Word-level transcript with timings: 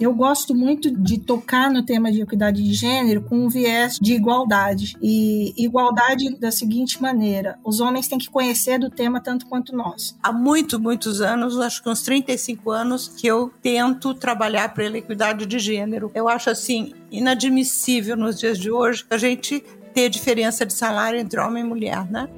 Eu 0.00 0.12
gosto 0.12 0.54
muito 0.54 0.90
de 0.90 1.18
tocar 1.18 1.70
no 1.70 1.84
tema 1.84 2.10
de 2.10 2.20
equidade 2.20 2.62
de 2.62 2.74
gênero 2.74 3.22
com 3.22 3.36
um 3.44 3.48
viés 3.48 3.98
de 4.00 4.14
igualdade. 4.14 4.96
E 5.00 5.54
igualdade 5.56 6.36
da 6.38 6.50
seguinte 6.50 7.00
maneira: 7.00 7.58
os 7.64 7.80
homens 7.80 8.08
têm 8.08 8.18
que 8.18 8.28
conhecer 8.28 8.78
do 8.78 8.90
tema 8.90 9.20
tanto 9.20 9.46
quanto 9.46 9.74
nós. 9.74 10.16
Há 10.22 10.32
muito, 10.32 10.80
muitos 10.80 11.20
anos, 11.20 11.58
acho 11.58 11.82
que 11.82 11.88
uns 11.88 12.02
35 12.02 12.70
anos, 12.70 13.08
que 13.08 13.26
eu 13.26 13.52
tento 13.62 14.14
trabalhar 14.14 14.74
pela 14.74 14.98
equidade 14.98 15.46
de 15.46 15.58
gênero. 15.58 16.10
Eu 16.14 16.28
acho 16.28 16.50
assim 16.50 16.92
inadmissível 17.10 18.16
nos 18.16 18.38
dias 18.38 18.58
de 18.58 18.70
hoje 18.70 19.04
a 19.08 19.16
gente 19.16 19.62
ter 19.94 20.08
diferença 20.08 20.66
de 20.66 20.72
salário 20.72 21.20
entre 21.20 21.38
homem 21.40 21.62
e 21.62 21.66
mulher, 21.66 22.04
né? 22.10 22.28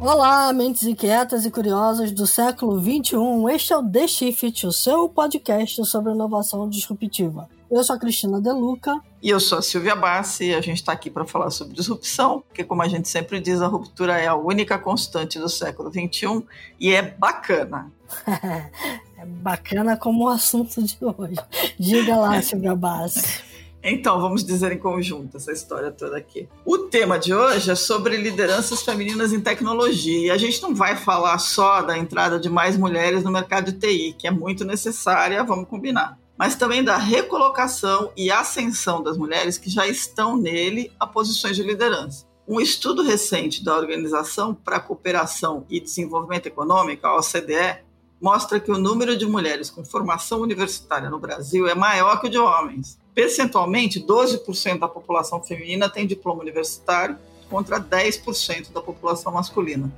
Olá, 0.00 0.50
mentes 0.54 0.84
inquietas 0.84 1.44
e 1.44 1.50
curiosas 1.50 2.10
do 2.10 2.26
século 2.26 2.80
XXI. 2.80 3.54
Este 3.54 3.74
é 3.74 3.76
o 3.76 3.86
The 3.86 4.08
Shift, 4.08 4.66
o 4.66 4.72
seu 4.72 5.06
podcast 5.10 5.84
sobre 5.84 6.14
inovação 6.14 6.66
disruptiva. 6.70 7.50
Eu 7.70 7.84
sou 7.84 7.96
a 7.96 7.98
Cristina 7.98 8.40
Deluca. 8.40 8.98
E 9.22 9.28
eu 9.28 9.38
sou 9.38 9.58
a 9.58 9.62
Silvia 9.62 9.94
Bassi 9.94 10.46
e 10.46 10.54
a 10.54 10.60
gente 10.62 10.78
está 10.78 10.92
aqui 10.92 11.10
para 11.10 11.26
falar 11.26 11.50
sobre 11.50 11.74
disrupção, 11.74 12.42
porque, 12.48 12.64
como 12.64 12.80
a 12.80 12.88
gente 12.88 13.10
sempre 13.10 13.40
diz, 13.40 13.60
a 13.60 13.66
ruptura 13.66 14.18
é 14.18 14.26
a 14.26 14.34
única 14.34 14.78
constante 14.78 15.38
do 15.38 15.50
século 15.50 15.90
XXI 15.90 16.46
e 16.80 16.94
é 16.94 17.02
bacana. 17.02 17.92
é 18.26 19.26
bacana 19.26 19.98
como 19.98 20.24
o 20.24 20.28
assunto 20.28 20.82
de 20.82 20.96
hoje. 21.02 21.36
Diga 21.78 22.16
lá, 22.16 22.40
Silvia 22.42 22.74
Bassi. 22.74 23.49
Então, 23.82 24.20
vamos 24.20 24.44
dizer 24.44 24.72
em 24.72 24.78
conjunto 24.78 25.38
essa 25.38 25.52
história 25.52 25.90
toda 25.90 26.16
aqui. 26.16 26.48
O 26.64 26.78
tema 26.78 27.18
de 27.18 27.34
hoje 27.34 27.70
é 27.70 27.74
sobre 27.74 28.16
lideranças 28.16 28.82
femininas 28.82 29.32
em 29.32 29.40
tecnologia. 29.40 30.26
E 30.26 30.30
a 30.30 30.36
gente 30.36 30.60
não 30.60 30.74
vai 30.74 30.96
falar 30.96 31.38
só 31.38 31.80
da 31.80 31.96
entrada 31.96 32.38
de 32.38 32.50
mais 32.50 32.76
mulheres 32.76 33.22
no 33.22 33.30
mercado 33.30 33.72
de 33.72 33.78
TI, 33.78 34.14
que 34.18 34.26
é 34.26 34.30
muito 34.30 34.64
necessária, 34.64 35.42
vamos 35.42 35.68
combinar. 35.68 36.18
Mas 36.36 36.54
também 36.54 36.84
da 36.84 36.96
recolocação 36.96 38.12
e 38.16 38.30
ascensão 38.30 39.02
das 39.02 39.16
mulheres 39.16 39.56
que 39.56 39.70
já 39.70 39.86
estão 39.86 40.36
nele 40.36 40.92
a 40.98 41.06
posições 41.06 41.56
de 41.56 41.62
liderança. 41.62 42.26
Um 42.46 42.60
estudo 42.60 43.02
recente 43.02 43.64
da 43.64 43.76
Organização 43.76 44.54
para 44.54 44.76
a 44.76 44.80
Cooperação 44.80 45.64
e 45.70 45.80
Desenvolvimento 45.80 46.46
Econômico, 46.46 47.06
a 47.06 47.16
OCDE, 47.16 47.84
mostra 48.20 48.60
que 48.60 48.70
o 48.70 48.78
número 48.78 49.16
de 49.16 49.24
mulheres 49.26 49.70
com 49.70 49.84
formação 49.84 50.40
universitária 50.40 51.08
no 51.08 51.18
Brasil 51.18 51.66
é 51.66 51.74
maior 51.74 52.20
que 52.20 52.26
o 52.26 52.30
de 52.30 52.38
homens. 52.38 52.98
Percentualmente, 53.14 54.00
12% 54.00 54.78
da 54.78 54.88
população 54.88 55.42
feminina 55.42 55.88
tem 55.88 56.06
diploma 56.06 56.42
universitário 56.42 57.18
contra 57.48 57.80
10% 57.80 58.72
da 58.72 58.80
população 58.80 59.32
masculina. 59.32 59.90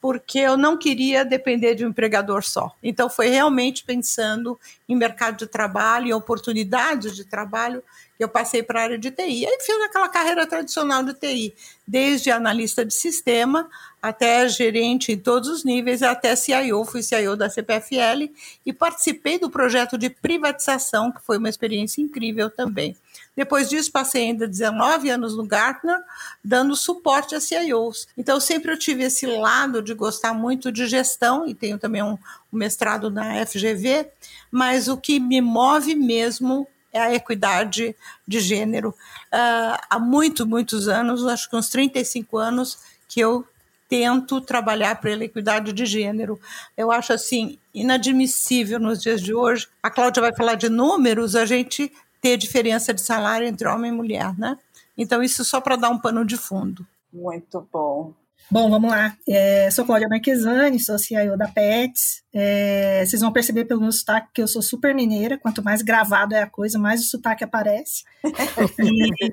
porque 0.00 0.38
eu 0.38 0.56
não 0.56 0.76
queria 0.76 1.24
depender 1.24 1.74
de 1.74 1.84
um 1.84 1.88
empregador 1.88 2.44
só. 2.44 2.72
Então 2.80 3.10
foi 3.10 3.28
realmente 3.28 3.82
pensando 3.82 4.56
em 4.88 4.94
mercado 4.94 5.38
de 5.38 5.48
trabalho, 5.48 6.06
em 6.06 6.12
oportunidades 6.12 7.16
de 7.16 7.24
trabalho 7.24 7.82
eu 8.22 8.28
passei 8.28 8.62
para 8.62 8.80
a 8.80 8.82
área 8.84 8.98
de 8.98 9.10
TI. 9.10 9.46
Aí 9.46 9.58
fiz 9.60 9.80
aquela 9.82 10.08
carreira 10.08 10.46
tradicional 10.46 11.02
de 11.02 11.14
TI, 11.14 11.54
desde 11.86 12.30
analista 12.30 12.84
de 12.84 12.94
sistema 12.94 13.68
até 14.02 14.48
gerente 14.48 15.12
em 15.12 15.18
todos 15.18 15.48
os 15.48 15.64
níveis, 15.64 16.02
até 16.02 16.34
CIO, 16.34 16.84
fui 16.84 17.02
CIO 17.02 17.36
da 17.36 17.50
CPFL 17.50 18.30
e 18.64 18.72
participei 18.72 19.38
do 19.38 19.50
projeto 19.50 19.98
de 19.98 20.08
privatização, 20.08 21.12
que 21.12 21.20
foi 21.20 21.36
uma 21.36 21.48
experiência 21.48 22.00
incrível 22.00 22.48
também. 22.48 22.96
Depois 23.36 23.68
disso, 23.68 23.92
passei 23.92 24.24
ainda 24.24 24.46
19 24.46 25.10
anos 25.10 25.36
no 25.36 25.44
Gartner, 25.44 25.98
dando 26.42 26.74
suporte 26.74 27.34
a 27.34 27.40
CIOs. 27.40 28.08
Então, 28.16 28.40
sempre 28.40 28.72
eu 28.72 28.78
tive 28.78 29.04
esse 29.04 29.26
lado 29.26 29.82
de 29.82 29.92
gostar 29.92 30.32
muito 30.32 30.72
de 30.72 30.86
gestão, 30.86 31.46
e 31.46 31.54
tenho 31.54 31.78
também 31.78 32.02
um, 32.02 32.18
um 32.52 32.56
mestrado 32.56 33.10
na 33.10 33.44
FGV, 33.46 34.08
mas 34.50 34.88
o 34.88 34.96
que 34.96 35.20
me 35.20 35.40
move 35.40 35.94
mesmo 35.94 36.66
a 36.98 37.14
equidade 37.14 37.94
de 38.26 38.40
gênero. 38.40 38.90
Uh, 39.32 39.78
há 39.88 39.98
muito, 39.98 40.46
muitos 40.46 40.88
anos, 40.88 41.26
acho 41.26 41.48
que 41.48 41.56
uns 41.56 41.68
35 41.68 42.38
anos, 42.38 42.78
que 43.08 43.20
eu 43.20 43.46
tento 43.88 44.40
trabalhar 44.40 45.00
pela 45.00 45.24
equidade 45.24 45.72
de 45.72 45.84
gênero. 45.84 46.40
Eu 46.76 46.92
acho 46.92 47.12
assim 47.12 47.58
inadmissível 47.74 48.78
nos 48.78 49.02
dias 49.02 49.20
de 49.20 49.34
hoje. 49.34 49.66
A 49.82 49.90
Cláudia 49.90 50.22
vai 50.22 50.34
falar 50.34 50.54
de 50.54 50.68
números, 50.68 51.34
a 51.34 51.44
gente 51.44 51.92
ter 52.20 52.36
diferença 52.36 52.94
de 52.94 53.00
salário 53.00 53.48
entre 53.48 53.66
homem 53.66 53.90
e 53.90 53.94
mulher, 53.94 54.38
né? 54.38 54.56
Então 54.96 55.22
isso 55.22 55.44
só 55.44 55.60
para 55.60 55.76
dar 55.76 55.90
um 55.90 55.98
pano 55.98 56.24
de 56.24 56.36
fundo. 56.36 56.86
Muito 57.12 57.66
bom. 57.72 58.14
Bom, 58.50 58.68
vamos 58.68 58.90
lá. 58.90 59.16
É, 59.28 59.70
sou 59.70 59.84
Cláudia 59.84 60.08
Marquesani, 60.08 60.80
sou 60.80 60.98
CIO 60.98 61.38
da 61.38 61.46
PETS. 61.46 62.24
É, 62.34 63.04
vocês 63.06 63.22
vão 63.22 63.32
perceber 63.32 63.64
pelo 63.64 63.80
meu 63.80 63.92
sotaque 63.92 64.30
que 64.34 64.42
eu 64.42 64.48
sou 64.48 64.60
super 64.60 64.92
mineira. 64.92 65.38
Quanto 65.38 65.62
mais 65.62 65.82
gravado 65.82 66.34
é 66.34 66.42
a 66.42 66.50
coisa, 66.50 66.76
mais 66.76 67.00
o 67.00 67.04
sotaque 67.04 67.44
aparece. 67.44 68.02
e 68.80 69.32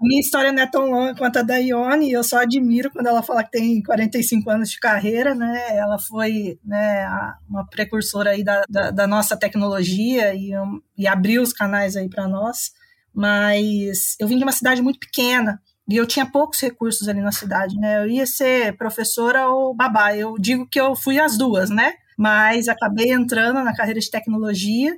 minha 0.00 0.20
história 0.20 0.52
não 0.52 0.62
é 0.62 0.66
tão 0.66 0.90
longa 0.90 1.16
quanto 1.16 1.38
a 1.38 1.42
da 1.42 1.56
Ione, 1.56 2.12
eu 2.12 2.22
só 2.22 2.38
admiro 2.38 2.90
quando 2.90 3.08
ela 3.08 3.22
fala 3.22 3.42
que 3.42 3.50
tem 3.50 3.82
45 3.82 4.48
anos 4.48 4.70
de 4.70 4.78
carreira, 4.78 5.34
né? 5.34 5.76
Ela 5.76 5.98
foi 5.98 6.58
né, 6.64 7.08
uma 7.48 7.66
precursora 7.66 8.30
aí 8.30 8.44
da, 8.44 8.64
da, 8.68 8.90
da 8.92 9.06
nossa 9.08 9.36
tecnologia 9.36 10.34
e, 10.34 10.52
e 10.96 11.06
abriu 11.08 11.42
os 11.42 11.52
canais 11.52 11.96
aí 11.96 12.08
para 12.08 12.28
nós. 12.28 12.72
Mas 13.12 14.16
eu 14.20 14.28
vim 14.28 14.38
de 14.38 14.44
uma 14.44 14.52
cidade 14.52 14.80
muito 14.80 15.00
pequena, 15.00 15.60
e 15.92 15.96
eu 15.96 16.06
tinha 16.06 16.24
poucos 16.24 16.60
recursos 16.60 17.08
ali 17.08 17.20
na 17.20 17.32
cidade, 17.32 17.76
né? 17.76 18.02
Eu 18.02 18.08
ia 18.08 18.26
ser 18.26 18.76
professora 18.76 19.48
ou 19.48 19.74
babá. 19.74 20.16
Eu 20.16 20.36
digo 20.38 20.66
que 20.66 20.80
eu 20.80 20.96
fui 20.96 21.20
as 21.20 21.36
duas, 21.36 21.70
né? 21.70 21.94
Mas 22.16 22.68
acabei 22.68 23.12
entrando 23.12 23.62
na 23.62 23.74
carreira 23.74 24.00
de 24.00 24.10
tecnologia 24.10 24.96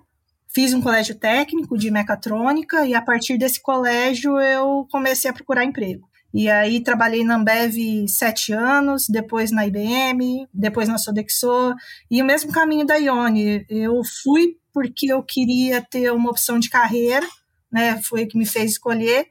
Fiz 0.55 0.73
um 0.73 0.81
colégio 0.81 1.17
técnico 1.17 1.77
de 1.77 1.91
mecatrônica 1.91 2.87
e 2.87 2.95
a 2.95 3.03
partir 3.03 3.37
desse 3.37 3.61
colégio 3.61 4.39
eu 4.39 4.87
comecei 4.89 5.29
a 5.29 5.35
procurar 5.35 5.65
emprego. 5.65 6.09
E 6.33 6.49
aí 6.49 6.81
trabalhei 6.81 7.25
na 7.25 7.35
Ambev 7.35 8.07
sete 8.07 8.53
anos, 8.53 9.09
depois 9.09 9.51
na 9.51 9.67
IBM, 9.67 10.47
depois 10.55 10.89
na 10.89 10.97
Sodexo, 10.97 11.75
e 12.09 12.23
o 12.23 12.25
mesmo 12.25 12.53
caminho 12.53 12.87
da 12.87 12.95
Ione. 12.95 13.67
Eu 13.69 14.01
fui 14.23 14.57
porque 14.73 15.13
eu 15.13 15.25
queria 15.25 15.83
ter 15.83 16.13
uma 16.13 16.31
opção 16.31 16.61
de 16.61 16.71
carreira, 16.71 17.27
né? 17.71 18.01
Foi 18.05 18.23
o 18.23 18.29
que 18.29 18.39
me 18.39 18.47
fez 18.47 18.73
escolher, 18.73 19.27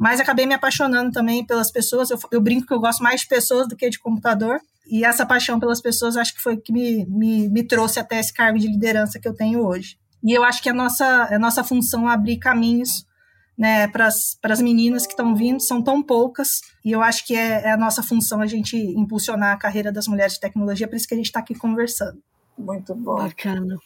mas 0.00 0.18
acabei 0.18 0.46
me 0.46 0.54
apaixonando 0.54 1.12
também 1.12 1.44
pelas 1.44 1.70
pessoas. 1.70 2.08
Eu, 2.10 2.18
eu, 2.32 2.40
brinco 2.40 2.66
que 2.66 2.72
eu 2.72 2.80
gosto 2.80 3.02
mais 3.02 3.20
de 3.20 3.28
pessoas 3.28 3.68
do 3.68 3.76
que 3.76 3.90
de 3.90 3.98
computador, 3.98 4.58
e 4.90 5.04
essa 5.04 5.26
paixão 5.26 5.60
pelas 5.60 5.78
pessoas 5.82 6.16
acho 6.16 6.34
que 6.34 6.40
foi 6.40 6.54
o 6.54 6.60
que 6.60 6.72
me, 6.72 7.04
me, 7.04 7.50
me 7.50 7.62
trouxe 7.62 8.00
até 8.00 8.18
esse 8.18 8.32
cargo 8.32 8.58
de 8.58 8.66
liderança 8.66 9.20
que 9.20 9.28
eu 9.28 9.34
tenho 9.34 9.62
hoje. 9.62 9.98
E 10.24 10.32
eu 10.32 10.42
acho 10.42 10.62
que 10.62 10.70
a 10.70 10.72
nossa, 10.72 11.28
a 11.30 11.38
nossa 11.38 11.62
função 11.62 12.08
é 12.08 12.14
abrir 12.14 12.38
caminhos 12.38 13.04
né, 13.58 13.88
para 13.88 14.06
as 14.06 14.62
meninas 14.62 15.06
que 15.06 15.12
estão 15.12 15.36
vindo, 15.36 15.60
são 15.60 15.82
tão 15.82 16.02
poucas, 16.02 16.62
e 16.82 16.92
eu 16.92 17.02
acho 17.02 17.26
que 17.26 17.36
é, 17.36 17.66
é, 17.66 17.72
a 17.72 17.76
nossa 17.76 18.02
função 18.02 18.40
a 18.40 18.46
gente 18.46 18.74
impulsionar 18.74 19.52
a 19.52 19.58
carreira 19.58 19.92
das 19.92 20.08
mulheres 20.08 20.32
de 20.32 20.40
tecnologia, 20.40 20.88
por 20.88 20.96
isso 20.96 21.06
que 21.06 21.12
a 21.12 21.16
gente 21.18 21.26
está 21.26 21.40
aqui 21.40 21.54
conversando. 21.54 22.18
Muito 22.56 22.94
bom. 22.94 23.16
Bacana. 23.16 23.76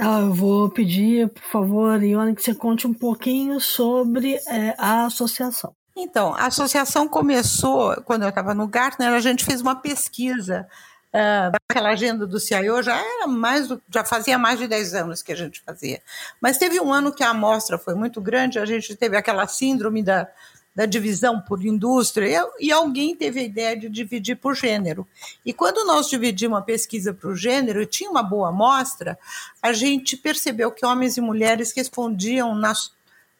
Ah, 0.00 0.20
eu 0.20 0.32
vou 0.32 0.70
pedir, 0.70 1.28
por 1.28 1.42
favor, 1.42 2.02
Ione, 2.02 2.34
que 2.34 2.42
você 2.42 2.54
conte 2.54 2.86
um 2.86 2.94
pouquinho 2.94 3.60
sobre 3.60 4.36
é, 4.48 4.74
a 4.78 5.04
associação. 5.04 5.74
Então, 5.96 6.34
a 6.34 6.46
associação 6.46 7.06
começou 7.06 7.94
quando 8.02 8.22
eu 8.22 8.30
estava 8.30 8.54
no 8.54 8.66
Gartner, 8.66 9.12
a 9.12 9.20
gente 9.20 9.44
fez 9.44 9.60
uma 9.60 9.76
pesquisa 9.76 10.66
uh, 11.08 11.52
daquela 11.52 11.90
agenda 11.90 12.26
do 12.26 12.40
CIO 12.40 12.82
já 12.82 12.96
era 12.96 13.26
mais 13.26 13.68
já 13.92 14.04
fazia 14.04 14.38
mais 14.38 14.58
de 14.58 14.66
10 14.66 14.94
anos 14.94 15.22
que 15.22 15.32
a 15.32 15.36
gente 15.36 15.60
fazia. 15.60 16.00
Mas 16.40 16.58
teve 16.58 16.80
um 16.80 16.92
ano 16.92 17.12
que 17.12 17.22
a 17.22 17.30
amostra 17.30 17.76
foi 17.76 17.94
muito 17.94 18.20
grande, 18.20 18.58
a 18.58 18.64
gente 18.64 18.96
teve 18.96 19.16
aquela 19.16 19.46
síndrome 19.46 20.02
da, 20.02 20.26
da 20.80 20.86
divisão 20.86 21.38
por 21.38 21.62
indústria, 21.62 22.42
e, 22.58 22.72
alguém 22.72 23.14
teve 23.14 23.40
a 23.40 23.42
ideia 23.42 23.76
de 23.76 23.86
dividir 23.86 24.36
por 24.36 24.56
gênero. 24.56 25.06
E 25.44 25.52
quando 25.52 25.84
nós 25.84 26.08
dividimos 26.08 26.58
a 26.58 26.62
pesquisa 26.62 27.12
por 27.12 27.36
gênero, 27.36 27.82
e 27.82 27.86
tinha 27.86 28.10
uma 28.10 28.22
boa 28.22 28.48
amostra, 28.48 29.18
a 29.62 29.74
gente 29.74 30.16
percebeu 30.16 30.72
que 30.72 30.86
homens 30.86 31.18
e 31.18 31.20
mulheres 31.20 31.74
respondiam 31.76 32.54
nas 32.54 32.92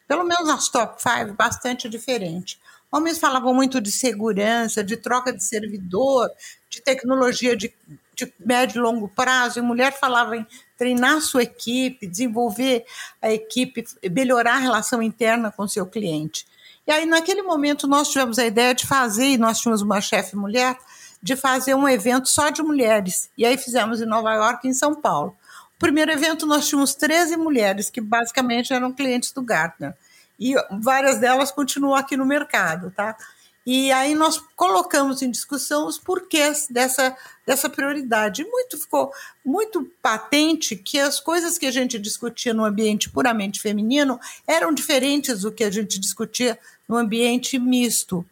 pelo 0.06 0.22
menos 0.24 0.48
nas 0.48 0.68
top 0.68 1.00
5, 1.00 1.32
bastante 1.34 1.88
diferente. 1.88 2.60
Homens 2.92 3.18
falavam 3.18 3.54
muito 3.54 3.80
de 3.80 3.90
segurança, 3.90 4.84
de 4.84 4.98
troca 4.98 5.32
de 5.32 5.42
servidor, 5.42 6.28
de 6.68 6.82
tecnologia 6.82 7.56
de, 7.56 7.72
de 8.14 8.30
médio 8.38 8.80
e 8.80 8.82
longo 8.82 9.08
prazo, 9.08 9.60
e 9.60 9.62
mulher 9.62 9.98
falava 9.98 10.36
em 10.36 10.46
treinar 10.76 11.22
sua 11.22 11.44
equipe, 11.44 12.06
desenvolver 12.06 12.84
a 13.22 13.32
equipe, 13.32 13.82
melhorar 14.10 14.56
a 14.56 14.58
relação 14.58 15.00
interna 15.00 15.50
com 15.50 15.66
seu 15.66 15.86
cliente. 15.86 16.44
E 16.90 16.92
aí, 16.92 17.06
naquele 17.06 17.40
momento, 17.42 17.86
nós 17.86 18.08
tivemos 18.08 18.36
a 18.36 18.44
ideia 18.44 18.74
de 18.74 18.84
fazer, 18.84 19.26
e 19.26 19.38
nós 19.38 19.60
tínhamos 19.60 19.80
uma 19.80 20.00
chefe 20.00 20.34
mulher, 20.34 20.76
de 21.22 21.36
fazer 21.36 21.72
um 21.72 21.88
evento 21.88 22.28
só 22.28 22.50
de 22.50 22.64
mulheres. 22.64 23.30
E 23.38 23.46
aí 23.46 23.56
fizemos 23.56 24.00
em 24.00 24.06
Nova 24.06 24.34
York 24.34 24.66
e 24.66 24.70
em 24.70 24.74
São 24.74 24.96
Paulo. 24.96 25.36
O 25.76 25.78
primeiro 25.78 26.10
evento 26.10 26.48
nós 26.48 26.66
tínhamos 26.66 26.92
13 26.96 27.36
mulheres, 27.36 27.90
que 27.90 28.00
basicamente 28.00 28.72
eram 28.72 28.92
clientes 28.92 29.30
do 29.30 29.40
Gartner 29.40 29.94
e 30.36 30.56
várias 30.80 31.18
delas 31.18 31.52
continuam 31.52 31.94
aqui 31.94 32.16
no 32.16 32.26
mercado, 32.26 32.90
tá? 32.90 33.16
E 33.64 33.92
aí 33.92 34.14
nós 34.14 34.42
colocamos 34.56 35.20
em 35.20 35.30
discussão 35.30 35.86
os 35.86 35.98
porquês 35.98 36.66
dessa, 36.68 37.14
dessa 37.46 37.68
prioridade. 37.68 38.42
Muito 38.44 38.78
ficou 38.78 39.12
muito 39.44 39.84
patente 40.00 40.74
que 40.74 40.98
as 40.98 41.20
coisas 41.20 41.58
que 41.58 41.66
a 41.66 41.70
gente 41.70 41.98
discutia 41.98 42.54
no 42.54 42.64
ambiente 42.64 43.10
puramente 43.10 43.60
feminino 43.60 44.18
eram 44.46 44.72
diferentes 44.72 45.42
do 45.42 45.52
que 45.52 45.62
a 45.62 45.70
gente 45.70 46.00
discutia 46.00 46.58
no 46.90 46.96
ambiente 46.96 47.56
misto. 47.56 48.26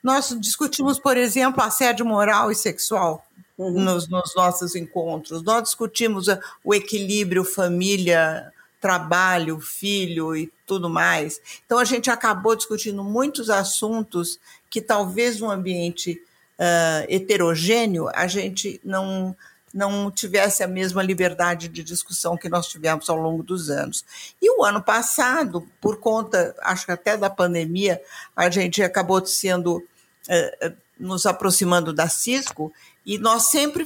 Nós 0.00 0.36
discutimos, 0.38 1.00
por 1.00 1.16
exemplo, 1.16 1.60
assédio 1.60 2.06
moral 2.06 2.48
e 2.52 2.54
sexual 2.54 3.26
uhum. 3.58 3.72
nos, 3.72 4.08
nos 4.08 4.32
nossos 4.36 4.76
encontros. 4.76 5.42
Nós 5.42 5.64
discutimos 5.64 6.26
o 6.62 6.72
equilíbrio 6.72 7.42
família 7.44 8.52
trabalho, 8.80 9.58
filho 9.58 10.36
e 10.36 10.52
tudo 10.64 10.88
mais. 10.88 11.40
Então 11.66 11.78
a 11.78 11.84
gente 11.84 12.08
acabou 12.08 12.54
discutindo 12.54 13.02
muitos 13.02 13.50
assuntos 13.50 14.38
que 14.70 14.80
talvez 14.80 15.40
no 15.40 15.50
ambiente 15.50 16.22
uh, 16.58 17.04
heterogêneo 17.08 18.08
a 18.14 18.28
gente 18.28 18.80
não 18.84 19.34
não 19.74 20.10
tivesse 20.10 20.62
a 20.62 20.68
mesma 20.68 21.02
liberdade 21.02 21.68
de 21.68 21.82
discussão 21.82 22.36
que 22.36 22.48
nós 22.48 22.68
tivemos 22.68 23.10
ao 23.10 23.16
longo 23.16 23.42
dos 23.42 23.68
anos. 23.68 24.04
E 24.40 24.48
o 24.56 24.64
ano 24.64 24.80
passado, 24.80 25.66
por 25.80 25.98
conta, 25.98 26.54
acho 26.62 26.86
que 26.86 26.92
até 26.92 27.16
da 27.16 27.28
pandemia, 27.28 28.00
a 28.36 28.48
gente 28.48 28.82
acabou 28.82 29.24
sendo 29.26 29.78
uh, 29.78 30.72
nos 30.98 31.26
aproximando 31.26 31.92
da 31.92 32.08
Cisco 32.08 32.72
e 33.04 33.18
nós 33.18 33.48
sempre 33.48 33.84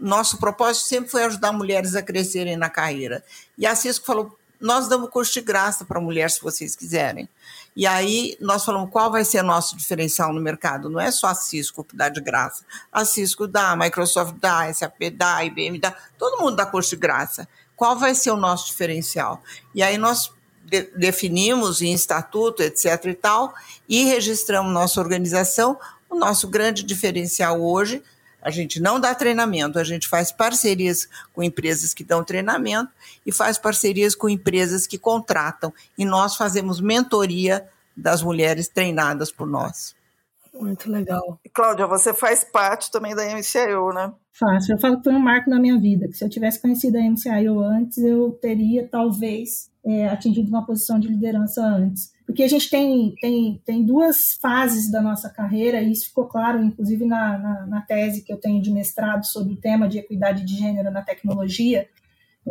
nosso 0.00 0.38
propósito 0.38 0.86
sempre 0.86 1.10
foi 1.10 1.24
ajudar 1.24 1.52
mulheres 1.52 1.96
a 1.96 2.02
crescerem 2.02 2.56
na 2.56 2.70
carreira. 2.70 3.24
E 3.56 3.66
a 3.66 3.74
Cisco 3.74 4.06
falou: 4.06 4.37
nós 4.60 4.88
damos 4.88 5.10
curso 5.10 5.32
de 5.32 5.40
graça 5.40 5.84
para 5.84 6.00
mulher, 6.00 6.30
se 6.30 6.40
vocês 6.40 6.74
quiserem. 6.74 7.28
E 7.76 7.86
aí 7.86 8.36
nós 8.40 8.64
falamos 8.64 8.90
qual 8.90 9.10
vai 9.10 9.24
ser 9.24 9.42
nosso 9.42 9.76
diferencial 9.76 10.32
no 10.32 10.40
mercado. 10.40 10.90
Não 10.90 11.00
é 11.00 11.10
só 11.10 11.28
a 11.28 11.34
Cisco 11.34 11.84
que 11.84 11.96
dá 11.96 12.08
de 12.08 12.20
graça. 12.20 12.64
A 12.92 13.04
Cisco 13.04 13.46
dá, 13.46 13.70
a 13.70 13.76
Microsoft 13.76 14.34
dá, 14.40 14.64
a 14.64 14.74
SAP 14.74 15.10
dá, 15.12 15.36
a 15.36 15.44
IBM 15.44 15.78
dá, 15.78 15.94
todo 16.18 16.40
mundo 16.42 16.56
dá 16.56 16.66
curso 16.66 16.90
de 16.90 16.96
graça. 16.96 17.48
Qual 17.76 17.96
vai 17.96 18.14
ser 18.14 18.32
o 18.32 18.36
nosso 18.36 18.66
diferencial? 18.66 19.40
E 19.72 19.82
aí 19.82 19.96
nós 19.96 20.32
de, 20.64 20.82
definimos 20.96 21.80
em 21.80 21.92
estatuto, 21.92 22.62
etc. 22.62 23.04
e 23.06 23.14
tal, 23.14 23.54
e 23.88 24.04
registramos 24.04 24.72
nossa 24.72 25.00
organização. 25.00 25.78
O 26.10 26.16
nosso 26.16 26.48
grande 26.48 26.82
diferencial 26.82 27.62
hoje 27.62 28.02
a 28.40 28.50
gente 28.50 28.80
não 28.80 29.00
dá 29.00 29.14
treinamento, 29.14 29.78
a 29.78 29.84
gente 29.84 30.06
faz 30.06 30.30
parcerias 30.30 31.08
com 31.34 31.42
empresas 31.42 31.92
que 31.92 32.04
dão 32.04 32.22
treinamento 32.22 32.90
e 33.26 33.32
faz 33.32 33.58
parcerias 33.58 34.14
com 34.14 34.28
empresas 34.28 34.86
que 34.86 34.98
contratam. 34.98 35.72
E 35.96 36.04
nós 36.04 36.36
fazemos 36.36 36.80
mentoria 36.80 37.68
das 37.96 38.22
mulheres 38.22 38.68
treinadas 38.68 39.32
por 39.32 39.46
nós. 39.46 39.96
Muito 40.54 40.90
legal. 40.90 41.38
E, 41.44 41.48
Cláudia, 41.48 41.86
você 41.86 42.14
faz 42.14 42.44
parte 42.44 42.90
também 42.90 43.14
da 43.14 43.24
MCIO, 43.24 43.92
né? 43.92 44.12
Faço. 44.32 44.72
Eu 44.72 44.78
falo 44.78 44.98
que 44.98 45.04
foi 45.04 45.14
um 45.14 45.20
marco 45.20 45.50
na 45.50 45.58
minha 45.58 45.78
vida, 45.78 46.08
que 46.08 46.14
se 46.14 46.24
eu 46.24 46.28
tivesse 46.28 46.60
conhecido 46.60 46.96
a 46.96 47.02
MCIO 47.02 47.60
antes, 47.60 47.98
eu 47.98 48.32
teria, 48.40 48.86
talvez, 48.88 49.70
é, 49.84 50.08
atingido 50.08 50.48
uma 50.48 50.64
posição 50.64 50.98
de 50.98 51.08
liderança 51.08 51.60
antes 51.60 52.16
porque 52.28 52.42
a 52.42 52.48
gente 52.48 52.68
tem, 52.68 53.14
tem, 53.22 53.58
tem 53.64 53.82
duas 53.82 54.34
fases 54.34 54.90
da 54.90 55.00
nossa 55.00 55.30
carreira, 55.30 55.80
e 55.80 55.90
isso 55.90 56.08
ficou 56.08 56.26
claro, 56.26 56.62
inclusive, 56.62 57.06
na, 57.06 57.38
na, 57.38 57.66
na 57.66 57.80
tese 57.80 58.22
que 58.22 58.30
eu 58.30 58.36
tenho 58.36 58.60
de 58.60 58.70
mestrado 58.70 59.24
sobre 59.24 59.54
o 59.54 59.56
tema 59.56 59.88
de 59.88 59.96
equidade 59.96 60.44
de 60.44 60.54
gênero 60.54 60.90
na 60.90 61.00
tecnologia, 61.00 61.88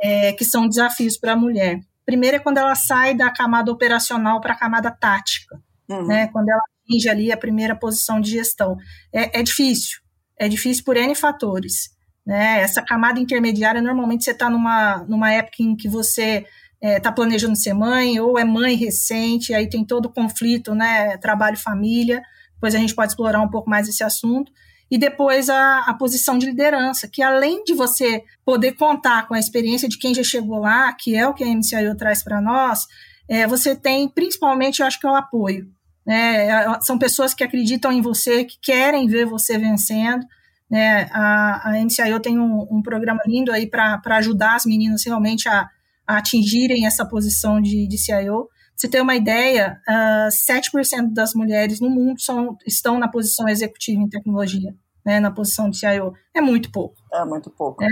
é, 0.01 0.33
que 0.33 0.43
são 0.43 0.67
desafios 0.67 1.15
para 1.15 1.33
a 1.33 1.35
mulher. 1.35 1.79
Primeiro 2.07 2.37
é 2.37 2.39
quando 2.39 2.57
ela 2.57 2.73
sai 2.73 3.13
da 3.13 3.29
camada 3.29 3.71
operacional 3.71 4.41
para 4.41 4.53
a 4.53 4.57
camada 4.57 4.89
tática, 4.89 5.61
uhum. 5.87 6.07
né, 6.07 6.25
quando 6.29 6.49
ela 6.49 6.63
atinge 6.83 7.07
ali 7.07 7.31
a 7.31 7.37
primeira 7.37 7.75
posição 7.75 8.19
de 8.19 8.31
gestão. 8.31 8.77
É, 9.13 9.41
é 9.41 9.43
difícil, 9.43 9.99
é 10.39 10.49
difícil 10.49 10.83
por 10.83 10.97
N 10.97 11.13
fatores. 11.13 11.95
Né? 12.25 12.61
Essa 12.61 12.81
camada 12.81 13.19
intermediária, 13.19 13.79
normalmente 13.79 14.23
você 14.23 14.31
está 14.31 14.49
numa, 14.49 15.05
numa 15.07 15.31
época 15.31 15.57
em 15.61 15.75
que 15.75 15.87
você 15.87 16.47
está 16.81 16.87
é, 16.87 16.99
tá 16.99 17.11
planejando 17.11 17.55
ser 17.55 17.73
mãe, 17.73 18.19
ou 18.19 18.37
é 18.37 18.45
mãe 18.45 18.75
recente, 18.75 19.53
aí 19.53 19.67
tem 19.67 19.83
todo 19.83 20.05
o 20.05 20.13
conflito, 20.13 20.75
né, 20.75 21.17
trabalho-família, 21.17 22.21
depois 22.53 22.75
a 22.75 22.77
gente 22.77 22.95
pode 22.95 23.11
explorar 23.11 23.41
um 23.41 23.49
pouco 23.49 23.69
mais 23.69 23.87
esse 23.87 24.03
assunto, 24.03 24.51
e 24.89 24.97
depois 24.97 25.49
a, 25.49 25.79
a 25.81 25.93
posição 25.93 26.37
de 26.37 26.45
liderança, 26.45 27.09
que 27.11 27.21
além 27.21 27.63
de 27.63 27.73
você 27.73 28.23
poder 28.45 28.73
contar 28.73 29.27
com 29.27 29.33
a 29.33 29.39
experiência 29.39 29.89
de 29.89 29.97
quem 29.97 30.13
já 30.13 30.23
chegou 30.23 30.59
lá, 30.59 30.93
que 30.93 31.15
é 31.15 31.27
o 31.27 31.33
que 31.33 31.43
a 31.43 31.47
MCIO 31.47 31.95
traz 31.97 32.23
para 32.23 32.39
nós, 32.39 32.85
é, 33.27 33.45
você 33.45 33.75
tem 33.75 34.07
principalmente, 34.07 34.79
eu 34.79 34.87
acho 34.87 34.99
que 34.99 35.07
é 35.07 35.11
o 35.11 35.15
apoio, 35.15 35.67
né, 36.05 36.79
são 36.81 36.97
pessoas 36.97 37.33
que 37.33 37.43
acreditam 37.43 37.91
em 37.91 38.01
você, 38.01 38.45
que 38.45 38.57
querem 38.61 39.07
ver 39.07 39.25
você 39.25 39.57
vencendo, 39.57 40.25
né, 40.69 41.09
a, 41.11 41.71
a 41.71 41.83
MCIO 41.83 42.19
tem 42.19 42.39
um, 42.39 42.67
um 42.69 42.81
programa 42.81 43.21
lindo 43.25 43.51
aí 43.51 43.65
para 43.67 43.99
ajudar 44.17 44.55
as 44.55 44.65
meninas 44.65 45.03
realmente 45.05 45.49
a 45.49 45.67
a 46.07 46.17
atingirem 46.17 46.85
essa 46.85 47.05
posição 47.05 47.61
de, 47.61 47.87
de 47.87 47.97
CIO. 47.97 48.47
Você 48.75 48.87
ter 48.87 49.01
uma 49.01 49.15
ideia, 49.15 49.81
uh, 49.87 49.91
ah, 49.91 50.29
7% 50.31 51.11
das 51.11 51.33
mulheres 51.33 51.81
no 51.81 51.89
mundo 51.89 52.21
são, 52.21 52.55
estão 52.65 52.99
na 52.99 53.07
posição 53.07 53.49
executiva 53.49 53.99
em 53.99 54.07
tecnologia, 54.07 54.73
né, 55.03 55.19
na 55.19 55.31
posição 55.31 55.69
de 55.69 55.79
CIO. 55.79 56.13
É 56.35 56.39
muito 56.39 56.71
pouco. 56.71 56.95
É 57.11 57.25
muito 57.25 57.49
pouco. 57.49 57.83
É, 57.83 57.87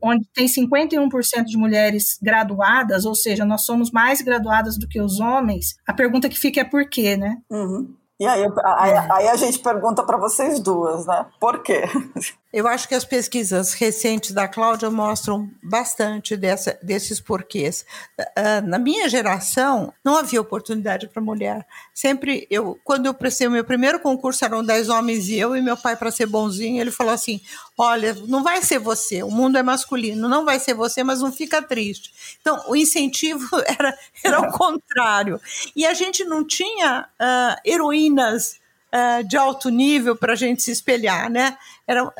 onde 0.00 0.24
tem 0.32 0.46
51% 0.46 1.44
de 1.44 1.56
mulheres 1.56 2.18
graduadas, 2.22 3.04
ou 3.04 3.16
seja, 3.16 3.44
nós 3.44 3.66
somos 3.66 3.90
mais 3.90 4.22
graduadas 4.22 4.78
do 4.78 4.86
que 4.88 5.00
os 5.00 5.18
homens. 5.18 5.76
A 5.84 5.92
pergunta 5.92 6.28
que 6.28 6.38
fica 6.38 6.60
é 6.60 6.64
por 6.64 6.88
quê, 6.88 7.16
né? 7.16 7.38
Uhum. 7.50 7.92
E 8.18 8.26
aí, 8.26 8.44
aí, 8.64 8.92
aí, 9.10 9.28
a 9.28 9.36
gente 9.36 9.58
pergunta 9.58 10.02
para 10.02 10.16
vocês 10.16 10.58
duas, 10.58 11.04
né? 11.04 11.26
Por 11.38 11.62
quê? 11.62 11.82
Eu 12.56 12.66
acho 12.66 12.88
que 12.88 12.94
as 12.94 13.04
pesquisas 13.04 13.74
recentes 13.74 14.32
da 14.32 14.48
Cláudia 14.48 14.90
mostram 14.90 15.50
bastante 15.62 16.38
dessa, 16.38 16.78
desses 16.82 17.20
porquês. 17.20 17.84
Uh, 18.18 18.66
na 18.66 18.78
minha 18.78 19.10
geração, 19.10 19.92
não 20.02 20.16
havia 20.16 20.40
oportunidade 20.40 21.06
para 21.06 21.20
mulher. 21.20 21.66
Sempre, 21.92 22.46
eu, 22.48 22.80
quando 22.82 23.04
eu 23.04 23.12
prestei 23.12 23.46
o 23.46 23.50
meu 23.50 23.62
primeiro 23.62 24.00
concurso, 24.00 24.42
eram 24.42 24.64
dez 24.64 24.88
homens 24.88 25.28
e 25.28 25.38
eu, 25.38 25.54
e 25.54 25.60
meu 25.60 25.76
pai, 25.76 25.96
para 25.96 26.10
ser 26.10 26.24
bonzinho, 26.24 26.80
ele 26.80 26.90
falou 26.90 27.12
assim: 27.12 27.42
Olha, 27.76 28.14
não 28.26 28.42
vai 28.42 28.62
ser 28.62 28.78
você, 28.78 29.22
o 29.22 29.30
mundo 29.30 29.58
é 29.58 29.62
masculino, 29.62 30.26
não 30.26 30.42
vai 30.42 30.58
ser 30.58 30.72
você, 30.72 31.04
mas 31.04 31.20
não 31.20 31.30
fica 31.30 31.60
triste. 31.60 32.38
Então, 32.40 32.64
o 32.68 32.74
incentivo 32.74 33.46
era, 33.68 33.94
era 34.24 34.40
o 34.40 34.50
contrário. 34.50 35.38
E 35.76 35.84
a 35.84 35.92
gente 35.92 36.24
não 36.24 36.42
tinha 36.42 37.06
uh, 37.20 37.60
heroínas 37.70 38.64
uh, 38.96 39.24
de 39.24 39.36
alto 39.36 39.68
nível 39.68 40.16
para 40.16 40.32
a 40.32 40.36
gente 40.36 40.62
se 40.62 40.70
espelhar, 40.70 41.30
né? 41.30 41.56
Era, 41.86 42.12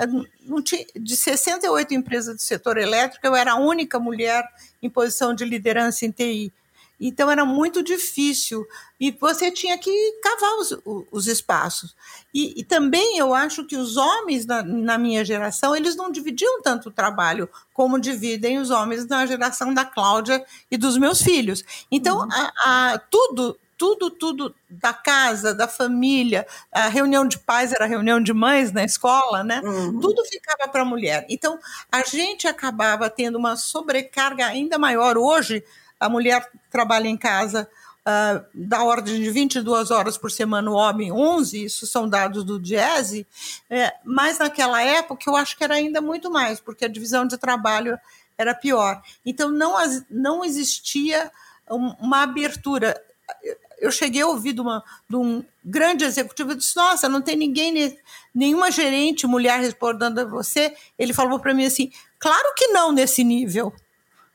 não 0.42 0.62
tinha, 0.62 0.84
de 0.94 1.16
68 1.16 1.94
empresas 1.94 2.36
do 2.36 2.42
setor 2.42 2.76
elétrico, 2.76 3.26
eu 3.26 3.34
era 3.34 3.52
a 3.52 3.58
única 3.58 3.98
mulher 3.98 4.44
em 4.82 4.90
posição 4.90 5.34
de 5.34 5.44
liderança 5.44 6.04
em 6.04 6.10
TI. 6.10 6.52
Então 6.98 7.30
era 7.30 7.44
muito 7.44 7.82
difícil 7.82 8.66
e 8.98 9.10
você 9.10 9.50
tinha 9.50 9.76
que 9.76 9.90
cavar 10.22 10.54
os, 10.54 10.78
os 11.12 11.26
espaços. 11.26 11.94
E, 12.32 12.58
e, 12.58 12.64
também 12.64 13.18
eu 13.18 13.34
acho 13.34 13.66
que 13.66 13.76
os 13.76 13.98
homens 13.98 14.46
na, 14.46 14.62
na, 14.62 14.96
minha 14.96 15.22
geração 15.22 15.76
eles 15.76 15.94
não 15.94 16.10
dividiam 16.10 16.62
tanto 16.62 16.88
o 16.88 16.92
trabalho 16.92 17.50
como 17.74 18.00
dividem 18.00 18.58
os 18.58 18.70
homens 18.70 19.06
na 19.06 19.26
geração 19.26 19.74
da 19.74 19.84
Cláudia 19.84 20.42
e 20.70 20.78
dos 20.78 20.96
meus 20.96 21.20
filhos. 21.20 21.62
Então 21.90 22.20
uhum. 22.20 22.28
a, 22.32 22.52
a, 22.94 22.98
tudo 22.98 23.58
tudo, 23.76 24.10
tudo 24.10 24.54
da 24.68 24.92
casa, 24.92 25.54
da 25.54 25.68
família, 25.68 26.46
a 26.72 26.88
reunião 26.88 27.26
de 27.26 27.38
pais 27.38 27.72
era 27.72 27.86
reunião 27.86 28.20
de 28.20 28.32
mães 28.32 28.72
na 28.72 28.84
escola, 28.84 29.44
né? 29.44 29.60
Uhum. 29.62 30.00
Tudo 30.00 30.24
ficava 30.24 30.68
para 30.68 30.82
a 30.82 30.84
mulher. 30.84 31.26
Então, 31.28 31.58
a 31.90 32.02
gente 32.02 32.48
acabava 32.48 33.08
tendo 33.10 33.36
uma 33.36 33.56
sobrecarga 33.56 34.46
ainda 34.46 34.78
maior. 34.78 35.18
Hoje, 35.18 35.62
a 36.00 36.08
mulher 36.08 36.50
trabalha 36.70 37.08
em 37.08 37.16
casa 37.16 37.68
uh, 38.06 38.44
da 38.54 38.82
ordem 38.84 39.22
de 39.22 39.30
22 39.30 39.90
horas 39.90 40.16
por 40.16 40.30
semana, 40.30 40.70
o 40.70 40.74
homem 40.74 41.12
11, 41.12 41.64
isso 41.64 41.86
são 41.86 42.08
dados 42.08 42.44
do 42.44 42.60
DIESE, 42.60 43.26
é, 43.68 43.92
mas 44.04 44.38
naquela 44.38 44.80
época 44.82 45.24
eu 45.26 45.36
acho 45.36 45.56
que 45.56 45.64
era 45.64 45.74
ainda 45.74 46.00
muito 46.00 46.30
mais, 46.30 46.60
porque 46.60 46.84
a 46.84 46.88
divisão 46.88 47.26
de 47.26 47.36
trabalho 47.36 47.98
era 48.38 48.54
pior. 48.54 49.02
Então, 49.24 49.50
não, 49.50 49.74
não 50.10 50.44
existia 50.44 51.30
uma 51.68 52.22
abertura 52.22 52.94
eu 53.78 53.90
cheguei 53.90 54.22
a 54.22 54.26
ouvir 54.26 54.52
de, 54.52 54.60
uma, 54.60 54.82
de 55.08 55.16
um 55.16 55.44
grande 55.64 56.04
executivo, 56.04 56.52
eu 56.52 56.56
disse, 56.56 56.76
nossa, 56.76 57.08
não 57.08 57.20
tem 57.20 57.36
ninguém, 57.36 57.96
nenhuma 58.34 58.70
gerente 58.70 59.26
mulher 59.26 59.60
respondendo 59.60 60.18
a 60.18 60.24
você. 60.24 60.74
Ele 60.98 61.12
falou 61.12 61.38
para 61.38 61.54
mim 61.54 61.66
assim, 61.66 61.90
claro 62.18 62.52
que 62.56 62.68
não 62.68 62.92
nesse 62.92 63.22
nível. 63.22 63.72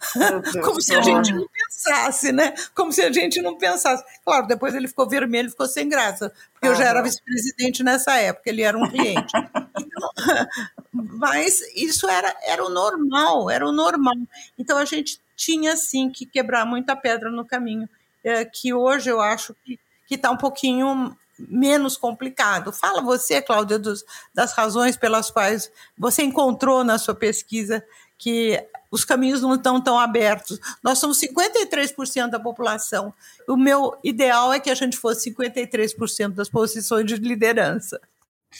Como 0.63 0.81
se 0.81 0.95
a 0.95 1.01
gente 1.01 1.31
não 1.31 1.48
pensasse, 1.48 2.31
né? 2.31 2.55
Como 2.74 2.91
se 2.91 3.03
a 3.03 3.12
gente 3.12 3.39
não 3.41 3.57
pensasse. 3.57 4.03
Claro, 4.25 4.48
depois 4.48 4.74
ele 4.74 4.88
ficou 4.88 5.07
vermelho, 5.07 5.50
ficou 5.50 5.67
sem 5.67 5.88
graça, 5.88 6.33
porque 6.53 6.67
eu 6.67 6.75
já 6.75 6.86
era 6.86 7.03
vice-presidente 7.03 7.83
nessa 7.83 8.15
época, 8.15 8.50
ele 8.50 8.63
era 8.63 8.75
um 8.75 8.89
cliente. 8.89 9.31
Então, 9.36 10.10
mas 10.91 11.62
isso 11.75 12.10
era, 12.10 12.36
era 12.43 12.65
o 12.65 12.69
normal, 12.69 13.50
era 13.50 13.67
o 13.67 13.71
normal. 13.71 14.15
Então 14.57 14.77
a 14.77 14.86
gente 14.86 15.21
tinha, 15.36 15.77
sim, 15.77 16.10
que 16.10 16.25
quebrar 16.25 16.65
muita 16.65 16.95
pedra 16.95 17.29
no 17.29 17.45
caminho 17.45 17.88
é, 18.24 18.46
que 18.46 18.74
hoje 18.74 19.10
eu 19.10 19.20
acho 19.22 19.56
que 19.63 19.80
está 20.10 20.30
um 20.32 20.38
pouquinho 20.38 21.16
menos 21.38 21.98
complicado. 21.98 22.72
Fala 22.72 23.01
você, 23.01 23.42
Cláudia, 23.42 23.80
dos, 23.80 24.04
das 24.34 24.54
razões 24.54 24.96
pelas 24.96 25.32
quais 25.32 25.72
você 25.98 26.24
encontrou 26.24 26.84
na 26.84 26.98
sua 26.98 27.16
pesquisa 27.16 27.84
que 28.18 28.63
os 28.92 29.06
caminhos 29.06 29.42
não 29.42 29.56
estão 29.56 29.82
tão 29.82 29.98
abertos. 29.98 30.60
Nós 30.84 31.00
somos 31.00 31.20
53% 31.20 32.30
da 32.30 32.40
população. 32.40 33.13
O 33.48 33.56
meu 33.56 33.98
ideal 34.04 34.54
é 34.54 34.60
que 34.60 34.70
a 34.70 34.75
gente 34.75 34.98
fosse 34.98 35.32
53% 35.32 36.34
das 36.34 36.50
posições 36.50 37.06
de 37.06 37.16
liderança. 37.16 38.00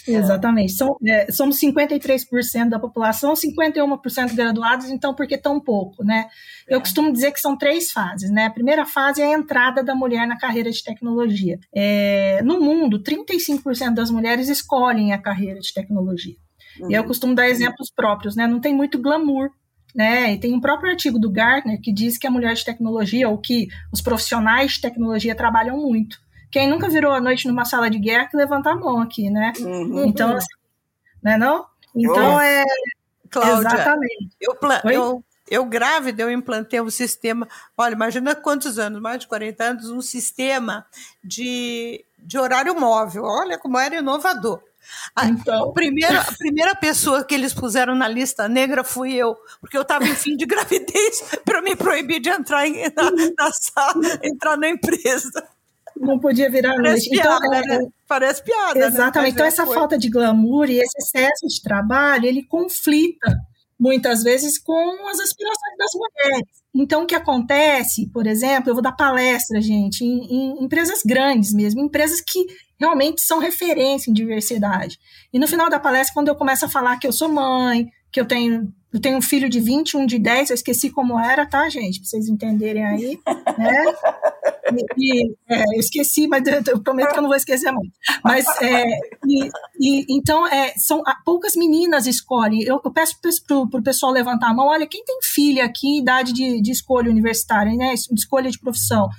Exatamente. 0.08 0.72
São, 0.72 0.96
é, 1.06 1.32
somos 1.32 1.60
53% 1.60 2.70
da 2.70 2.80
população, 2.80 3.34
51% 3.34 4.34
graduados, 4.34 4.90
então 4.90 5.14
por 5.14 5.28
que 5.28 5.38
tão 5.38 5.60
pouco, 5.60 6.04
né? 6.04 6.28
Eu 6.68 6.78
é. 6.78 6.82
costumo 6.82 7.12
dizer 7.12 7.32
que 7.32 7.40
são 7.40 7.58
três 7.58 7.92
fases, 7.92 8.32
né? 8.32 8.46
A 8.46 8.50
primeira 8.50 8.86
fase 8.86 9.22
é 9.22 9.26
a 9.26 9.38
entrada 9.38 9.84
da 9.84 9.94
mulher 9.94 10.26
na 10.28 10.38
carreira 10.38 10.72
de 10.72 10.84
tecnologia. 10.84 11.60
É, 11.76 12.42
no 12.44 12.60
mundo, 12.60 13.02
35% 13.02 13.94
das 13.94 14.10
mulheres 14.10 14.48
escolhem 14.48 15.14
a 15.14 15.18
carreira 15.18 15.60
de 15.60 15.74
tecnologia. 15.74 16.36
Uhum. 16.80 16.90
E 16.90 16.94
eu 16.94 17.02
uhum. 17.02 17.08
costumo 17.08 17.36
dar 17.36 17.50
exemplos 17.50 17.92
próprios, 17.94 18.36
né? 18.36 18.48
Não 18.48 18.60
tem 18.60 18.74
muito 18.74 18.98
glamour 18.98 19.52
né? 19.94 20.34
E 20.34 20.40
tem 20.40 20.54
um 20.54 20.62
próprio 20.62 20.90
artigo 20.90 21.20
do 21.20 21.30
Gartner 21.30 21.80
que 21.82 21.92
diz 21.92 22.18
que 22.18 22.26
a 22.26 22.32
mulher 22.32 22.54
de 22.54 22.64
tecnologia, 22.64 23.28
ou 23.28 23.38
que 23.38 23.68
os 23.92 24.02
profissionais 24.02 24.74
de 24.74 24.82
tecnologia 24.82 25.36
trabalham 25.36 25.78
muito. 25.78 26.18
Quem 26.52 26.70
nunca 26.70 26.90
virou 26.90 27.14
a 27.14 27.22
noite 27.22 27.48
numa 27.48 27.64
sala 27.64 27.90
de 27.90 27.98
guerra 27.98 28.28
que 28.28 28.36
levanta 28.36 28.72
a 28.72 28.76
mão 28.76 29.02
aqui, 29.02 29.30
né? 29.30 29.54
Uhum. 29.60 30.06
Então, 30.06 30.36
assim, 30.36 30.48
né 31.24 31.38
não? 31.38 31.66
Então 31.96 32.36
oh. 32.36 32.42
é. 32.42 32.64
Cláudia, 33.30 33.70
Exatamente. 33.70 34.36
Eu, 34.42 34.58
eu, 34.92 35.24
eu 35.50 35.66
grávida, 35.66 36.24
eu 36.24 36.32
implantei 36.32 36.82
um 36.82 36.90
sistema. 36.90 37.48
Olha, 37.78 37.94
imagina 37.94 38.36
quantos 38.36 38.78
anos, 38.78 39.02
mais 39.02 39.20
de 39.22 39.28
40 39.28 39.64
anos, 39.64 39.90
um 39.90 40.02
sistema 40.02 40.86
de, 41.24 42.04
de 42.20 42.38
horário 42.38 42.78
móvel. 42.78 43.24
Olha 43.24 43.58
como 43.58 43.80
era 43.80 43.96
inovador. 43.96 44.62
A, 45.16 45.28
então. 45.28 45.70
a, 45.70 45.74
primeira, 45.74 46.20
a 46.20 46.34
primeira 46.34 46.76
pessoa 46.76 47.24
que 47.24 47.34
eles 47.34 47.54
puseram 47.54 47.96
na 47.96 48.08
lista 48.08 48.50
negra 48.50 48.84
fui 48.84 49.14
eu, 49.14 49.38
porque 49.62 49.78
eu 49.78 49.84
estava 49.84 50.04
em 50.06 50.16
fim 50.16 50.36
de 50.36 50.44
gravidez 50.48 51.22
para 51.46 51.62
me 51.62 51.76
proibir 51.76 52.20
de 52.20 52.30
entrar 52.30 52.68
em, 52.68 52.84
na, 52.94 53.12
na 53.38 53.52
sala, 53.54 54.20
entrar 54.24 54.58
na 54.58 54.68
empresa 54.68 55.48
não 56.02 56.20
podia 56.20 56.50
virar 56.50 56.76
Parece 56.76 57.10
noite. 57.10 57.20
Então, 57.20 57.40
piada, 57.40 57.58
então, 57.58 57.80
né? 57.80 57.88
Parece 58.08 58.44
piada. 58.44 58.80
Né? 58.80 58.88
Exatamente. 58.88 59.30
Né? 59.32 59.36
Então, 59.36 59.46
essa 59.46 59.66
foi. 59.66 59.76
falta 59.76 59.98
de 59.98 60.10
glamour 60.10 60.70
e 60.70 60.80
esse 60.80 60.98
excesso 60.98 61.48
de 61.48 61.62
trabalho, 61.62 62.26
ele 62.26 62.44
conflita 62.44 63.38
muitas 63.80 64.22
vezes 64.22 64.60
com 64.60 65.08
as 65.08 65.20
aspirações 65.20 65.78
das 65.78 65.92
mulheres. 65.96 66.62
Então, 66.74 67.04
o 67.04 67.08
que 67.08 67.16
acontece, 67.16 68.08
por 68.14 68.28
exemplo, 68.28 68.70
eu 68.70 68.76
vou 68.76 68.84
dar 68.84 68.92
palestra, 68.92 69.60
gente, 69.60 70.04
em, 70.04 70.26
em 70.26 70.64
empresas 70.64 71.02
grandes 71.06 71.52
mesmo, 71.54 71.82
empresas 71.82 72.22
que 72.22 72.46
realmente 72.80 73.22
são 73.22 73.40
referência 73.40 74.10
em 74.10 74.14
diversidade. 74.14 74.98
E 75.34 75.40
no 75.40 75.48
final 75.48 75.70
da 75.70 75.80
palestra, 75.80 76.14
quando 76.14 76.28
eu 76.28 76.36
começo 76.36 76.66
a 76.66 76.70
falar 76.70 76.98
que 76.98 77.08
eu 77.08 77.12
sou 77.12 77.28
mãe, 77.28 77.88
que 78.12 78.20
eu 78.20 78.26
tenho 78.26 78.72
eu 78.94 79.00
tenho 79.00 79.18
um 79.18 79.22
filho 79.22 79.50
de 79.50 79.60
20, 79.60 79.96
um 79.96 80.06
de 80.06 80.20
10, 80.20 80.50
eu 80.50 80.54
esqueci 80.54 80.90
como 80.90 81.18
era, 81.18 81.46
tá, 81.46 81.70
gente? 81.70 82.00
Pra 82.00 82.10
vocês 82.10 82.28
entenderem 82.28 82.86
aí, 82.86 83.20
né? 83.58 83.84
E, 84.98 85.32
é, 85.50 85.64
eu 85.76 85.80
esqueci, 85.80 86.28
mas 86.28 86.46
eu, 86.46 86.62
eu, 86.68 86.82
prometo 86.82 87.12
que 87.12 87.18
eu 87.18 87.22
não 87.22 87.30
vou 87.30 87.38
esquecer 87.38 87.72
mais. 87.72 87.88
Mas, 88.24 88.46
é, 88.62 88.84
e, 89.26 89.50
e, 89.80 90.06
então, 90.10 90.46
é, 90.48 90.74
são 90.78 91.04
poucas 91.26 91.56
meninas 91.56 92.06
escolhem. 92.06 92.64
Eu, 92.64 92.82
eu 92.84 92.92
peço 92.92 93.16
para 93.48 93.58
o 93.58 93.84
pessoal 93.84 94.12
levantar 94.12 94.50
a 94.50 94.54
mão, 94.54 94.68
olha, 94.68 94.88
quem 94.88 95.04
tem 95.04 95.20
filha 95.22 95.66
aqui 95.66 96.00
idade 96.00 96.34
de, 96.34 96.62
de 96.62 96.72
escolha 96.72 97.10
universitária, 97.10 97.74
né? 97.76 97.94
De 97.94 98.20
escolha 98.20 98.50
de 98.50 98.60
profissão? 98.60 99.10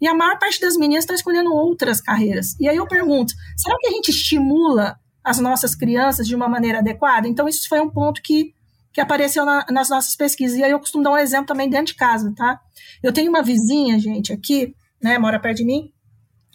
E 0.00 0.06
a 0.06 0.14
maior 0.14 0.38
parte 0.38 0.60
das 0.60 0.76
meninas 0.76 1.04
está 1.04 1.14
escolhendo 1.14 1.54
outras 1.54 2.00
carreiras. 2.00 2.58
E 2.58 2.68
aí 2.68 2.76
eu 2.76 2.86
pergunto, 2.86 3.32
será 3.56 3.76
que 3.78 3.86
a 3.86 3.90
gente 3.92 4.10
estimula 4.10 4.96
as 5.24 5.38
nossas 5.38 5.74
crianças 5.74 6.26
de 6.26 6.34
uma 6.34 6.48
maneira 6.48 6.80
adequada? 6.80 7.28
Então, 7.28 7.48
isso 7.48 7.68
foi 7.68 7.80
um 7.80 7.88
ponto 7.88 8.20
que 8.20 8.52
que 8.92 9.00
apareceu 9.00 9.44
na, 9.44 9.64
nas 9.70 9.88
nossas 9.88 10.14
pesquisas. 10.14 10.58
E 10.58 10.64
aí 10.64 10.70
eu 10.70 10.78
costumo 10.78 11.04
dar 11.04 11.12
um 11.12 11.18
exemplo 11.18 11.46
também 11.46 11.68
dentro 11.68 11.86
de 11.86 11.94
casa, 11.94 12.32
tá? 12.36 12.60
Eu 13.02 13.12
tenho 13.12 13.30
uma 13.30 13.42
vizinha, 13.42 13.98
gente, 13.98 14.32
aqui, 14.32 14.74
né, 15.02 15.18
mora 15.18 15.40
perto 15.40 15.58
de 15.58 15.64
mim, 15.64 15.92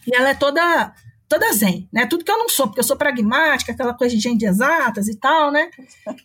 e 0.06 0.14
ela 0.14 0.30
é 0.30 0.34
toda 0.34 0.92
toda 1.28 1.52
zen, 1.52 1.86
né? 1.92 2.06
Tudo 2.06 2.24
que 2.24 2.30
eu 2.30 2.38
não 2.38 2.48
sou, 2.48 2.68
porque 2.68 2.80
eu 2.80 2.84
sou 2.84 2.96
pragmática, 2.96 3.72
aquela 3.72 3.92
coisa 3.92 4.16
de 4.16 4.20
gente 4.20 4.38
de 4.38 4.46
exatas 4.46 5.08
e 5.08 5.16
tal, 5.16 5.52
né? 5.52 5.68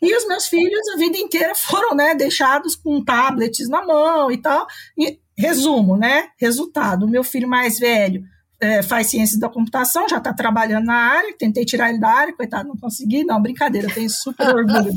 E 0.01 0.15
os 0.15 0.25
meus 0.25 0.47
filhos 0.47 0.87
a 0.93 0.97
vida 0.97 1.17
inteira 1.17 1.53
foram, 1.53 1.93
né, 1.93 2.15
deixados 2.15 2.73
com 2.73 3.03
tablets 3.03 3.67
na 3.67 3.85
mão 3.85 4.31
e 4.31 4.37
tal. 4.37 4.65
E 4.97 5.19
resumo, 5.37 5.97
né? 5.97 6.29
Resultado, 6.37 7.05
o 7.05 7.09
meu 7.09 7.23
filho 7.23 7.49
mais 7.49 7.77
velho 7.77 8.23
é, 8.63 8.81
faz 8.81 9.07
ciências 9.07 9.39
da 9.39 9.49
computação, 9.49 10.07
já 10.07 10.17
está 10.17 10.33
trabalhando 10.33 10.85
na 10.85 10.95
área, 10.95 11.35
tentei 11.37 11.65
tirar 11.65 11.89
ele 11.89 11.99
da 11.99 12.09
área, 12.09 12.33
coitado, 12.33 12.69
não 12.69 12.77
consegui, 12.77 13.23
não, 13.23 13.41
brincadeira, 13.41 13.87
eu 13.87 13.93
tenho 13.93 14.09
super 14.09 14.47
orgulho. 14.55 14.89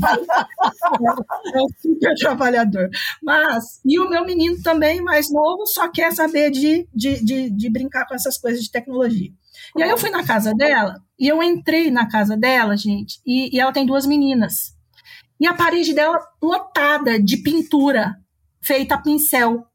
é 1.53 1.61
um 1.61 1.67
super 1.81 2.15
trabalhador. 2.15 2.89
Mas, 3.21 3.81
e 3.85 3.99
o 3.99 4.09
meu 4.09 4.25
menino 4.25 4.61
também, 4.63 5.01
mais 5.01 5.29
novo, 5.29 5.65
só 5.67 5.89
quer 5.89 6.13
saber 6.13 6.49
de, 6.49 6.87
de, 6.93 7.23
de, 7.23 7.49
de 7.49 7.69
brincar 7.69 8.07
com 8.07 8.15
essas 8.15 8.37
coisas 8.37 8.63
de 8.63 8.71
tecnologia. 8.71 9.31
E 9.75 9.83
aí 9.83 9.89
eu 9.89 9.97
fui 9.97 10.09
na 10.09 10.25
casa 10.25 10.53
dela, 10.53 11.01
e 11.19 11.27
eu 11.27 11.43
entrei 11.43 11.91
na 11.91 12.07
casa 12.07 12.37
dela, 12.37 12.77
gente, 12.77 13.19
e, 13.25 13.55
e 13.55 13.59
ela 13.59 13.73
tem 13.73 13.85
duas 13.85 14.05
meninas. 14.05 14.73
E 15.39 15.45
a 15.45 15.53
parede 15.53 15.93
dela 15.93 16.19
lotada 16.41 17.21
de 17.21 17.37
pintura 17.37 18.15
feita 18.61 18.95
a 18.95 19.01
pincel. 19.01 19.65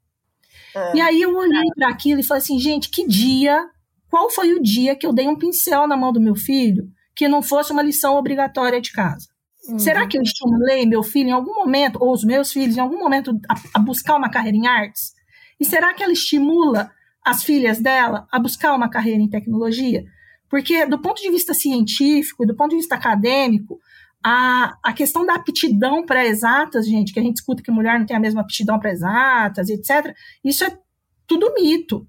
É. 0.75 0.97
E 0.97 1.01
aí 1.01 1.23
eu 1.23 1.37
olhei 1.37 1.69
para 1.77 1.89
aquilo 1.89 2.21
e 2.21 2.25
falei 2.25 2.43
assim, 2.43 2.59
gente, 2.59 2.89
que 2.89 3.07
dia, 3.07 3.65
qual 4.13 4.29
foi 4.29 4.53
o 4.53 4.63
dia 4.63 4.95
que 4.95 5.07
eu 5.07 5.13
dei 5.13 5.27
um 5.27 5.39
pincel 5.39 5.89
na 5.89 5.97
mão 5.97 6.13
do 6.13 6.21
meu 6.21 6.35
filho 6.35 6.87
que 7.17 7.27
não 7.27 7.41
fosse 7.41 7.73
uma 7.73 7.81
lição 7.81 8.15
obrigatória 8.15 8.79
de 8.79 8.93
casa? 8.93 9.27
Uhum. 9.67 9.79
Será 9.79 10.07
que 10.07 10.19
eu 10.19 10.23
estimulei 10.23 10.85
meu 10.85 11.03
filho 11.03 11.31
em 11.31 11.33
algum 11.33 11.55
momento, 11.55 11.97
ou 11.99 12.13
os 12.13 12.23
meus 12.23 12.53
filhos 12.53 12.77
em 12.77 12.81
algum 12.81 12.99
momento, 12.99 13.35
a, 13.49 13.55
a 13.73 13.79
buscar 13.79 14.15
uma 14.15 14.29
carreira 14.29 14.59
em 14.59 14.67
artes? 14.67 15.15
E 15.59 15.65
será 15.65 15.95
que 15.95 16.03
ela 16.03 16.13
estimula 16.13 16.91
as 17.25 17.43
filhas 17.43 17.81
dela 17.81 18.27
a 18.31 18.39
buscar 18.39 18.75
uma 18.75 18.91
carreira 18.91 19.23
em 19.23 19.31
tecnologia? 19.31 20.05
Porque, 20.47 20.85
do 20.85 21.01
ponto 21.01 21.23
de 21.23 21.31
vista 21.31 21.55
científico, 21.55 22.45
do 22.45 22.55
ponto 22.55 22.73
de 22.73 22.77
vista 22.77 22.97
acadêmico, 22.97 23.81
a, 24.23 24.77
a 24.85 24.93
questão 24.93 25.25
da 25.25 25.37
aptidão 25.37 26.05
para 26.05 26.27
exatas, 26.27 26.87
gente, 26.87 27.15
que 27.15 27.19
a 27.19 27.23
gente 27.23 27.37
escuta 27.37 27.63
que 27.63 27.71
a 27.71 27.75
mulher 27.75 27.99
não 27.99 28.05
tem 28.05 28.19
a 28.19 28.21
mesma 28.21 28.43
aptidão 28.43 28.79
para 28.79 28.93
exatas, 28.93 29.71
etc., 29.71 30.15
isso 30.45 30.65
é 30.65 30.79
tudo 31.27 31.55
mito. 31.55 32.07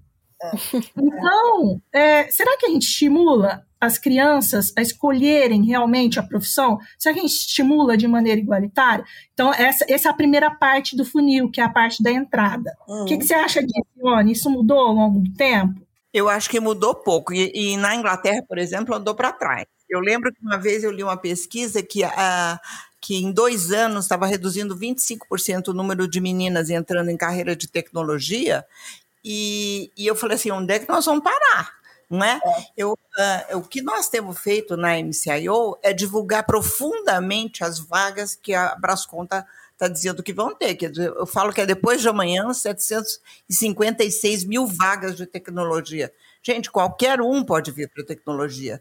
Então, 0.96 1.80
é, 1.92 2.30
será 2.30 2.56
que 2.58 2.66
a 2.66 2.68
gente 2.70 2.86
estimula 2.86 3.64
as 3.80 3.98
crianças 3.98 4.72
a 4.76 4.82
escolherem 4.82 5.64
realmente 5.64 6.18
a 6.18 6.22
profissão? 6.22 6.78
Será 6.98 7.14
que 7.14 7.20
a 7.20 7.22
gente 7.22 7.34
estimula 7.34 7.96
de 7.96 8.08
maneira 8.08 8.40
igualitária? 8.40 9.04
Então, 9.32 9.52
essa, 9.52 9.84
essa 9.88 10.08
é 10.08 10.10
a 10.10 10.14
primeira 10.14 10.50
parte 10.50 10.96
do 10.96 11.04
funil, 11.04 11.50
que 11.50 11.60
é 11.60 11.64
a 11.64 11.68
parte 11.68 12.02
da 12.02 12.10
entrada. 12.10 12.72
Uhum. 12.88 13.02
O 13.02 13.04
que, 13.06 13.18
que, 13.18 13.26
você 13.26 13.34
acha 13.34 13.60
disso, 13.60 13.86
Ione? 13.96 14.32
Isso 14.32 14.50
mudou 14.50 14.78
ao 14.78 14.92
longo 14.92 15.20
do 15.20 15.32
tempo? 15.34 15.80
Eu 16.12 16.28
acho 16.28 16.48
que 16.48 16.60
mudou 16.60 16.94
pouco. 16.94 17.32
E, 17.32 17.50
e 17.54 17.76
na 17.76 17.94
Inglaterra, 17.94 18.42
por 18.48 18.58
exemplo, 18.58 18.94
andou 18.94 19.14
para 19.14 19.32
trás. 19.32 19.66
Eu 19.88 20.00
lembro 20.00 20.32
que 20.32 20.40
uma 20.42 20.56
vez 20.56 20.82
eu 20.82 20.90
li 20.90 21.02
uma 21.02 21.16
pesquisa 21.16 21.82
que, 21.82 22.02
a, 22.02 22.58
que 23.00 23.16
em 23.16 23.30
dois 23.30 23.70
anos 23.70 24.06
estava 24.06 24.26
reduzindo 24.26 24.76
25% 24.76 25.68
o 25.68 25.74
número 25.74 26.08
de 26.08 26.20
meninas 26.20 26.70
entrando 26.70 27.10
em 27.10 27.16
carreira 27.16 27.54
de 27.54 27.68
tecnologia, 27.68 28.64
e, 29.24 29.90
e 29.96 30.06
eu 30.06 30.14
falei 30.14 30.36
assim, 30.36 30.50
onde 30.50 30.74
é 30.74 30.78
que 30.78 30.88
nós 30.88 31.04
vamos 31.04 31.24
parar? 31.24 31.72
Não 32.10 32.22
é? 32.22 32.40
é. 32.44 32.66
Eu, 32.76 32.92
uh, 32.92 33.56
o 33.56 33.62
que 33.62 33.80
nós 33.80 34.08
temos 34.08 34.38
feito 34.38 34.76
na 34.76 34.98
MCIO 34.98 35.76
é 35.82 35.92
divulgar 35.92 36.44
profundamente 36.44 37.64
as 37.64 37.78
vagas 37.78 38.34
que 38.34 38.52
a 38.54 38.74
Brasconta 38.74 39.46
está 39.72 39.88
dizendo 39.88 40.22
que 40.22 40.32
vão 40.32 40.54
ter. 40.54 40.74
Quer 40.74 40.90
dizer, 40.90 41.08
eu 41.08 41.26
falo 41.26 41.52
que 41.52 41.60
é 41.60 41.66
depois 41.66 42.00
de 42.00 42.08
amanhã 42.08 42.52
756 42.52 44.44
mil 44.44 44.66
vagas 44.66 45.16
de 45.16 45.26
tecnologia. 45.26 46.12
Gente, 46.42 46.70
qualquer 46.70 47.20
um 47.20 47.42
pode 47.42 47.70
vir 47.70 47.88
para 47.88 48.04
tecnologia. 48.04 48.80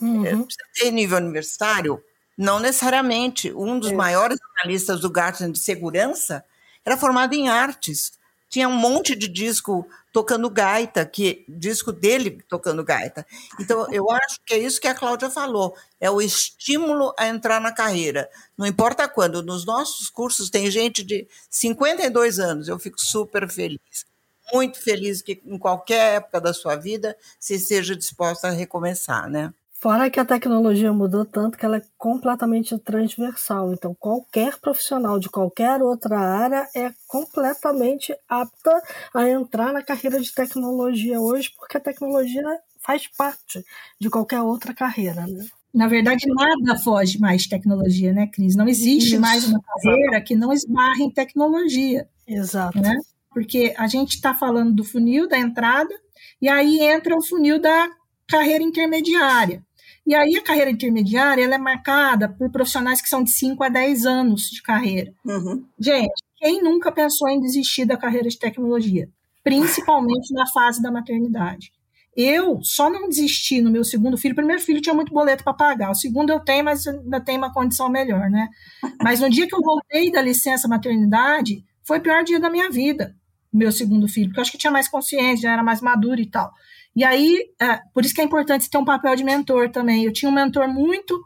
Uhum. 0.00 0.46
Em 0.82 0.90
nível 0.90 1.18
universitário, 1.18 2.02
não 2.36 2.58
necessariamente. 2.58 3.52
Um 3.52 3.78
dos 3.78 3.92
é. 3.92 3.94
maiores 3.94 4.38
analistas 4.56 5.00
do 5.00 5.08
Gartner 5.08 5.50
de 5.50 5.58
segurança 5.58 6.44
era 6.84 6.96
formado 6.96 7.34
em 7.34 7.48
artes. 7.48 8.12
Tinha 8.48 8.68
um 8.68 8.76
monte 8.76 9.14
de 9.16 9.28
disco 9.28 9.86
tocando 10.12 10.48
gaita, 10.48 11.04
que 11.04 11.44
disco 11.48 11.92
dele 11.92 12.42
tocando 12.48 12.82
gaita. 12.84 13.26
Então, 13.60 13.86
eu 13.92 14.10
acho 14.10 14.38
que 14.46 14.54
é 14.54 14.58
isso 14.58 14.80
que 14.80 14.88
a 14.88 14.94
Cláudia 14.94 15.28
falou, 15.28 15.76
é 16.00 16.10
o 16.10 16.22
estímulo 16.22 17.12
a 17.18 17.26
entrar 17.26 17.60
na 17.60 17.72
carreira. 17.72 18.30
Não 18.56 18.66
importa 18.66 19.08
quando, 19.08 19.42
nos 19.42 19.66
nossos 19.66 20.08
cursos 20.08 20.48
tem 20.48 20.70
gente 20.70 21.02
de 21.04 21.26
52 21.50 22.38
anos, 22.38 22.68
eu 22.68 22.78
fico 22.78 23.00
super 23.00 23.48
feliz. 23.48 24.06
Muito 24.52 24.80
feliz 24.80 25.20
que 25.22 25.42
em 25.44 25.58
qualquer 25.58 26.16
época 26.16 26.40
da 26.40 26.54
sua 26.54 26.76
vida 26.76 27.16
você 27.38 27.58
seja 27.58 27.96
disposta 27.96 28.48
a 28.48 28.52
recomeçar, 28.52 29.28
né? 29.28 29.52
Fora 29.86 30.10
que 30.10 30.18
a 30.18 30.24
tecnologia 30.24 30.92
mudou 30.92 31.24
tanto 31.24 31.56
que 31.56 31.64
ela 31.64 31.76
é 31.76 31.82
completamente 31.96 32.76
transversal. 32.76 33.72
Então, 33.72 33.94
qualquer 33.94 34.58
profissional 34.58 35.16
de 35.16 35.28
qualquer 35.28 35.80
outra 35.80 36.18
área 36.18 36.66
é 36.74 36.90
completamente 37.06 38.12
apta 38.28 38.82
a 39.14 39.30
entrar 39.30 39.72
na 39.72 39.84
carreira 39.84 40.18
de 40.20 40.34
tecnologia 40.34 41.20
hoje, 41.20 41.52
porque 41.56 41.76
a 41.76 41.80
tecnologia 41.80 42.42
faz 42.80 43.06
parte 43.06 43.64
de 44.00 44.10
qualquer 44.10 44.42
outra 44.42 44.74
carreira. 44.74 45.24
Né? 45.24 45.46
Na 45.72 45.86
verdade, 45.86 46.24
nada 46.26 46.76
foge 46.82 47.20
mais 47.20 47.42
de 47.42 47.50
tecnologia, 47.50 48.12
né, 48.12 48.26
Cris? 48.26 48.56
Não 48.56 48.66
existe 48.66 49.12
Isso. 49.12 49.20
mais 49.20 49.46
uma 49.46 49.60
carreira 49.62 50.20
que 50.20 50.34
não 50.34 50.52
esbarre 50.52 51.04
em 51.04 51.10
tecnologia. 51.12 52.08
Exato. 52.26 52.80
Né? 52.80 52.96
Porque 53.30 53.72
a 53.78 53.86
gente 53.86 54.16
está 54.16 54.34
falando 54.34 54.74
do 54.74 54.82
funil 54.82 55.28
da 55.28 55.38
entrada, 55.38 55.94
e 56.42 56.48
aí 56.48 56.80
entra 56.80 57.16
o 57.16 57.24
funil 57.24 57.60
da 57.60 57.88
carreira 58.26 58.64
intermediária. 58.64 59.64
E 60.06 60.14
aí 60.14 60.36
a 60.36 60.42
carreira 60.42 60.70
intermediária 60.70 61.42
ela 61.42 61.56
é 61.56 61.58
marcada 61.58 62.28
por 62.28 62.50
profissionais 62.50 63.02
que 63.02 63.08
são 63.08 63.24
de 63.24 63.30
5 63.30 63.62
a 63.64 63.68
10 63.68 64.06
anos 64.06 64.42
de 64.50 64.62
carreira. 64.62 65.12
Uhum. 65.24 65.64
Gente, 65.78 66.22
quem 66.36 66.62
nunca 66.62 66.92
pensou 66.92 67.28
em 67.28 67.40
desistir 67.40 67.84
da 67.84 67.96
carreira 67.96 68.28
de 68.28 68.38
tecnologia? 68.38 69.08
Principalmente 69.42 70.32
na 70.32 70.46
fase 70.46 70.80
da 70.80 70.92
maternidade. 70.92 71.72
Eu 72.16 72.60
só 72.62 72.88
não 72.88 73.08
desisti 73.08 73.60
no 73.60 73.70
meu 73.70 73.84
segundo 73.84 74.16
filho. 74.16 74.32
O 74.32 74.36
primeiro 74.36 74.62
filho 74.62 74.80
tinha 74.80 74.94
muito 74.94 75.12
boleto 75.12 75.44
para 75.44 75.52
pagar. 75.52 75.90
O 75.90 75.94
segundo 75.94 76.30
eu 76.30 76.40
tenho, 76.40 76.64
mas 76.64 76.86
ainda 76.86 77.20
tenho 77.20 77.38
uma 77.38 77.52
condição 77.52 77.90
melhor, 77.90 78.30
né? 78.30 78.48
Mas 79.02 79.20
no 79.20 79.28
dia 79.28 79.46
que 79.46 79.54
eu 79.54 79.60
voltei 79.60 80.10
da 80.10 80.22
licença 80.22 80.66
maternidade, 80.66 81.62
foi 81.84 81.98
o 81.98 82.00
pior 82.00 82.24
dia 82.24 82.40
da 82.40 82.48
minha 82.48 82.70
vida, 82.70 83.14
meu 83.52 83.70
segundo 83.70 84.08
filho, 84.08 84.28
porque 84.28 84.40
eu 84.40 84.42
acho 84.42 84.50
que 84.50 84.58
tinha 84.58 84.70
mais 84.70 84.88
consciência, 84.88 85.42
já 85.42 85.52
era 85.52 85.62
mais 85.62 85.82
maduro 85.82 86.20
e 86.20 86.26
tal. 86.26 86.50
E 86.96 87.04
aí, 87.04 87.44
é, 87.60 87.78
por 87.92 88.04
isso 88.04 88.14
que 88.14 88.22
é 88.22 88.24
importante 88.24 88.70
ter 88.70 88.78
um 88.78 88.84
papel 88.84 89.14
de 89.14 89.22
mentor 89.22 89.70
também. 89.70 90.04
Eu 90.04 90.12
tinha 90.12 90.30
um 90.30 90.34
mentor 90.34 90.66
muito 90.66 91.22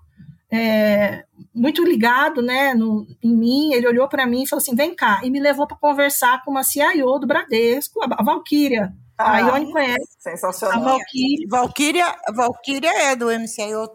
é, 0.52 1.24
muito 1.54 1.84
ligado 1.84 2.42
né, 2.42 2.74
no, 2.74 3.06
em 3.22 3.36
mim, 3.36 3.72
ele 3.72 3.86
olhou 3.86 4.08
para 4.08 4.26
mim 4.26 4.42
e 4.42 4.48
falou 4.48 4.60
assim, 4.60 4.74
vem 4.74 4.94
cá, 4.94 5.20
e 5.22 5.30
me 5.30 5.38
levou 5.38 5.66
para 5.66 5.76
conversar 5.76 6.42
com 6.44 6.50
uma 6.50 6.64
CIO 6.64 7.18
do 7.20 7.26
Bradesco, 7.26 8.00
a, 8.02 8.16
a 8.18 8.24
Valkyria. 8.24 8.92
Ah, 9.16 9.34
a 9.34 9.38
Ione 9.40 9.70
conhece. 9.70 10.16
Sensacional. 10.18 10.78
A 10.78 10.82
Valkyria, 10.92 11.46
Valkyria, 11.48 12.16
Valkyria 12.34 13.02
é 13.10 13.14
do 13.14 13.26
MCIO. 13.26 13.90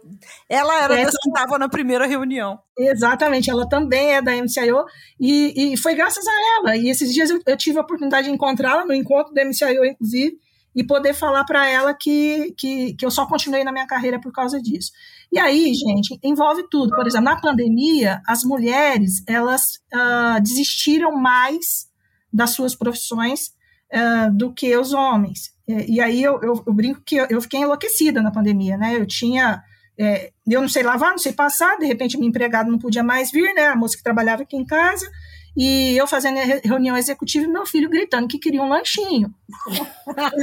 Ela 0.48 0.84
era 0.84 1.00
é, 1.00 1.06
que 1.06 1.10
estava 1.10 1.58
na 1.58 1.68
primeira 1.68 2.06
reunião. 2.06 2.60
Exatamente, 2.78 3.50
ela 3.50 3.68
também 3.68 4.14
é 4.14 4.22
da 4.22 4.32
MCIO 4.36 4.86
e, 5.20 5.74
e 5.74 5.78
foi 5.78 5.96
graças 5.96 6.26
a 6.28 6.60
ela. 6.60 6.78
E 6.78 6.90
esses 6.90 7.12
dias 7.12 7.32
eu, 7.32 7.40
eu 7.46 7.58
tive 7.58 7.80
a 7.80 7.82
oportunidade 7.82 8.28
de 8.28 8.34
encontrá-la 8.34 8.86
no 8.86 8.94
encontro 8.94 9.34
da 9.34 9.44
MCIO, 9.44 9.84
inclusive, 9.84 10.38
e 10.76 10.84
poder 10.84 11.14
falar 11.14 11.46
para 11.46 11.68
ela 11.70 11.94
que, 11.94 12.54
que, 12.58 12.94
que 12.96 13.06
eu 13.06 13.10
só 13.10 13.26
continuei 13.26 13.64
na 13.64 13.72
minha 13.72 13.88
carreira 13.88 14.20
por 14.20 14.32
causa 14.32 14.62
disso. 14.62 14.92
E 15.32 15.40
aí, 15.40 15.74
gente, 15.74 16.20
envolve 16.22 16.68
tudo. 16.70 16.94
Por 16.94 17.08
exemplo, 17.08 17.26
na 17.26 17.40
pandemia, 17.40 18.22
as 18.28 18.44
mulheres 18.44 19.24
elas 19.26 19.80
uh, 19.94 20.42
desistiram 20.42 21.16
mais 21.16 21.88
das 22.32 22.50
suas 22.50 22.76
profissões 22.76 23.54
uh, 23.94 24.32
do 24.36 24.54
que 24.54 24.76
os 24.76 24.94
homens. 24.94 25.54
E, 25.66 25.96
e 25.96 26.02
aí 26.02 26.22
eu, 26.22 26.42
eu, 26.42 26.64
eu, 26.68 26.74
brinco 26.74 27.02
que 27.06 27.16
eu, 27.16 27.26
eu, 27.30 27.42
fiquei 27.42 27.62
enlouquecida 27.62 28.22
na 28.22 28.32
pandemia, 28.32 28.78
né? 28.78 28.96
Eu 28.96 29.06
tinha. 29.06 29.64
É, 29.98 30.34
eu 30.46 30.60
não 30.60 30.68
sei 30.68 30.84
lavar, 30.84 31.12
não 31.12 31.18
sei 31.18 31.32
passar, 31.32 31.78
de 31.78 31.86
repente 31.86 32.18
minha 32.18 32.28
empregada 32.28 32.70
não 32.70 32.78
podia 32.78 33.02
mais 33.02 33.32
vir, 33.32 33.54
né? 33.54 33.68
A 33.68 33.78
moça 33.78 33.96
que 33.96 34.04
trabalhava 34.04 34.44
aqui 34.44 34.58
em 34.58 34.66
casa, 34.66 35.10
e 35.56 35.96
eu 35.98 36.06
fazendo 36.08 36.38
reunião 36.64 36.98
executiva 36.98 37.46
e 37.46 37.48
meu 37.48 37.66
filho 37.66 37.90
gritando 37.90 38.28
que 38.28 38.40
queria 38.40 38.62
um 38.62 38.70
lanchinho. 38.70 39.34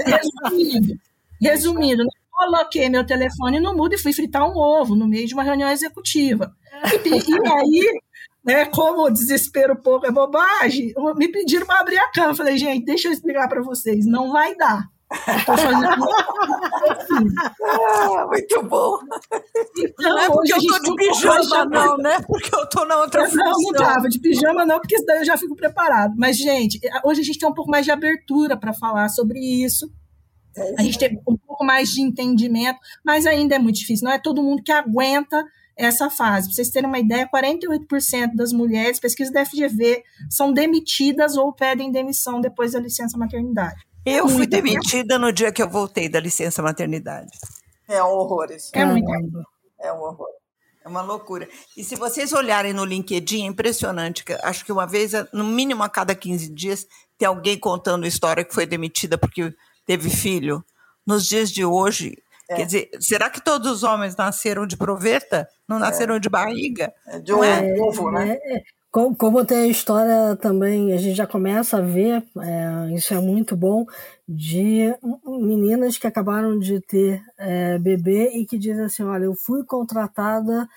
resumindo, 0.06 0.98
resumindo, 1.40 2.04
coloquei 2.30 2.88
meu 2.88 3.04
telefone 3.04 3.60
no 3.60 3.76
mudo 3.76 3.94
e 3.94 3.98
fui 3.98 4.12
fritar 4.12 4.44
um 4.48 4.56
ovo 4.56 4.94
no 4.94 5.06
meio 5.06 5.26
de 5.26 5.34
uma 5.34 5.42
reunião 5.42 5.70
executiva. 5.70 6.54
E, 7.04 7.08
e 7.08 7.48
aí, 7.48 8.00
né, 8.44 8.64
como 8.66 9.06
o 9.06 9.10
desespero 9.10 9.76
pouco 9.76 10.06
é 10.06 10.10
bobagem, 10.10 10.92
me 11.16 11.28
pediram 11.28 11.66
para 11.66 11.80
abrir 11.80 11.98
a 11.98 12.10
cama. 12.10 12.34
falei, 12.34 12.56
gente, 12.56 12.84
deixa 12.84 13.08
eu 13.08 13.12
explicar 13.12 13.48
para 13.48 13.62
vocês, 13.62 14.06
não 14.06 14.32
vai 14.32 14.56
dar. 14.56 14.88
Ah, 17.64 18.26
muito 18.26 18.62
bom. 18.64 18.98
Então, 19.76 20.10
não 20.10 20.18
é 20.18 20.30
porque 20.30 20.52
eu 20.52 20.58
tô 20.58 20.78
de 20.78 20.94
pijama, 20.96 21.64
não, 21.66 21.96
né? 21.98 22.20
Porque 22.26 22.54
eu 22.54 22.68
tô 22.68 22.84
na 22.84 22.96
outra 22.98 23.24
função. 23.26 23.44
Não, 23.44 23.60
não 23.60 23.72
tava 23.72 24.08
de 24.08 24.18
pijama, 24.18 24.64
não, 24.64 24.80
porque 24.80 24.96
daí 25.04 25.18
eu 25.18 25.24
já 25.24 25.36
fico 25.36 25.54
preparado. 25.54 26.14
Mas, 26.16 26.36
gente, 26.38 26.80
hoje 27.04 27.20
a 27.20 27.24
gente 27.24 27.38
tem 27.38 27.48
um 27.48 27.54
pouco 27.54 27.70
mais 27.70 27.84
de 27.84 27.90
abertura 27.90 28.56
para 28.56 28.72
falar 28.72 29.08
sobre 29.08 29.38
isso. 29.38 29.90
É 30.56 30.74
a 30.78 30.82
gente 30.82 30.98
tem 30.98 31.18
um 31.26 31.36
pouco 31.36 31.64
mais 31.64 31.90
de 31.90 32.02
entendimento, 32.02 32.78
mas 33.04 33.26
ainda 33.26 33.54
é 33.54 33.58
muito 33.58 33.76
difícil. 33.76 34.04
Não 34.04 34.12
é 34.12 34.18
todo 34.18 34.42
mundo 34.42 34.62
que 34.62 34.72
aguenta 34.72 35.44
essa 35.76 36.10
fase. 36.10 36.48
Para 36.48 36.54
vocês 36.54 36.70
terem 36.70 36.88
uma 36.88 36.98
ideia, 36.98 37.28
48% 37.28 38.34
das 38.34 38.52
mulheres, 38.52 39.00
pesquisa 39.00 39.32
da 39.32 39.44
FGV, 39.44 40.02
são 40.30 40.52
demitidas 40.52 41.36
ou 41.36 41.52
pedem 41.52 41.90
demissão 41.90 42.40
depois 42.40 42.72
da 42.72 42.80
licença 42.80 43.16
maternidade. 43.16 43.82
Eu 44.04 44.28
fui 44.28 44.46
demitida 44.46 45.18
no 45.18 45.32
dia 45.32 45.52
que 45.52 45.62
eu 45.62 45.68
voltei 45.68 46.08
da 46.08 46.18
licença 46.18 46.62
maternidade. 46.62 47.30
É 47.88 48.02
um 48.02 48.08
horror 48.08 48.50
isso. 48.50 48.70
É 48.72 48.84
muito. 48.84 49.08
É 49.80 49.92
um 49.92 50.00
horror. 50.00 50.28
É 50.84 50.88
uma 50.88 51.02
loucura. 51.02 51.48
E 51.76 51.84
se 51.84 51.94
vocês 51.94 52.32
olharem 52.32 52.72
no 52.72 52.84
LinkedIn, 52.84 53.44
é 53.44 53.46
impressionante. 53.46 54.24
Acho 54.42 54.64
que 54.64 54.72
uma 54.72 54.86
vez, 54.86 55.12
no 55.32 55.44
mínimo 55.44 55.82
a 55.82 55.88
cada 55.88 56.14
15 56.14 56.48
dias, 56.48 56.86
tem 57.16 57.28
alguém 57.28 57.56
contando 57.56 58.06
história 58.06 58.44
que 58.44 58.54
foi 58.54 58.66
demitida 58.66 59.16
porque 59.16 59.54
teve 59.86 60.10
filho. 60.10 60.64
Nos 61.06 61.26
dias 61.26 61.50
de 61.50 61.64
hoje, 61.64 62.16
é. 62.48 62.56
quer 62.56 62.66
dizer, 62.66 62.90
será 63.00 63.30
que 63.30 63.40
todos 63.40 63.70
os 63.70 63.82
homens 63.84 64.16
nasceram 64.16 64.66
de 64.66 64.76
proveta? 64.76 65.48
Não 65.68 65.76
é. 65.76 65.80
nasceram 65.80 66.16
é. 66.16 66.18
de 66.18 66.28
barriga? 66.28 66.92
É 67.06 67.20
de 67.20 67.32
um 67.32 67.44
é? 67.44 67.74
ovo, 67.80 68.10
né? 68.10 68.36
Como, 68.92 69.16
como, 69.16 69.42
tem 69.42 69.56
a 69.56 69.66
história 69.68 70.36
também, 70.36 70.92
a 70.92 70.98
gente 70.98 71.16
já 71.16 71.26
começa 71.26 71.78
a 71.78 71.80
ver, 71.80 72.22
é, 72.38 72.94
isso 72.94 73.14
é 73.14 73.18
muito 73.18 73.56
bom, 73.56 73.86
de 74.28 74.94
meninas 75.24 75.96
que 75.96 76.06
acabaram 76.06 76.58
de 76.58 76.78
ter 76.78 77.22
é, 77.38 77.78
bebê 77.78 78.32
e 78.34 78.44
que 78.44 78.58
dizem 78.58 78.84
assim: 78.84 79.02
olha, 79.02 79.24
eu 79.24 79.34
fui 79.34 79.64
contratada 79.64 80.68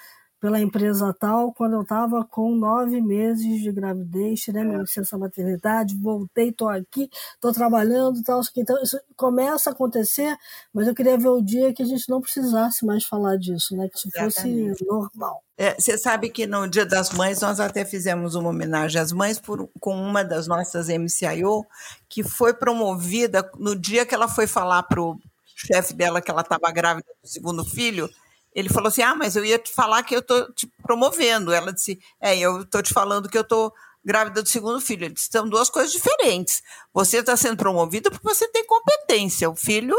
pela 0.46 0.62
empresa 0.62 1.12
tal 1.20 1.52
quando 1.52 1.74
eu 1.74 1.82
estava 1.82 2.24
com 2.24 2.56
nove 2.56 3.02
meses 3.02 3.64
de 3.64 3.72
gravidez, 3.72 4.42
tirei 4.42 4.64
minha 4.64 4.78
licença 4.78 5.18
maternidade, 5.18 5.98
voltei, 5.98 6.50
estou 6.50 6.70
aqui, 6.70 7.10
estou 7.34 7.52
trabalhando, 7.52 8.22
tal, 8.22 8.42
então 8.56 8.80
isso 8.84 9.00
começa 9.16 9.72
a 9.72 9.74
acontecer, 9.74 10.38
mas 10.72 10.88
eu 10.88 10.94
queria 10.94 11.18
ver 11.18 11.30
o 11.30 11.42
dia 11.42 11.74
que 11.74 11.82
a 11.82 11.86
gente 11.86 12.08
não 12.08 12.22
precisasse 12.22 12.86
mais 12.86 13.04
falar 13.04 13.38
disso, 13.38 13.76
né? 13.76 13.90
Que 13.90 13.98
isso 13.98 14.08
Exatamente. 14.14 14.70
fosse 14.70 14.86
normal. 14.86 15.42
É, 15.58 15.74
você 15.74 15.98
sabe 15.98 16.30
que 16.30 16.46
no 16.46 16.68
Dia 16.68 16.86
das 16.86 17.10
Mães 17.10 17.42
nós 17.42 17.60
até 17.60 17.84
fizemos 17.84 18.36
uma 18.36 18.52
homenagem 18.52 19.02
às 19.02 19.12
mães 19.12 19.40
por, 19.40 19.68
com 19.80 20.00
uma 20.00 20.24
das 20.24 20.46
nossas 20.46 20.90
MCIO, 20.90 21.66
que 22.08 22.22
foi 22.22 22.54
promovida 22.54 23.50
no 23.58 23.76
dia 23.76 24.06
que 24.06 24.14
ela 24.14 24.28
foi 24.28 24.46
falar 24.46 24.84
para 24.84 25.02
o 25.02 25.18
chefe 25.56 25.92
dela 25.96 26.22
que 26.22 26.30
ela 26.30 26.42
estava 26.42 26.72
grávida 26.72 27.08
do 27.24 27.28
segundo 27.28 27.66
filho, 27.66 28.08
ele 28.56 28.70
falou 28.70 28.88
assim: 28.88 29.02
Ah, 29.02 29.14
mas 29.14 29.36
eu 29.36 29.44
ia 29.44 29.60
te 29.60 29.72
falar 29.72 30.02
que 30.04 30.16
eu 30.16 30.20
estou 30.20 30.52
te 30.54 30.66
promovendo. 30.82 31.52
Ela 31.52 31.74
disse: 31.74 32.00
É, 32.22 32.38
eu 32.38 32.62
estou 32.62 32.82
te 32.82 32.94
falando 32.94 33.30
que 33.30 33.38
eu 33.38 33.42
estou 33.42 33.74
grávida 34.04 34.42
do 34.42 34.48
segundo 34.48 34.80
filho. 34.80 35.06
Ele 35.06 35.14
disse: 35.14 35.30
São 35.30 35.48
duas 35.48 35.70
coisas 35.70 35.92
diferentes. 35.92 36.64
Você 36.94 37.18
está 37.18 37.36
sendo 37.36 37.58
promovida 37.58 38.10
porque 38.10 38.28
você 38.28 38.48
tem 38.48 38.66
competência. 38.66 39.50
O 39.50 39.56
filho 39.56 39.98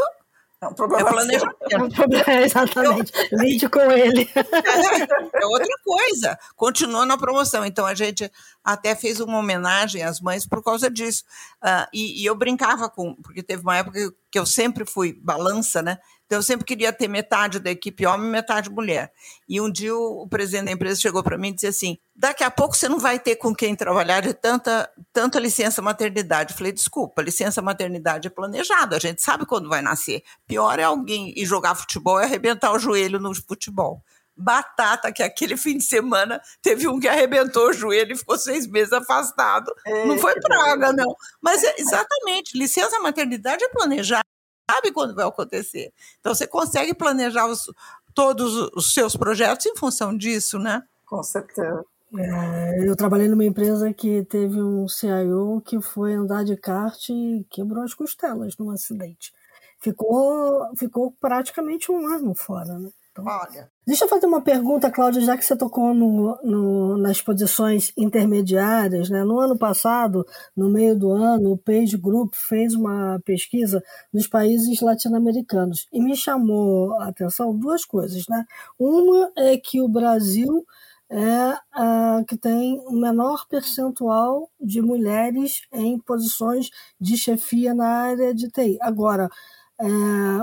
é 0.59 0.67
um 0.67 0.73
problema. 0.73 1.07
É 1.07 1.13
planejamento. 1.13 1.57
É 1.69 1.77
um 1.77 1.89
problema, 1.89 2.41
exatamente. 2.41 3.11
Lide 3.31 3.69
com 3.69 3.91
ele. 3.91 4.27
É, 4.35 5.43
é, 5.43 5.45
outra 5.45 5.75
coisa. 5.83 6.39
Continua 6.55 7.05
na 7.05 7.15
promoção. 7.15 7.63
Então, 7.63 7.85
a 7.85 7.93
gente 7.93 8.31
até 8.63 8.95
fez 8.95 9.19
uma 9.19 9.37
homenagem 9.37 10.01
às 10.01 10.19
mães 10.19 10.47
por 10.47 10.63
causa 10.63 10.89
disso. 10.89 11.23
Uh, 11.63 11.85
e, 11.93 12.23
e, 12.23 12.25
eu 12.25 12.35
brincava 12.35 12.89
com... 12.89 13.13
Porque 13.21 13.43
teve 13.43 13.61
uma 13.61 13.77
época 13.77 13.99
que 14.31 14.39
eu 14.39 14.47
sempre 14.47 14.83
fui 14.83 15.13
balança, 15.13 15.83
né? 15.83 15.99
Então, 16.27 16.39
eu 16.39 16.43
sempre 16.43 16.65
queria 16.65 16.91
ter 16.91 17.07
metade 17.07 17.57
da 17.57 17.71
equipe 17.71 18.05
homem 18.05 18.27
e 18.27 18.31
metade 18.31 18.69
mulher. 18.69 19.13
E 19.47 19.61
um 19.61 19.71
dia 19.71 19.95
o, 19.95 20.23
o 20.23 20.27
presidente 20.27 20.65
da 20.65 20.71
empresa 20.73 20.99
chegou 20.99 21.23
para 21.23 21.37
mim 21.37 21.49
e 21.49 21.53
disse 21.53 21.67
assim: 21.67 21.97
daqui 22.13 22.43
a 22.43 22.51
pouco 22.51 22.75
você 22.75 22.89
não 22.89 22.99
vai 22.99 23.17
ter 23.17 23.37
com 23.37 23.55
quem 23.55 23.73
trabalhar 23.75 24.21
de 24.21 24.33
tanta, 24.33 24.89
tanta 25.13 25.39
licença 25.39 25.81
maternidade. 25.81 26.51
Eu 26.51 26.57
falei: 26.57 26.73
desculpa, 26.73 27.21
licença 27.21 27.61
maternidade 27.61 28.27
é 28.27 28.29
planejado, 28.29 28.93
a 28.93 28.99
gente 28.99 29.23
sabe 29.23 29.45
quando 29.45 29.69
vai 29.69 29.81
nascer. 29.81 30.21
Pior 30.45 30.77
é 30.77 30.83
alguém 30.83 31.33
ir 31.33 31.45
jogar 31.45 31.75
futebol 31.75 32.19
e 32.19 32.25
arrebentar 32.25 32.73
o 32.73 32.79
joelho 32.79 33.19
no 33.19 33.33
futebol 33.33 34.03
batata 34.37 35.11
que 35.11 35.23
aquele 35.23 35.57
fim 35.57 35.77
de 35.77 35.83
semana 35.83 36.39
teve 36.61 36.87
um 36.87 36.99
que 36.99 37.07
arrebentou 37.07 37.69
o 37.69 37.73
joelho 37.73 38.13
e 38.13 38.17
ficou 38.17 38.37
seis 38.37 38.67
meses 38.67 38.93
afastado. 38.93 39.73
É, 39.85 40.05
não 40.05 40.17
foi 40.19 40.39
praga, 40.39 40.93
não. 40.93 41.15
Mas 41.41 41.63
é, 41.63 41.75
exatamente, 41.79 42.57
licença 42.57 42.99
maternidade 42.99 43.63
é 43.63 43.69
planejar 43.69 44.23
sabe 44.69 44.91
quando 44.91 45.15
vai 45.15 45.25
acontecer. 45.25 45.93
Então 46.19 46.33
você 46.33 46.45
consegue 46.45 46.93
planejar 46.93 47.47
os, 47.47 47.71
todos 48.13 48.69
os 48.75 48.93
seus 48.93 49.15
projetos 49.15 49.65
em 49.65 49.75
função 49.75 50.15
disso, 50.15 50.59
né? 50.59 50.83
Com 51.05 51.23
certeza. 51.23 51.85
É, 52.17 52.87
eu 52.87 52.95
trabalhei 52.95 53.27
numa 53.27 53.43
empresa 53.43 53.93
que 53.93 54.23
teve 54.25 54.61
um 54.61 54.87
CIO 54.87 55.61
que 55.65 55.81
foi 55.81 56.13
andar 56.13 56.43
de 56.43 56.55
kart 56.55 57.09
e 57.09 57.45
quebrou 57.49 57.83
as 57.83 57.93
costelas 57.93 58.57
num 58.57 58.71
acidente. 58.71 59.33
Ficou, 59.79 60.75
ficou 60.75 61.13
praticamente 61.19 61.91
um 61.91 62.07
ano 62.07 62.33
fora, 62.33 62.79
né? 62.79 62.89
Olha. 63.25 63.69
Deixa 63.85 64.05
eu 64.05 64.09
fazer 64.09 64.25
uma 64.25 64.41
pergunta, 64.41 64.91
Cláudia, 64.91 65.21
já 65.21 65.37
que 65.37 65.45
você 65.45 65.55
tocou 65.55 65.93
no, 65.93 66.37
no, 66.43 66.97
nas 66.97 67.21
posições 67.21 67.91
intermediárias. 67.97 69.09
Né? 69.09 69.23
No 69.23 69.39
ano 69.39 69.57
passado, 69.57 70.25
no 70.55 70.69
meio 70.69 70.97
do 70.97 71.11
ano, 71.11 71.53
o 71.53 71.57
Page 71.57 71.97
Group 71.97 72.33
fez 72.35 72.73
uma 72.73 73.19
pesquisa 73.25 73.81
nos 74.13 74.27
países 74.27 74.81
latino-americanos 74.81 75.87
e 75.91 76.01
me 76.01 76.15
chamou 76.15 76.99
a 76.99 77.07
atenção 77.07 77.57
duas 77.57 77.85
coisas. 77.85 78.25
Né? 78.27 78.45
Uma 78.77 79.31
é 79.37 79.57
que 79.57 79.81
o 79.81 79.87
Brasil 79.87 80.65
é 81.09 81.57
a 81.71 82.23
que 82.27 82.37
tem 82.37 82.79
o 82.85 82.91
menor 82.91 83.47
percentual 83.47 84.49
de 84.59 84.81
mulheres 84.81 85.61
em 85.71 85.97
posições 85.97 86.69
de 86.99 87.17
chefia 87.17 87.73
na 87.73 87.87
área 87.87 88.33
de 88.33 88.49
TI. 88.49 88.77
Agora, 88.81 89.29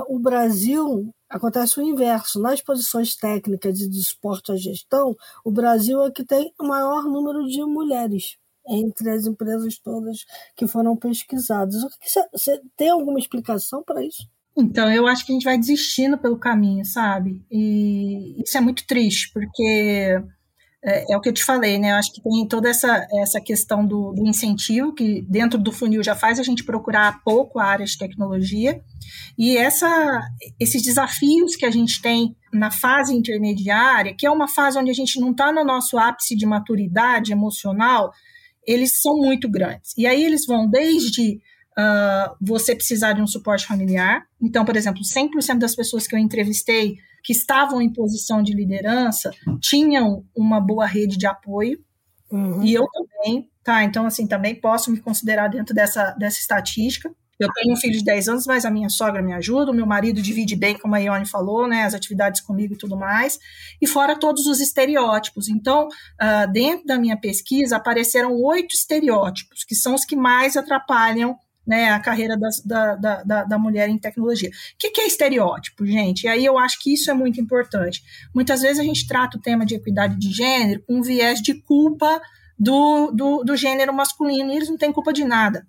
o 0.07 0.19
Brasil 0.19 1.13
acontece 1.29 1.79
o 1.79 1.83
inverso. 1.83 2.39
Nas 2.41 2.61
posições 2.61 3.15
técnicas 3.15 3.79
e 3.79 3.89
de 3.89 3.99
esporte 3.99 4.51
à 4.51 4.55
gestão, 4.55 5.15
o 5.43 5.51
Brasil 5.51 6.01
é 6.03 6.11
que 6.11 6.23
tem 6.23 6.53
o 6.59 6.67
maior 6.67 7.03
número 7.03 7.45
de 7.45 7.63
mulheres 7.63 8.37
entre 8.67 9.11
as 9.11 9.25
empresas 9.25 9.77
todas 9.77 10.25
que 10.55 10.67
foram 10.67 10.95
pesquisadas. 10.95 11.81
Você 12.31 12.61
tem 12.75 12.89
alguma 12.89 13.19
explicação 13.19 13.83
para 13.83 14.03
isso? 14.03 14.27
Então, 14.57 14.89
eu 14.91 15.05
acho 15.05 15.25
que 15.25 15.33
a 15.33 15.35
gente 15.35 15.43
vai 15.43 15.57
desistindo 15.57 16.17
pelo 16.17 16.39
caminho, 16.39 16.85
sabe? 16.85 17.45
E 17.51 18.41
isso 18.41 18.57
é 18.57 18.61
muito 18.61 18.87
triste, 18.87 19.29
porque 19.33 20.23
é, 20.85 21.13
é, 21.13 21.17
o 21.17 21.19
que 21.19 21.29
eu 21.29 21.33
te 21.33 21.43
falei, 21.43 21.79
né? 21.79 21.91
Eu 21.91 21.95
acho 21.95 22.13
que 22.13 22.21
tem 22.21 22.47
toda 22.47 22.69
essa, 22.69 23.07
essa 23.19 23.41
questão 23.41 23.83
do, 23.83 24.13
do, 24.13 24.27
incentivo, 24.27 24.93
que 24.93 25.23
dentro 25.23 25.57
do 25.57 25.71
funil 25.71 26.03
já 26.03 26.15
faz 26.15 26.39
a 26.39 26.43
gente 26.43 26.63
procurar 26.63 27.23
pouco 27.23 27.57
a 27.57 27.65
área 27.65 27.85
de 27.85 27.97
tecnologia, 27.97 28.79
e 29.35 29.57
essa, 29.57 30.21
esses 30.59 30.83
desafios 30.83 31.55
que 31.55 31.65
a 31.65 31.71
gente 31.71 31.99
tem 32.01 32.35
na 32.53 32.69
fase 32.69 33.15
intermediária, 33.15 34.15
que 34.17 34.27
é 34.27 34.31
uma 34.31 34.47
fase 34.47 34.77
onde 34.77 34.91
a 34.91 34.93
gente 34.93 35.19
não 35.19 35.31
está 35.31 35.51
no 35.51 35.63
nosso 35.63 35.97
ápice 35.97 36.35
de 36.35 36.45
maturidade 36.45 37.31
emocional, 37.31 38.11
eles 38.65 39.01
são 39.01 39.17
muito 39.17 39.49
grandes. 39.49 39.91
E 39.97 40.05
aí 40.05 40.23
eles 40.23 40.45
vão 40.45 40.69
desde 40.69 41.39
uh, 41.77 42.35
você 42.39 42.75
precisar 42.75 43.13
de 43.13 43.21
um 43.21 43.27
suporte 43.27 43.65
familiar. 43.65 44.23
Então, 44.41 44.63
por 44.63 44.75
exemplo, 44.75 45.01
100% 45.01 45.57
das 45.57 45.75
pessoas 45.75 46.07
que 46.07 46.15
eu 46.15 46.19
entrevistei 46.19 46.95
que 47.25 47.33
estavam 47.33 47.81
em 47.81 47.91
posição 47.91 48.43
de 48.43 48.53
liderança 48.53 49.31
tinham 49.59 50.23
uma 50.35 50.61
boa 50.61 50.85
rede 50.85 51.17
de 51.17 51.25
apoio, 51.25 51.83
uhum. 52.31 52.63
e 52.63 52.71
eu 52.71 52.85
também, 52.87 53.49
tá? 53.63 53.83
Então, 53.83 54.05
assim, 54.05 54.27
também 54.27 54.53
posso 54.53 54.91
me 54.91 54.99
considerar 54.99 55.47
dentro 55.47 55.73
dessa, 55.73 56.11
dessa 56.11 56.39
estatística. 56.39 57.11
Eu 57.39 57.49
tenho 57.51 57.73
um 57.73 57.77
filho 57.77 57.97
de 57.97 58.05
10 58.05 58.29
anos, 58.29 58.45
mas 58.45 58.63
a 58.63 58.71
minha 58.71 58.89
sogra 58.89 59.23
me 59.23 59.33
ajuda, 59.33 59.71
o 59.71 59.73
meu 59.73 59.87
marido 59.87 60.21
divide 60.21 60.55
bem, 60.55 60.77
como 60.77 60.93
a 60.95 60.99
Ione 60.99 61.25
falou, 61.25 61.67
né, 61.67 61.83
as 61.83 61.95
atividades 61.95 62.39
comigo 62.41 62.75
e 62.75 62.77
tudo 62.77 62.95
mais, 62.95 63.39
e 63.81 63.87
fora 63.87 64.17
todos 64.17 64.45
os 64.45 64.61
estereótipos. 64.61 65.49
Então, 65.49 65.87
uh, 65.87 66.51
dentro 66.53 66.85
da 66.85 66.97
minha 66.97 67.17
pesquisa, 67.17 67.75
apareceram 67.75 68.39
oito 68.43 68.73
estereótipos, 68.73 69.63
que 69.65 69.75
são 69.75 69.95
os 69.95 70.05
que 70.05 70.15
mais 70.15 70.55
atrapalham 70.55 71.35
né, 71.65 71.91
a 71.91 71.99
carreira 71.99 72.37
das, 72.37 72.61
da, 72.61 72.95
da, 72.95 73.43
da, 73.43 73.57
mulher 73.57 73.89
em 73.89 73.97
tecnologia. 73.97 74.49
O 74.49 74.77
que, 74.77 74.91
que 74.91 75.01
é 75.01 75.07
estereótipo, 75.07 75.85
gente? 75.85 76.23
E 76.23 76.27
aí 76.27 76.45
eu 76.45 76.57
acho 76.57 76.79
que 76.79 76.93
isso 76.93 77.09
é 77.09 77.13
muito 77.13 77.41
importante. 77.41 78.03
Muitas 78.33 78.61
vezes 78.61 78.79
a 78.79 78.83
gente 78.83 79.07
trata 79.07 79.37
o 79.37 79.41
tema 79.41 79.65
de 79.65 79.75
equidade 79.75 80.17
de 80.17 80.31
gênero 80.31 80.83
com 80.85 80.99
um 80.99 81.01
viés 81.01 81.41
de 81.41 81.55
culpa 81.55 82.21
do, 82.57 83.11
do, 83.11 83.43
do 83.43 83.55
gênero 83.55 83.93
masculino, 83.93 84.51
e 84.51 84.55
eles 84.55 84.69
não 84.69 84.77
têm 84.77 84.93
culpa 84.93 85.11
de 85.11 85.23
nada. 85.23 85.65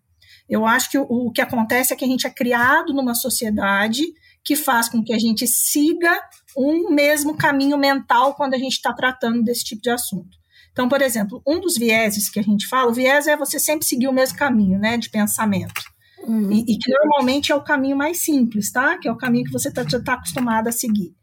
Eu 0.49 0.65
acho 0.65 0.91
que 0.91 0.99
o, 0.99 1.07
o 1.09 1.33
que 1.33 1.41
acontece 1.41 1.93
é 1.93 1.97
que 1.97 2.05
a 2.05 2.09
gente 2.09 2.27
é 2.27 2.31
criado 2.31 2.93
numa 2.93 3.15
sociedade 3.15 4.05
que 4.45 4.55
faz 4.55 4.89
com 4.89 5.03
que 5.03 5.13
a 5.13 5.19
gente 5.19 5.47
siga 5.47 6.21
um 6.57 6.91
mesmo 6.91 7.37
caminho 7.37 7.77
mental 7.77 8.35
quando 8.35 8.55
a 8.55 8.59
gente 8.59 8.75
está 8.75 8.93
tratando 8.93 9.43
desse 9.43 9.65
tipo 9.65 9.83
de 9.83 9.91
assunto. 9.91 10.39
Então, 10.77 10.91
por 10.91 11.01
exemplo, 11.01 11.41
um 11.47 11.59
dos 11.59 11.79
vieses 11.79 12.29
que 12.29 12.39
a 12.39 12.43
gente 12.43 12.67
fala, 12.67 12.91
o 12.91 12.93
viés 12.93 13.27
é 13.27 13.35
você 13.35 13.59
sempre 13.59 13.87
seguir 13.87 14.09
o 14.09 14.13
mesmo 14.13 14.37
caminho, 14.37 14.79
né, 14.79 14.99
de 14.99 15.09
pensamento. 15.09 15.81
Uhum. 16.23 16.53
E, 16.53 16.75
e, 16.75 16.79
que 16.79 16.93
normalmente 16.93 17.51
é 17.51 17.55
o 17.55 17.63
caminho 17.63 17.97
mais 17.97 18.23
simples, 18.23 18.71
tá? 18.71 18.99
Que 18.99 19.09
é 19.09 19.11
o 19.13 19.17
caminho 19.17 19.47
que 19.47 19.53
você 19.53 19.69
está 19.69 19.83
tá 19.87 20.13
acostumado 20.13 20.69
a 20.69 20.73
seguir. 20.73 21.15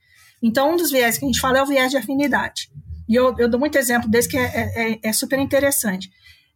Então, 0.41 0.73
um 0.73 0.75
dos 0.75 0.89
viés 0.89 1.19
que 1.19 1.25
a 1.25 1.27
gente 1.27 1.39
fala 1.39 1.59
é 1.59 1.61
o 1.61 1.67
viés 1.67 1.91
de 1.91 1.97
afinidade. 1.97 2.67
E 3.07 3.13
eu, 3.13 3.35
eu 3.37 3.47
dou 3.47 3.59
muito 3.59 3.77
exemplo 3.77 4.09
desse 4.09 4.27
que 4.27 4.39
é, 4.39 4.43
é, 4.43 4.91
é, 4.93 4.99
é 5.03 5.13
super 5.13 5.37
interessante. 5.37 6.09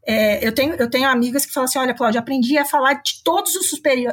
É, 0.03 0.43
eu, 0.47 0.51
tenho, 0.51 0.73
eu 0.73 0.89
tenho 0.89 1.07
amigas 1.07 1.45
que 1.45 1.53
falam 1.53 1.65
assim: 1.65 1.77
olha, 1.77 1.93
Cláudia, 1.93 2.19
aprendi 2.19 2.57
a 2.57 2.65
falar 2.65 2.95
de 2.95 3.21
todos 3.23 3.53
os 3.55 3.69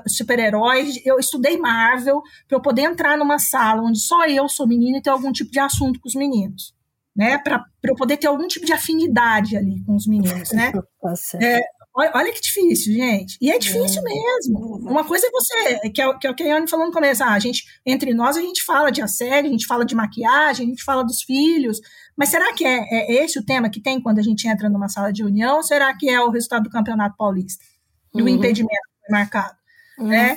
super-heróis, 0.08 1.00
eu 1.06 1.18
estudei 1.18 1.56
Marvel 1.56 2.20
para 2.46 2.58
eu 2.58 2.60
poder 2.60 2.82
entrar 2.82 3.16
numa 3.16 3.38
sala 3.38 3.80
onde 3.80 3.98
só 3.98 4.26
eu 4.26 4.46
sou 4.46 4.68
menina 4.68 4.98
e 4.98 5.02
ter 5.02 5.08
algum 5.08 5.32
tipo 5.32 5.50
de 5.50 5.60
assunto 5.60 5.98
com 5.98 6.08
os 6.08 6.14
meninos 6.14 6.73
né, 7.14 7.38
para 7.38 7.64
eu 7.84 7.94
poder 7.94 8.16
ter 8.16 8.26
algum 8.26 8.46
tipo 8.48 8.66
de 8.66 8.72
afinidade 8.72 9.56
ali 9.56 9.82
com 9.84 9.94
os 9.94 10.06
meninos, 10.06 10.50
né? 10.52 10.72
Tá 11.04 11.12
é, 11.38 11.60
Olha, 11.96 12.32
que 12.32 12.40
difícil, 12.40 12.92
gente. 12.92 13.38
E 13.40 13.52
é 13.52 13.58
difícil 13.58 14.00
é. 14.00 14.04
mesmo. 14.04 14.78
Uma 14.78 15.04
coisa 15.04 15.28
é 15.28 15.30
você, 15.30 15.90
que 15.90 16.02
é, 16.02 16.18
que 16.18 16.26
é 16.26 16.30
o 16.30 16.34
que 16.34 16.42
a 16.42 16.46
Yane 16.46 16.68
falou 16.68 16.86
no 16.86 16.92
começo, 16.92 17.22
ah, 17.22 17.32
a 17.32 17.38
gente, 17.38 17.62
entre 17.86 18.12
nós 18.12 18.36
a 18.36 18.40
gente 18.40 18.64
fala 18.64 18.90
de 18.90 19.00
assédio, 19.00 19.48
a 19.48 19.52
gente 19.52 19.66
fala 19.66 19.84
de 19.84 19.94
maquiagem, 19.94 20.66
a 20.66 20.68
gente 20.70 20.82
fala 20.82 21.04
dos 21.04 21.22
filhos, 21.22 21.80
mas 22.16 22.30
será 22.30 22.52
que 22.52 22.64
é, 22.64 22.80
é 22.90 23.24
esse 23.24 23.38
o 23.38 23.44
tema 23.44 23.70
que 23.70 23.80
tem 23.80 24.00
quando 24.00 24.18
a 24.18 24.22
gente 24.22 24.48
entra 24.48 24.68
numa 24.68 24.88
sala 24.88 25.12
de 25.12 25.22
reunião, 25.22 25.58
ou 25.58 25.62
será 25.62 25.96
que 25.96 26.10
é 26.10 26.20
o 26.20 26.30
resultado 26.30 26.64
do 26.64 26.70
Campeonato 26.70 27.16
Paulista? 27.16 27.64
Do 28.12 28.24
uhum. 28.24 28.28
impedimento 28.28 28.88
marcado, 29.08 29.54
uhum. 29.98 30.08
né? 30.08 30.36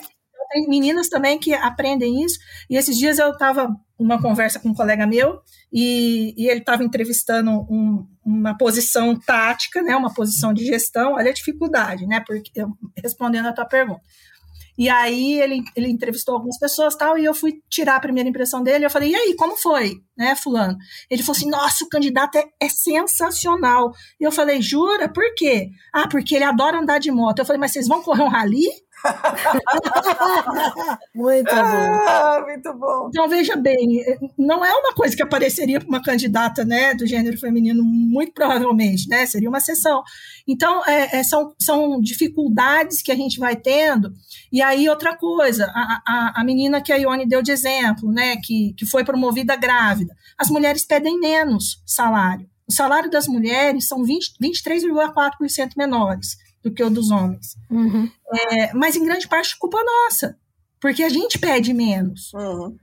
Tem 0.49 0.67
meninas 0.67 1.09
também 1.09 1.39
que 1.39 1.53
aprendem 1.53 2.23
isso. 2.23 2.39
E 2.69 2.75
esses 2.77 2.97
dias 2.97 3.19
eu 3.19 3.31
estava 3.31 3.69
numa 3.99 4.21
conversa 4.21 4.59
com 4.59 4.69
um 4.69 4.73
colega 4.73 5.07
meu 5.07 5.39
e, 5.71 6.33
e 6.37 6.49
ele 6.49 6.59
estava 6.59 6.83
entrevistando 6.83 7.51
um, 7.51 8.07
uma 8.23 8.57
posição 8.57 9.15
tática, 9.15 9.81
né, 9.81 9.95
uma 9.95 10.13
posição 10.13 10.53
de 10.53 10.65
gestão. 10.65 11.13
Olha 11.13 11.31
a 11.31 11.33
dificuldade, 11.33 12.05
né? 12.05 12.23
Porque 12.25 12.51
eu, 12.55 12.69
respondendo 13.01 13.47
a 13.47 13.53
tua 13.53 13.65
pergunta. 13.65 14.01
E 14.77 14.89
aí 14.89 15.41
ele, 15.41 15.63
ele 15.75 15.89
entrevistou 15.89 16.35
algumas 16.35 16.59
pessoas 16.59 16.95
tal, 16.95 17.17
e 17.17 17.25
eu 17.25 17.33
fui 17.33 17.63
tirar 17.67 17.95
a 17.95 17.99
primeira 17.99 18.29
impressão 18.29 18.61
dele. 18.61 18.85
Eu 18.85 18.91
falei, 18.91 19.09
e 19.09 19.15
aí, 19.15 19.35
como 19.35 19.57
foi, 19.57 19.95
né, 20.15 20.35
fulano? 20.35 20.77
Ele 21.09 21.23
falou 21.23 21.35
assim, 21.35 21.49
nossa, 21.49 21.83
o 21.83 21.89
candidato 21.89 22.37
é, 22.37 22.45
é 22.61 22.69
sensacional. 22.69 23.91
E 24.19 24.23
eu 24.23 24.31
falei, 24.31 24.61
jura? 24.61 25.09
Por 25.11 25.33
quê? 25.35 25.69
Ah, 25.91 26.07
porque 26.07 26.35
ele 26.35 26.43
adora 26.43 26.77
andar 26.77 26.99
de 26.99 27.11
moto. 27.11 27.39
Eu 27.39 27.45
falei, 27.45 27.59
mas 27.59 27.71
vocês 27.71 27.87
vão 27.87 28.03
correr 28.03 28.21
um 28.21 28.27
rally? 28.27 28.67
muito 31.13 31.53
bom. 31.53 31.61
Ah, 32.07 32.43
muito 32.45 32.73
bom. 32.73 33.07
Então, 33.09 33.29
veja 33.29 33.55
bem, 33.55 34.03
não 34.37 34.65
é 34.65 34.73
uma 34.73 34.93
coisa 34.93 35.15
que 35.15 35.21
apareceria 35.21 35.79
para 35.79 35.87
uma 35.87 36.01
candidata 36.01 36.65
né, 36.65 36.93
do 36.93 37.05
gênero 37.05 37.37
feminino, 37.37 37.83
muito 37.83 38.33
provavelmente, 38.33 39.07
né? 39.07 39.25
Seria 39.25 39.49
uma 39.49 39.59
sessão. 39.59 40.03
Então, 40.47 40.83
é, 40.85 41.17
é, 41.17 41.23
são, 41.23 41.53
são 41.61 42.01
dificuldades 42.01 43.01
que 43.01 43.11
a 43.11 43.15
gente 43.15 43.39
vai 43.39 43.55
tendo. 43.55 44.11
E 44.51 44.61
aí, 44.61 44.89
outra 44.89 45.15
coisa, 45.15 45.71
a, 45.73 46.01
a, 46.05 46.41
a 46.41 46.43
menina 46.43 46.81
que 46.81 46.91
a 46.91 46.97
Ione 46.97 47.27
deu 47.27 47.41
de 47.41 47.51
exemplo, 47.51 48.11
né, 48.11 48.37
que, 48.43 48.73
que 48.77 48.85
foi 48.85 49.03
promovida 49.03 49.55
grávida, 49.55 50.13
as 50.37 50.49
mulheres 50.49 50.85
pedem 50.85 51.19
menos 51.19 51.81
salário. 51.85 52.49
O 52.67 52.73
salário 52.73 53.09
das 53.09 53.27
mulheres 53.27 53.87
são 53.87 54.03
23,4% 54.03 55.71
menores 55.77 56.35
do 56.67 56.73
que 56.73 56.83
o 56.83 56.89
dos 56.89 57.11
homens. 57.11 57.55
Uhum. 57.69 58.09
É, 58.33 58.73
mas 58.73 58.95
em 58.95 59.03
grande 59.03 59.27
parte 59.27 59.57
culpa 59.57 59.77
nossa, 59.83 60.37
porque 60.79 61.03
a 61.03 61.09
gente 61.09 61.39
pede 61.39 61.73
menos. 61.73 62.33
Uhum. 62.33 62.75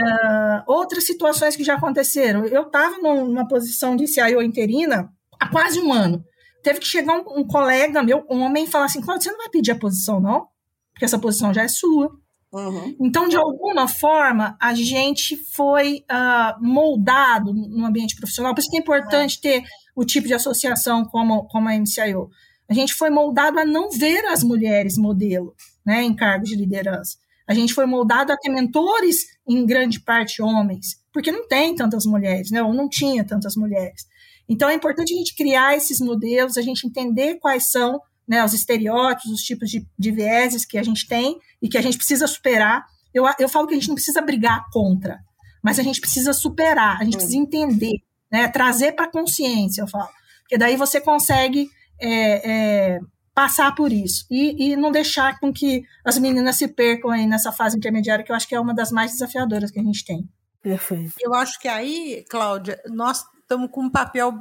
Uh, 0.00 0.62
outras 0.66 1.04
situações 1.04 1.56
que 1.56 1.64
já 1.64 1.74
aconteceram. 1.74 2.44
Eu 2.46 2.62
estava 2.62 2.98
numa 2.98 3.46
posição 3.46 3.96
de 3.96 4.06
CIO 4.06 4.40
interina 4.40 5.12
há 5.38 5.48
quase 5.48 5.80
um 5.80 5.92
ano. 5.92 6.24
Teve 6.62 6.78
que 6.78 6.86
chegar 6.86 7.18
um, 7.18 7.40
um 7.40 7.46
colega 7.46 8.02
meu, 8.02 8.24
um 8.30 8.40
homem, 8.40 8.64
e 8.64 8.66
falar 8.66 8.86
assim: 8.86 9.00
Cláudio, 9.00 9.24
você 9.24 9.30
não 9.30 9.38
vai 9.38 9.48
pedir 9.48 9.72
a 9.72 9.78
posição, 9.78 10.20
não? 10.20 10.46
Porque 10.92 11.04
essa 11.04 11.18
posição 11.18 11.52
já 11.52 11.62
é 11.62 11.68
sua. 11.68 12.10
Uhum. 12.52 12.96
Então, 13.00 13.28
de 13.28 13.36
alguma 13.36 13.86
forma, 13.86 14.56
a 14.60 14.74
gente 14.74 15.36
foi 15.54 16.04
uh, 16.10 16.64
moldado 16.64 17.52
no 17.52 17.86
ambiente 17.86 18.16
profissional. 18.16 18.54
Por 18.54 18.60
isso 18.60 18.70
que 18.70 18.76
é 18.76 18.80
importante 18.80 19.40
ter 19.40 19.62
o 19.94 20.04
tipo 20.04 20.26
de 20.26 20.34
associação 20.34 21.04
como, 21.04 21.46
como 21.48 21.68
a 21.68 21.78
MCIO 21.78 22.28
a 22.70 22.74
gente 22.74 22.94
foi 22.94 23.10
moldado 23.10 23.58
a 23.58 23.64
não 23.64 23.90
ver 23.90 24.24
as 24.26 24.44
mulheres 24.44 24.96
modelo, 24.96 25.56
né, 25.84 26.04
em 26.04 26.14
cargos 26.14 26.48
de 26.48 26.54
liderança. 26.54 27.16
A 27.48 27.52
gente 27.52 27.74
foi 27.74 27.84
moldado 27.84 28.32
a 28.32 28.36
ter 28.36 28.48
mentores, 28.48 29.26
em 29.46 29.66
grande 29.66 29.98
parte 29.98 30.40
homens, 30.40 31.02
porque 31.12 31.32
não 31.32 31.48
tem 31.48 31.74
tantas 31.74 32.06
mulheres, 32.06 32.52
né, 32.52 32.62
ou 32.62 32.72
não 32.72 32.88
tinha 32.88 33.24
tantas 33.24 33.56
mulheres. 33.56 34.06
Então 34.48 34.70
é 34.70 34.74
importante 34.74 35.12
a 35.12 35.16
gente 35.16 35.34
criar 35.34 35.76
esses 35.76 35.98
modelos, 35.98 36.56
a 36.56 36.62
gente 36.62 36.86
entender 36.86 37.40
quais 37.40 37.72
são 37.72 38.00
né, 38.26 38.44
os 38.44 38.54
estereótipos, 38.54 39.32
os 39.32 39.42
tipos 39.42 39.68
de, 39.68 39.84
de 39.98 40.12
vieses 40.12 40.64
que 40.64 40.78
a 40.78 40.82
gente 40.84 41.08
tem 41.08 41.36
e 41.60 41.68
que 41.68 41.76
a 41.76 41.82
gente 41.82 41.96
precisa 41.96 42.28
superar. 42.28 42.86
Eu, 43.12 43.24
eu 43.40 43.48
falo 43.48 43.66
que 43.66 43.74
a 43.74 43.76
gente 43.76 43.88
não 43.88 43.96
precisa 43.96 44.22
brigar 44.22 44.66
contra, 44.72 45.18
mas 45.60 45.80
a 45.80 45.82
gente 45.82 46.00
precisa 46.00 46.32
superar, 46.32 47.00
a 47.00 47.04
gente 47.04 47.16
precisa 47.16 47.36
entender, 47.36 47.96
né, 48.30 48.46
trazer 48.46 48.92
para 48.92 49.06
a 49.06 49.10
consciência, 49.10 49.82
eu 49.82 49.88
falo. 49.88 50.08
Porque 50.42 50.56
daí 50.56 50.76
você 50.76 51.00
consegue 51.00 51.68
é, 52.00 52.50
é, 52.50 53.00
passar 53.34 53.74
por 53.74 53.92
isso 53.92 54.26
e, 54.30 54.72
e, 54.72 54.76
não 54.76 54.90
deixar 54.90 55.38
com 55.38 55.52
que 55.52 55.84
as 56.04 56.18
meninas 56.18 56.56
se 56.56 56.68
percam 56.68 57.10
aí 57.10 57.26
nessa 57.26 57.52
fase 57.52 57.76
intermediária, 57.76 58.24
que 58.24 58.32
eu 58.32 58.36
acho 58.36 58.48
que 58.48 58.54
é 58.54 58.60
uma 58.60 58.74
das 58.74 58.90
mais 58.90 59.12
desafiadoras 59.12 59.70
que 59.70 59.80
a 59.80 59.82
gente 59.82 60.04
tem. 60.04 60.28
Perfeito. 60.62 61.14
Eu 61.20 61.34
acho 61.34 61.58
que 61.58 61.68
aí, 61.68 62.24
Cláudia, 62.28 62.80
nós 62.88 63.24
estamos 63.40 63.70
com 63.70 63.84
um 63.84 63.90
papel 63.90 64.34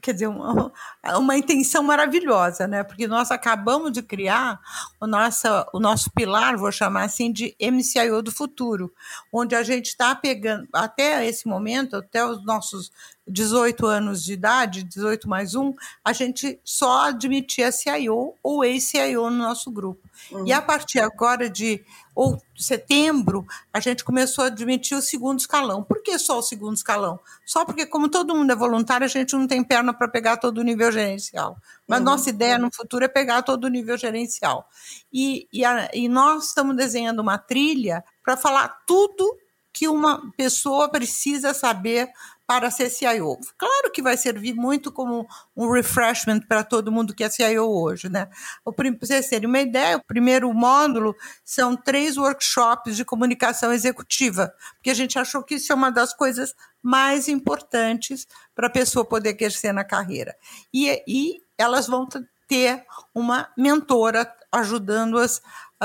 quer 0.00 0.12
dizer, 0.12 0.28
uma, 0.28 0.72
uma 1.18 1.36
intenção 1.36 1.82
maravilhosa, 1.82 2.66
né? 2.66 2.82
Porque 2.82 3.06
nós 3.06 3.30
acabamos 3.30 3.92
de 3.92 4.02
criar 4.02 4.60
o 5.00 5.06
nosso, 5.06 5.48
o 5.72 5.80
nosso 5.80 6.10
pilar, 6.12 6.56
vou 6.56 6.72
chamar 6.72 7.04
assim, 7.04 7.32
de 7.32 7.54
MCIO 7.60 8.22
do 8.22 8.32
futuro, 8.32 8.92
onde 9.32 9.54
a 9.54 9.62
gente 9.62 9.86
está 9.86 10.14
pegando, 10.14 10.66
até 10.72 11.26
esse 11.26 11.46
momento, 11.46 11.96
até 11.96 12.24
os 12.24 12.44
nossos 12.44 12.90
18 13.26 13.86
anos 13.86 14.24
de 14.24 14.32
idade, 14.32 14.82
18 14.82 15.28
mais 15.28 15.54
um, 15.54 15.72
a 16.04 16.12
gente 16.12 16.60
só 16.64 17.08
admitia 17.08 17.70
CIO 17.70 18.34
ou 18.42 18.64
ex-CIO 18.64 19.30
no 19.30 19.38
nosso 19.38 19.70
grupo. 19.70 20.00
Uhum. 20.30 20.46
E 20.46 20.52
a 20.52 20.60
partir 20.60 20.98
agora 20.98 21.48
de 21.48 21.84
ou 22.14 22.40
setembro, 22.54 23.46
a 23.72 23.80
gente 23.80 24.04
começou 24.04 24.44
a 24.44 24.48
admitir 24.48 24.96
o 24.96 25.00
segundo 25.00 25.38
escalão. 25.38 25.82
Por 25.82 26.02
que 26.02 26.18
só 26.18 26.38
o 26.38 26.42
segundo 26.42 26.76
escalão? 26.76 27.18
Só 27.44 27.64
porque, 27.64 27.86
como 27.86 28.08
todo 28.08 28.34
mundo 28.34 28.52
é 28.52 28.56
voluntário, 28.56 29.06
a 29.06 29.08
gente 29.08 29.32
não 29.32 29.46
tem 29.46 29.64
perna 29.64 29.81
para 29.90 30.06
pegar 30.06 30.36
todo 30.36 30.58
o 30.58 30.62
nível 30.62 30.92
gerencial. 30.92 31.56
Mas 31.88 32.00
uhum. 32.00 32.04
nossa 32.04 32.28
ideia 32.28 32.58
no 32.58 32.68
futuro 32.70 33.06
é 33.06 33.08
pegar 33.08 33.40
todo 33.40 33.64
o 33.64 33.68
nível 33.68 33.96
gerencial. 33.96 34.68
E, 35.10 35.48
e, 35.50 35.64
a, 35.64 35.88
e 35.94 36.06
nós 36.08 36.48
estamos 36.48 36.76
desenhando 36.76 37.20
uma 37.20 37.38
trilha 37.38 38.04
para 38.22 38.36
falar 38.36 38.68
tudo 38.86 39.38
que 39.72 39.88
uma 39.88 40.30
pessoa 40.36 40.90
precisa 40.90 41.54
saber 41.54 42.10
para 42.46 42.70
ser 42.70 42.90
CIO. 42.90 43.38
Claro 43.56 43.90
que 43.92 44.02
vai 44.02 44.16
servir 44.16 44.54
muito 44.54 44.92
como 44.92 45.26
um 45.56 45.70
refreshment 45.70 46.40
para 46.40 46.62
todo 46.62 46.92
mundo 46.92 47.14
que 47.14 47.24
é 47.24 47.30
CIO 47.30 47.68
hoje, 47.68 48.08
né? 48.08 48.28
Para 48.76 48.90
vocês 49.00 49.28
terem 49.28 49.48
uma 49.48 49.60
ideia, 49.60 49.96
o 49.96 50.04
primeiro 50.04 50.52
módulo 50.52 51.14
são 51.44 51.76
três 51.76 52.16
workshops 52.16 52.96
de 52.96 53.04
comunicação 53.04 53.72
executiva, 53.72 54.52
porque 54.76 54.90
a 54.90 54.94
gente 54.94 55.18
achou 55.18 55.42
que 55.42 55.54
isso 55.54 55.72
é 55.72 55.74
uma 55.74 55.90
das 55.90 56.12
coisas 56.12 56.54
mais 56.82 57.28
importantes 57.28 58.26
para 58.54 58.66
a 58.66 58.70
pessoa 58.70 59.04
poder 59.04 59.34
crescer 59.34 59.72
na 59.72 59.84
carreira. 59.84 60.36
E, 60.74 61.02
e 61.06 61.42
elas 61.56 61.86
vão 61.86 62.06
ter 62.48 62.84
uma 63.14 63.48
mentora 63.56 64.30
ajudando-as 64.52 65.40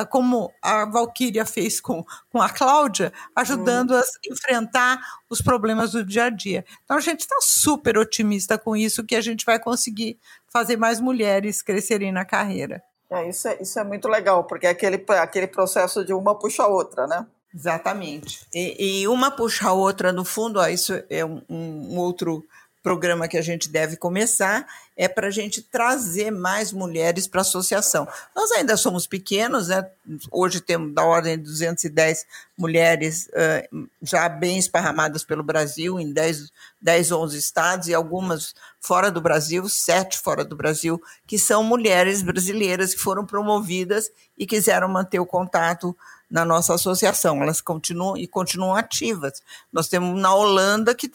como 0.06 0.52
a 0.62 0.86
Valkyria 0.86 1.46
fez 1.46 1.80
com, 1.80 2.04
com 2.30 2.42
a 2.42 2.50
Cláudia, 2.50 3.12
ajudando-as 3.36 4.08
a 4.08 4.32
enfrentar 4.32 5.00
os 5.30 5.42
problemas 5.42 5.92
do 5.92 6.04
dia 6.04 6.26
a 6.26 6.30
dia. 6.30 6.66
Então 6.84 6.98
a 6.98 7.02
gente 7.02 7.22
está 7.22 7.38
super 7.42 7.98
otimista 7.98 8.58
com 8.58 8.76
isso, 8.76 9.04
que 9.04 9.16
a 9.16 9.22
gente 9.22 9.46
vai 9.46 9.60
conseguir 9.60 10.20
fazer 10.52 10.78
mais 10.78 11.00
mulheres 11.00 11.62
crescerem 11.62 12.12
na 12.12 12.26
carreira. 12.26 12.84
É, 13.10 13.30
isso, 13.30 13.48
é, 13.48 13.62
isso 13.62 13.80
é 13.80 13.84
muito 13.84 14.08
legal, 14.08 14.44
porque 14.44 14.68
é 14.68 14.70
aquele, 14.70 15.04
aquele 15.10 15.48
processo 15.48 16.04
de 16.04 16.14
uma 16.14 16.38
puxa 16.38 16.64
a 16.64 16.68
outra, 16.68 17.08
né? 17.08 17.26
Exatamente. 17.54 18.46
E, 18.54 19.02
e 19.02 19.08
uma 19.08 19.32
puxa 19.32 19.70
a 19.70 19.74
outra, 19.74 20.12
no 20.12 20.26
fundo, 20.26 20.60
ó, 20.60 20.68
isso 20.68 20.94
é 21.10 21.24
um, 21.26 21.42
um 21.50 21.98
outro 21.98 22.44
programa 22.88 23.28
que 23.28 23.38
a 23.38 23.41
gente 23.41 23.67
deve 23.67 23.97
começar 23.97 24.65
é 24.95 25.10
para 25.10 25.28
a 25.28 25.30
gente 25.30 25.62
trazer 25.62 26.32
mais 26.32 26.71
mulheres 26.71 27.28
para 27.28 27.41
a 27.41 27.43
associação. 27.43 28.08
Nós 28.34 28.50
ainda 28.54 28.78
somos 28.78 29.06
pequenos, 29.06 29.67
né? 29.67 29.86
hoje 30.32 30.62
temos 30.62 30.93
da 30.93 31.04
ordem 31.04 31.38
de 31.38 31.43
210 31.43 32.26
mulheres 32.58 33.28
uh, 33.28 33.89
já 34.02 34.30
bem 34.30 34.58
esparramadas 34.58 35.26
pelo 35.26 35.43
Brasil, 35.43 36.00
em 36.00 36.13
10, 36.13 36.50
10, 36.82 37.12
11 37.12 37.38
estados, 37.38 37.88
e 37.89 37.93
algumas 37.93 38.56
fora 38.80 39.12
do 39.12 39.19
Brasil, 39.19 39.67
sete 39.67 40.17
fora 40.17 40.45
do 40.45 40.56
Brasil, 40.56 41.02
que 41.28 41.38
são 41.38 41.62
mulheres 41.62 42.21
brasileiras 42.21 42.93
que 42.93 43.02
foram 43.02 43.26
promovidas 43.26 44.10
e 44.38 44.47
quiseram 44.47 44.88
manter 44.88 45.19
o 45.19 45.26
contato 45.26 45.93
na 46.32 46.45
nossa 46.45 46.73
associação. 46.73 47.43
Elas 47.43 47.60
continuam 47.60 48.15
e 48.15 48.28
continuam 48.28 48.76
ativas. 48.76 49.43
Nós 49.73 49.89
temos 49.89 50.17
na 50.17 50.34
Holanda 50.34 50.95
que, 50.95 51.12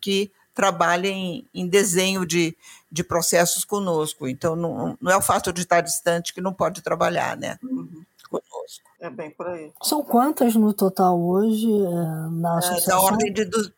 que 0.00 0.30
trabalha 0.56 1.06
em, 1.06 1.46
em 1.54 1.68
desenho 1.68 2.26
de, 2.26 2.56
de 2.90 3.04
processos 3.04 3.64
conosco. 3.64 4.26
Então, 4.26 4.56
não, 4.56 4.98
não 5.00 5.12
é 5.12 5.16
o 5.16 5.22
fato 5.22 5.52
de 5.52 5.60
estar 5.60 5.82
distante 5.82 6.32
que 6.32 6.40
não 6.40 6.54
pode 6.54 6.80
trabalhar, 6.80 7.36
né? 7.36 7.58
Uhum. 7.62 8.02
Conosco. 8.28 8.82
É 8.98 9.10
bem 9.10 9.30
por 9.30 9.46
aí. 9.46 9.70
São 9.82 10.02
quantas 10.02 10.56
no 10.56 10.72
total 10.72 11.22
hoje 11.22 11.70
é, 11.70 12.30
na 12.40 12.58
associação? 12.58 12.94
É, 12.94 12.96
da 12.96 13.00
ordem 13.00 13.32
de, 13.32 13.44
de 13.44 13.72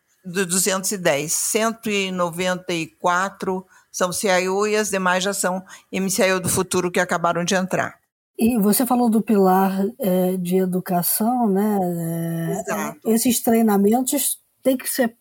210. 0.45 1.31
194 1.31 3.63
são 3.91 4.13
CIO 4.13 4.65
e 4.65 4.75
as 4.75 4.89
demais 4.89 5.23
já 5.23 5.33
são 5.33 5.63
MCIO 5.91 6.39
do 6.39 6.49
futuro 6.49 6.89
que 6.89 6.99
acabaram 6.99 7.43
de 7.43 7.53
entrar. 7.53 7.99
E 8.37 8.57
você 8.57 8.85
falou 8.85 9.09
do 9.09 9.21
pilar 9.21 9.85
é, 9.99 10.37
de 10.37 10.55
educação, 10.55 11.49
né? 11.49 11.77
É, 11.81 12.61
Exato. 12.61 12.99
Esses 13.05 13.41
treinamentos 13.41 14.39
têm 14.63 14.77
que 14.77 14.89
ser 14.89 15.18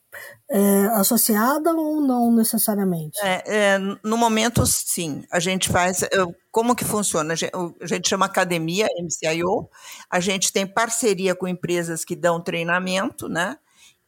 é, 0.50 0.86
associada 0.94 1.72
ou 1.74 2.00
não 2.00 2.34
necessariamente? 2.34 3.18
É, 3.22 3.42
é, 3.46 3.78
no 4.02 4.16
momento, 4.16 4.64
sim. 4.66 5.24
A 5.30 5.38
gente 5.38 5.68
faz. 5.68 6.04
Como 6.50 6.74
que 6.74 6.84
funciona? 6.84 7.34
A 7.34 7.36
gente, 7.36 7.52
a 7.80 7.86
gente 7.86 8.08
chama 8.08 8.26
academia 8.26 8.86
MCIO. 9.00 9.68
A 10.10 10.20
gente 10.20 10.52
tem 10.52 10.66
parceria 10.66 11.34
com 11.34 11.46
empresas 11.46 12.04
que 12.04 12.16
dão 12.16 12.40
treinamento, 12.40 13.28
né? 13.28 13.56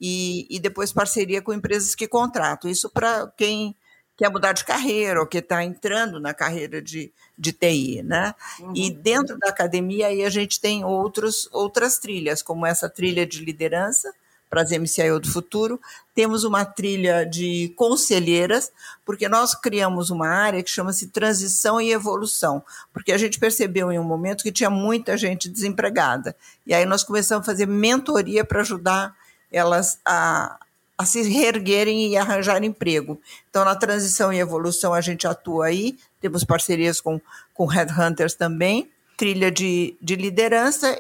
E, 0.00 0.46
e 0.48 0.58
depois 0.58 0.92
parceria 0.92 1.42
com 1.42 1.52
empresas 1.52 1.94
que 1.94 2.08
contratam. 2.08 2.70
Isso 2.70 2.88
para 2.88 3.30
quem 3.36 3.76
quer 4.20 4.30
mudar 4.30 4.52
de 4.52 4.66
carreira 4.66 5.18
ou 5.18 5.26
que 5.26 5.38
está 5.38 5.64
entrando 5.64 6.20
na 6.20 6.34
carreira 6.34 6.82
de, 6.82 7.10
de 7.38 7.52
TI, 7.52 8.02
né? 8.02 8.34
Uhum. 8.60 8.72
E 8.76 8.90
dentro 8.90 9.38
da 9.38 9.48
academia 9.48 10.08
aí 10.08 10.22
a 10.22 10.28
gente 10.28 10.60
tem 10.60 10.84
outros, 10.84 11.48
outras 11.50 11.98
trilhas, 11.98 12.42
como 12.42 12.66
essa 12.66 12.86
trilha 12.86 13.26
de 13.26 13.42
liderança, 13.42 14.12
para 14.50 14.62
as 14.62 14.70
MCIO 14.72 15.20
do 15.20 15.30
futuro. 15.30 15.80
Temos 16.12 16.42
uma 16.42 16.64
trilha 16.64 17.24
de 17.24 17.72
conselheiras, 17.76 18.72
porque 19.06 19.28
nós 19.28 19.54
criamos 19.54 20.10
uma 20.10 20.28
área 20.28 20.62
que 20.62 20.68
chama-se 20.68 21.06
transição 21.06 21.80
e 21.80 21.92
evolução, 21.92 22.62
porque 22.92 23.12
a 23.12 23.18
gente 23.18 23.38
percebeu 23.38 23.92
em 23.92 23.98
um 23.98 24.04
momento 24.04 24.42
que 24.42 24.50
tinha 24.50 24.68
muita 24.68 25.16
gente 25.16 25.48
desempregada. 25.48 26.34
E 26.66 26.74
aí 26.74 26.84
nós 26.84 27.04
começamos 27.04 27.48
a 27.48 27.52
fazer 27.52 27.66
mentoria 27.66 28.44
para 28.44 28.60
ajudar 28.60 29.14
elas 29.52 29.98
a, 30.04 30.58
a 30.98 31.04
se 31.04 31.22
reerguerem 31.22 32.08
e 32.08 32.16
arranjar 32.16 32.62
emprego. 32.62 33.20
Então, 33.48 33.64
na 33.64 33.76
transição 33.76 34.32
e 34.32 34.38
evolução, 34.38 34.92
a 34.92 35.00
gente 35.00 35.26
atua 35.26 35.66
aí, 35.66 35.96
temos 36.20 36.44
parcerias 36.44 37.00
com, 37.00 37.20
com 37.54 37.66
Headhunters 37.66 38.34
também, 38.34 38.90
trilha 39.16 39.50
de, 39.50 39.96
de 40.00 40.16
liderança 40.16 40.98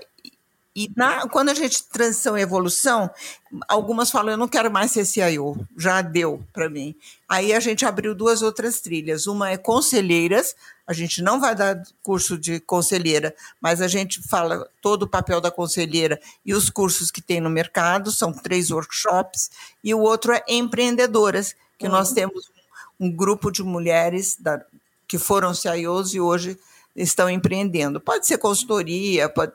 e 0.80 0.90
na, 0.96 1.28
quando 1.28 1.50
a 1.50 1.54
gente 1.54 1.84
transição 1.84 2.38
e 2.38 2.40
evolução, 2.40 3.10
algumas 3.68 4.10
falam, 4.10 4.30
eu 4.30 4.38
não 4.38 4.48
quero 4.48 4.70
mais 4.70 4.90
ser 4.90 5.04
CIO, 5.04 5.54
já 5.76 6.00
deu 6.00 6.42
para 6.54 6.70
mim. 6.70 6.94
Aí 7.28 7.52
a 7.52 7.60
gente 7.60 7.84
abriu 7.84 8.14
duas 8.14 8.40
outras 8.40 8.80
trilhas. 8.80 9.26
Uma 9.26 9.50
é 9.50 9.58
conselheiras, 9.58 10.56
a 10.86 10.94
gente 10.94 11.20
não 11.20 11.38
vai 11.38 11.54
dar 11.54 11.82
curso 12.02 12.38
de 12.38 12.60
conselheira, 12.60 13.34
mas 13.60 13.82
a 13.82 13.88
gente 13.88 14.26
fala 14.26 14.66
todo 14.80 15.02
o 15.02 15.08
papel 15.08 15.38
da 15.38 15.50
conselheira 15.50 16.18
e 16.46 16.54
os 16.54 16.70
cursos 16.70 17.10
que 17.10 17.20
tem 17.20 17.42
no 17.42 17.50
mercado, 17.50 18.10
são 18.10 18.32
três 18.32 18.70
workshops. 18.70 19.50
E 19.84 19.92
o 19.92 20.00
outro 20.00 20.32
é 20.32 20.42
empreendedoras, 20.48 21.54
que 21.78 21.84
uhum. 21.84 21.92
nós 21.92 22.12
temos 22.12 22.50
um 22.98 23.14
grupo 23.14 23.50
de 23.50 23.62
mulheres 23.62 24.34
da, 24.40 24.64
que 25.06 25.18
foram 25.18 25.52
CIOs 25.52 26.14
e 26.14 26.20
hoje 26.20 26.58
estão 26.94 27.30
empreendendo. 27.30 28.00
Pode 28.00 28.26
ser 28.26 28.38
consultoria, 28.38 29.28
pode, 29.28 29.52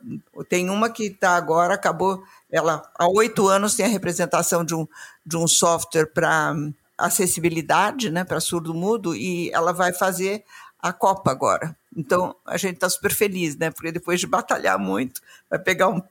tem 0.50 0.70
uma 0.70 0.90
que 0.90 1.08
está 1.08 1.36
agora, 1.36 1.74
acabou, 1.74 2.24
ela 2.52 2.90
há 2.98 3.08
oito 3.08 3.48
anos 3.48 3.76
tem 3.76 3.86
a 3.86 3.90
representação 3.90 4.64
de 4.64 4.74
um, 4.74 4.88
de 5.26 5.38
um 5.38 5.48
software 5.48 6.08
para 6.08 6.56
acessibilidade, 6.98 8.10
né, 8.10 8.24
para 8.24 8.40
surdo-mudo, 8.40 9.16
e 9.16 9.52
ela 9.52 9.74
vai 9.74 9.92
fazer 9.92 10.44
a 10.80 10.94
Copa 10.94 11.32
agora. 11.32 11.76
Então, 11.96 12.36
a 12.46 12.58
gente 12.58 12.76
está 12.76 12.90
super 12.90 13.14
feliz, 13.14 13.58
né, 13.58 13.72
porque 13.72 13.92
depois 13.92 14.20
de 14.20 14.28
batalhar 14.28 14.80
muito, 14.80 15.22
vai 15.50 15.60
pegar 15.60 15.90
um 15.90 16.02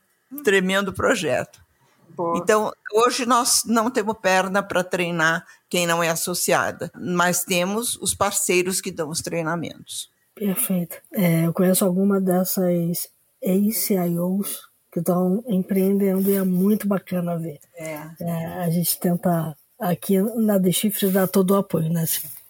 tremendo 0.42 0.92
projeto. 0.92 1.62
Boa. 2.10 2.38
Então, 2.38 2.72
hoje 2.92 3.26
nós 3.26 3.62
não 3.64 3.90
temos 3.90 4.16
perna 4.20 4.62
para 4.62 4.84
treinar 4.84 5.44
quem 5.68 5.86
não 5.86 6.02
é 6.02 6.10
associada, 6.10 6.90
mas 6.94 7.44
temos 7.44 7.96
os 7.96 8.14
parceiros 8.14 8.80
que 8.80 8.92
dão 8.92 9.08
os 9.08 9.20
treinamentos. 9.20 10.08
Perfeito. 10.34 10.96
É, 11.12 11.46
eu 11.46 11.52
conheço 11.52 11.84
alguma 11.84 12.20
dessas 12.20 13.08
ACIOs 13.42 14.68
que 14.92 15.00
estão 15.00 15.42
empreendendo 15.46 16.30
e 16.30 16.36
é 16.36 16.42
muito 16.42 16.86
bacana 16.86 17.36
ver. 17.36 17.58
É. 17.76 18.00
É, 18.20 18.46
a 18.62 18.70
gente 18.70 18.98
tenta 18.98 19.56
aqui 19.78 20.20
na 20.20 20.58
The 20.58 20.72
Shift 20.72 21.08
dar 21.08 21.26
todo 21.26 21.52
o 21.52 21.56
apoio, 21.56 21.92
né? 21.92 22.04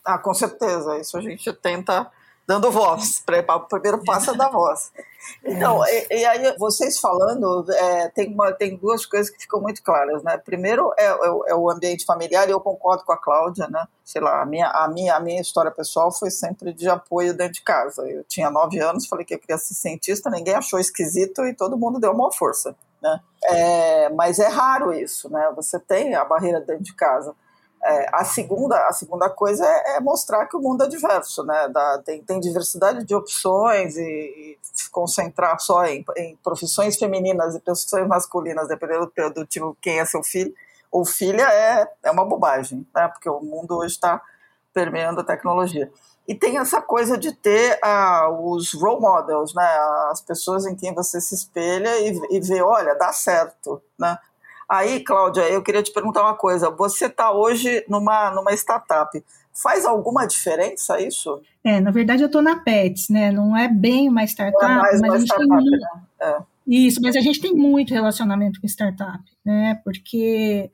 Ah, 0.05 0.19
com 0.19 0.35
certeza. 0.35 0.99
Isso 0.99 1.17
a 1.17 1.21
gente 1.21 1.53
tenta 1.55 2.11
dando 2.47 2.71
voz. 2.71 3.23
O 3.23 3.69
primeiro 3.69 4.05
passo 4.05 4.31
é 4.31 4.37
dar 4.37 4.51
voz. 4.51 4.93
Então, 5.43 5.83
é. 5.87 6.07
e, 6.11 6.21
e, 6.21 6.27
aí 6.27 6.55
vocês 6.59 6.99
falando, 6.99 7.65
é, 7.73 8.09
tem, 8.11 8.33
uma, 8.33 8.53
tem 8.53 8.77
duas 8.77 9.07
coisas 9.07 9.31
que 9.31 9.41
ficam 9.41 9.59
muito 9.59 9.83
claras, 9.83 10.23
né? 10.23 10.37
Primeiro 10.37 10.93
é, 10.99 11.07
é, 11.07 11.17
é, 11.47 11.55
o 11.55 11.71
ambiente 11.71 12.05
familiar, 12.05 12.47
e 12.47 12.53
eu 12.53 12.61
concordo 12.61 13.05
com 13.05 13.13
a 13.13 13.17
Cláudia, 13.17 13.67
né? 13.69 13.87
Sei 14.05 14.21
lá, 14.21 14.43
a 14.43 14.45
minha, 14.45 14.69
a, 14.69 14.87
minha, 14.87 15.17
a 15.17 15.21
minha 15.21 15.41
história 15.41 15.71
pessoal 15.71 16.13
foi 16.13 16.31
sempre 16.31 16.75
de 16.75 16.91
apoio 16.91 17.35
dentro 17.35 17.55
de 17.55 17.63
casa. 17.63 18.03
Eu 18.07 18.23
tinha 18.25 18.51
nove 18.51 18.79
anos, 18.81 19.07
falei 19.07 19.25
que 19.25 19.35
eu 19.35 19.39
queria 19.39 19.57
ser 19.57 19.73
cientista, 19.73 20.29
ninguém 20.29 20.55
achou 20.55 20.79
esquisito 20.79 21.43
e 21.47 21.55
todo 21.55 21.79
mundo 21.79 21.99
deu 21.99 22.13
uma 22.13 22.31
força, 22.31 22.77
né? 23.03 23.21
É, 23.45 24.11
mas 24.11 24.39
é 24.39 24.49
raro 24.49 24.93
isso, 24.93 25.31
né? 25.31 25.51
Você 25.57 25.79
tem 25.79 26.15
a 26.15 26.25
barreira 26.25 26.61
dentro 26.61 26.85
de 26.85 26.95
casa. 26.95 27.35
É, 27.87 28.09
a, 28.13 28.25
segunda, 28.25 28.77
a 28.87 28.93
segunda 28.93 29.29
coisa 29.29 29.63
é, 29.67 29.97
é, 29.97 30.01
mostrar 30.01 30.47
que 30.47 30.57
o 30.57 30.61
mundo 30.61 30.85
é 30.85 30.89
diverso, 30.89 31.45
né? 31.45 31.69
Da, 31.69 31.99
tem, 31.99 32.23
tem 32.23 32.41
diversidade 32.41 33.05
de 33.05 33.15
opções 33.15 33.97
e, 33.97 34.01
e 34.03 34.59
concentrar 34.91 35.61
só 35.61 35.85
em, 35.85 36.03
em, 36.17 36.35
profissões 36.43 36.97
femininas 36.97 37.55
e 37.55 37.61
profissões 37.61 38.09
masculinas, 38.09 38.69
dependendo 38.69 39.13
do, 39.15 39.35
do 39.35 39.47
tipo 39.47 39.77
quem 39.83 40.01
é 40.01 40.05
seu 40.07 40.23
filho 40.23 40.55
ou 40.91 41.05
filha, 41.05 41.43
é, 41.43 41.87
é 42.05 42.11
uma 42.11 42.25
bobagem, 42.25 42.87
né? 42.95 43.07
Porque 43.09 43.29
o 43.29 43.41
mundo 43.41 43.77
hoje 43.77 43.95
está 43.95 44.23
permeando 44.73 45.21
a 45.21 45.25
tecnologia. 45.25 45.93
E 46.27 46.35
tem 46.35 46.57
essa 46.57 46.81
coisa 46.81 47.19
de 47.19 47.33
ter 47.33 47.79
ah, 47.83 48.31
os 48.31 48.73
role 48.73 49.01
models, 49.01 49.55
né? 49.55 49.69
As 50.11 50.23
pessoas 50.23 50.65
em 50.65 50.75
quem 50.75 50.95
você 50.95 51.21
se 51.21 51.35
espelha 51.35 51.99
e, 52.01 52.19
e 52.31 52.41
vê, 52.41 52.63
olha, 52.63 52.95
dá 52.95 53.13
certo, 53.13 53.83
né? 53.99 54.19
Aí, 54.69 55.01
Cláudia, 55.01 55.43
eu 55.43 55.63
queria 55.63 55.83
te 55.83 55.93
perguntar 55.93 56.23
uma 56.23 56.37
coisa. 56.37 56.71
Você 56.71 57.07
está 57.07 57.33
hoje 57.33 57.85
numa, 57.89 58.31
numa 58.31 58.53
startup. 58.53 59.23
Faz 59.53 59.85
alguma 59.85 60.27
diferença 60.27 61.01
isso? 61.01 61.41
É, 61.63 61.81
na 61.81 61.93
verdade 61.93 62.23
eu 62.23 62.27
estou 62.27 62.43
na 62.43 62.57
Pets, 62.57 63.09
né? 63.09 63.31
Não 63.31 63.57
é 63.57 63.69
bem 63.69 64.09
uma 64.09 64.25
startup, 64.25 64.65
é 64.65 64.77
mas 64.77 65.01
uma 65.01 65.15
a 65.15 65.19
gente 65.19 65.29
startup, 65.29 65.49
tem 65.49 65.57
muito... 65.57 65.81
né? 65.81 66.03
É. 66.21 66.39
Isso, 66.67 67.01
mas 67.01 67.15
a 67.15 67.21
gente 67.21 67.41
tem 67.41 67.55
muito 67.55 67.93
relacionamento 67.93 68.61
com 68.61 68.67
startup, 68.67 69.23
né? 69.45 69.81
Porque 69.85 70.71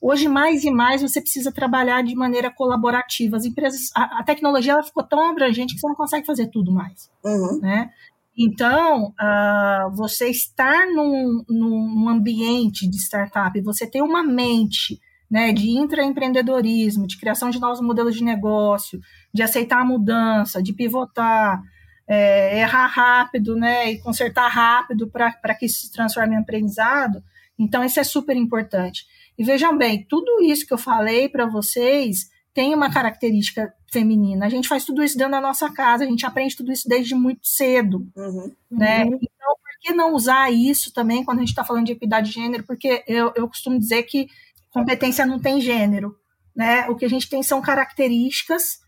hoje 0.00 0.26
mais 0.26 0.64
e 0.64 0.70
mais 0.70 1.00
você 1.00 1.20
precisa 1.20 1.52
trabalhar 1.52 2.02
de 2.02 2.14
maneira 2.14 2.50
colaborativa. 2.50 3.36
As 3.36 3.44
empresas, 3.44 3.90
a, 3.94 4.20
a 4.20 4.24
tecnologia 4.24 4.72
ela 4.72 4.82
ficou 4.82 5.02
tão 5.02 5.30
abrangente 5.30 5.74
que 5.74 5.80
você 5.80 5.86
não 5.86 5.94
consegue 5.94 6.26
fazer 6.26 6.48
tudo 6.48 6.72
mais, 6.72 7.10
uhum. 7.22 7.60
né? 7.60 7.90
Então, 8.36 9.14
uh, 9.20 9.94
você 9.94 10.28
estar 10.28 10.86
num, 10.86 11.44
num 11.48 12.08
ambiente 12.08 12.88
de 12.88 12.96
startup, 12.96 13.60
você 13.60 13.88
ter 13.88 14.02
uma 14.02 14.24
mente 14.24 15.00
né, 15.30 15.52
de 15.52 15.70
intraempreendedorismo, 15.70 17.06
de 17.06 17.18
criação 17.18 17.50
de 17.50 17.60
novos 17.60 17.80
modelos 17.80 18.16
de 18.16 18.24
negócio, 18.24 19.00
de 19.32 19.42
aceitar 19.42 19.80
a 19.80 19.84
mudança, 19.84 20.62
de 20.62 20.72
pivotar, 20.72 21.62
é, 22.06 22.60
errar 22.60 22.86
rápido 22.86 23.56
né, 23.56 23.92
e 23.92 23.98
consertar 24.00 24.48
rápido 24.48 25.08
para 25.08 25.54
que 25.54 25.66
isso 25.66 25.82
se 25.82 25.92
transforme 25.92 26.34
em 26.34 26.38
aprendizado. 26.38 27.22
Então, 27.58 27.84
isso 27.84 28.00
é 28.00 28.04
super 28.04 28.36
importante. 28.36 29.04
E 29.38 29.44
vejam 29.44 29.76
bem, 29.76 30.04
tudo 30.08 30.42
isso 30.42 30.66
que 30.66 30.74
eu 30.74 30.78
falei 30.78 31.28
para 31.28 31.46
vocês 31.46 32.28
tem 32.54 32.72
uma 32.72 32.90
característica 32.90 33.74
feminina. 33.92 34.46
A 34.46 34.48
gente 34.48 34.68
faz 34.68 34.84
tudo 34.84 35.02
isso 35.02 35.18
dentro 35.18 35.32
da 35.32 35.40
nossa 35.40 35.70
casa, 35.70 36.04
a 36.04 36.06
gente 36.06 36.24
aprende 36.24 36.56
tudo 36.56 36.72
isso 36.72 36.88
desde 36.88 37.14
muito 37.14 37.46
cedo. 37.46 38.06
Uhum. 38.16 38.52
Né? 38.70 39.04
Uhum. 39.04 39.18
Então, 39.20 39.56
por 39.60 39.80
que 39.80 39.92
não 39.92 40.14
usar 40.14 40.50
isso 40.52 40.92
também 40.92 41.24
quando 41.24 41.38
a 41.38 41.40
gente 41.40 41.50
está 41.50 41.64
falando 41.64 41.86
de 41.86 41.92
equidade 41.92 42.28
de 42.28 42.34
gênero? 42.34 42.62
Porque 42.64 43.02
eu, 43.08 43.32
eu 43.34 43.48
costumo 43.48 43.78
dizer 43.78 44.04
que 44.04 44.28
competência 44.70 45.26
não 45.26 45.40
tem 45.40 45.60
gênero. 45.60 46.16
Né? 46.54 46.88
O 46.88 46.94
que 46.94 47.04
a 47.04 47.10
gente 47.10 47.28
tem 47.28 47.42
são 47.42 47.60
características, 47.60 48.78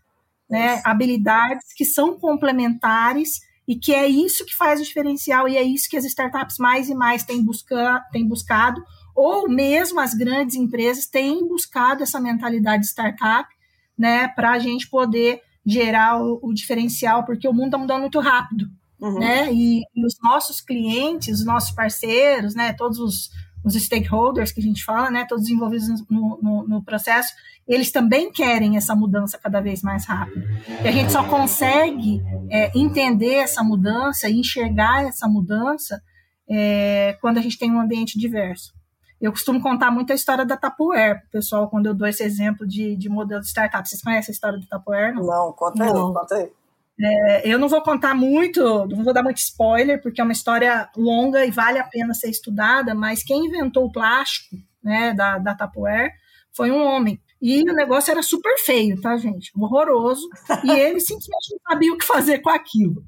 né, 0.49 0.81
habilidades 0.85 1.73
que 1.75 1.83
são 1.83 2.17
complementares 2.17 3.41
e 3.67 3.75
que 3.75 3.93
é 3.93 4.07
isso 4.07 4.45
que 4.45 4.55
faz 4.55 4.79
o 4.79 4.83
diferencial 4.83 5.49
e 5.49 5.57
é 5.57 5.63
isso 5.63 5.89
que 5.89 5.97
as 5.97 6.05
startups 6.05 6.57
mais 6.57 6.89
e 6.89 6.95
mais 6.95 7.23
têm, 7.23 7.43
busca, 7.43 8.01
têm 8.13 8.25
buscado, 8.25 8.81
ou 9.13 9.49
mesmo 9.49 9.99
as 9.99 10.13
grandes 10.13 10.55
empresas 10.55 11.05
têm 11.05 11.45
buscado 11.45 12.01
essa 12.01 12.19
mentalidade 12.19 12.85
startup 12.85 13.56
né, 13.97 14.27
para 14.29 14.51
a 14.51 14.59
gente 14.59 14.89
poder 14.89 15.41
gerar 15.65 16.21
o, 16.21 16.39
o, 16.41 16.53
diferencial, 16.53 17.25
porque 17.25 17.47
o 17.47 17.53
mundo 17.53 17.67
está 17.67 17.77
mudando 17.77 18.01
muito 18.01 18.19
rápido, 18.19 18.69
uhum. 18.99 19.19
né, 19.19 19.51
e, 19.51 19.81
e, 19.95 20.05
os 20.05 20.15
nossos 20.23 20.61
clientes, 20.61 21.39
os 21.39 21.45
nossos 21.45 21.71
parceiros, 21.71 22.55
né, 22.55 22.73
todos 22.73 22.99
os, 22.99 23.29
os 23.65 23.73
stakeholders 23.73 24.51
que 24.51 24.61
a 24.61 24.63
gente 24.63 24.83
fala, 24.83 25.11
né, 25.11 25.25
todos 25.27 25.49
envolvidos 25.49 25.87
no, 26.09 26.39
no, 26.41 26.67
no 26.67 26.83
processo, 26.83 27.33
eles 27.67 27.91
também 27.91 28.31
querem 28.31 28.77
essa 28.77 28.95
mudança 28.95 29.37
cada 29.37 29.59
vez 29.59 29.81
mais 29.81 30.05
rápido. 30.05 30.47
E 30.83 30.87
a 30.87 30.91
gente 30.91 31.11
só 31.11 31.23
consegue 31.25 32.21
é, 32.49 32.71
entender 32.77 33.35
essa 33.35 33.61
mudança 33.61 34.29
enxergar 34.29 35.03
essa 35.03 35.27
mudança 35.27 36.01
é, 36.49 37.17
quando 37.19 37.39
a 37.39 37.41
gente 37.41 37.59
tem 37.59 37.69
um 37.69 37.81
ambiente 37.81 38.17
diverso. 38.17 38.76
Eu 39.19 39.31
costumo 39.31 39.61
contar 39.61 39.89
muito 39.89 40.11
a 40.11 40.15
história 40.15 40.45
da 40.45 40.55
Tupperware, 40.55 41.23
pessoal, 41.31 41.69
quando 41.69 41.87
eu 41.87 41.93
dou 41.93 42.07
esse 42.07 42.23
exemplo 42.23 42.67
de, 42.67 42.95
de 42.95 43.09
modelo 43.09 43.41
de 43.41 43.47
startup. 43.47 43.87
Vocês 43.87 44.01
conhecem 44.01 44.31
a 44.31 44.33
história 44.33 44.59
da 44.59 44.77
Tupperware? 44.77 45.15
Não, 45.15 45.23
não 45.23 45.53
conta 45.53 45.83
aí, 45.83 45.93
não. 45.93 46.13
conta 46.13 46.35
aí. 46.35 46.51
É, 46.99 47.47
eu 47.47 47.59
não 47.59 47.67
vou 47.67 47.81
contar 47.81 48.15
muito, 48.15 48.61
não 48.87 49.03
vou 49.03 49.13
dar 49.13 49.23
muito 49.23 49.37
spoiler, 49.37 50.01
porque 50.01 50.19
é 50.19 50.23
uma 50.23 50.33
história 50.33 50.89
longa 50.95 51.45
e 51.45 51.51
vale 51.51 51.77
a 51.77 51.83
pena 51.83 52.13
ser 52.13 52.29
estudada, 52.29 52.95
mas 52.95 53.23
quem 53.23 53.45
inventou 53.45 53.85
o 53.85 53.91
plástico 53.91 54.55
né, 54.83 55.13
da, 55.13 55.37
da 55.37 55.55
Tupperware 55.55 56.13
foi 56.51 56.71
um 56.71 56.83
homem. 56.83 57.21
E 57.39 57.61
o 57.69 57.75
negócio 57.75 58.09
era 58.09 58.23
super 58.23 58.57
feio, 58.57 58.99
tá, 58.99 59.15
gente? 59.15 59.51
Horroroso. 59.55 60.27
E 60.63 60.71
ele 60.71 60.99
simplesmente 60.99 61.51
não 61.51 61.59
sabia 61.69 61.93
o 61.93 61.97
que 61.97 62.05
fazer 62.05 62.39
com 62.39 62.49
aquilo. 62.49 63.03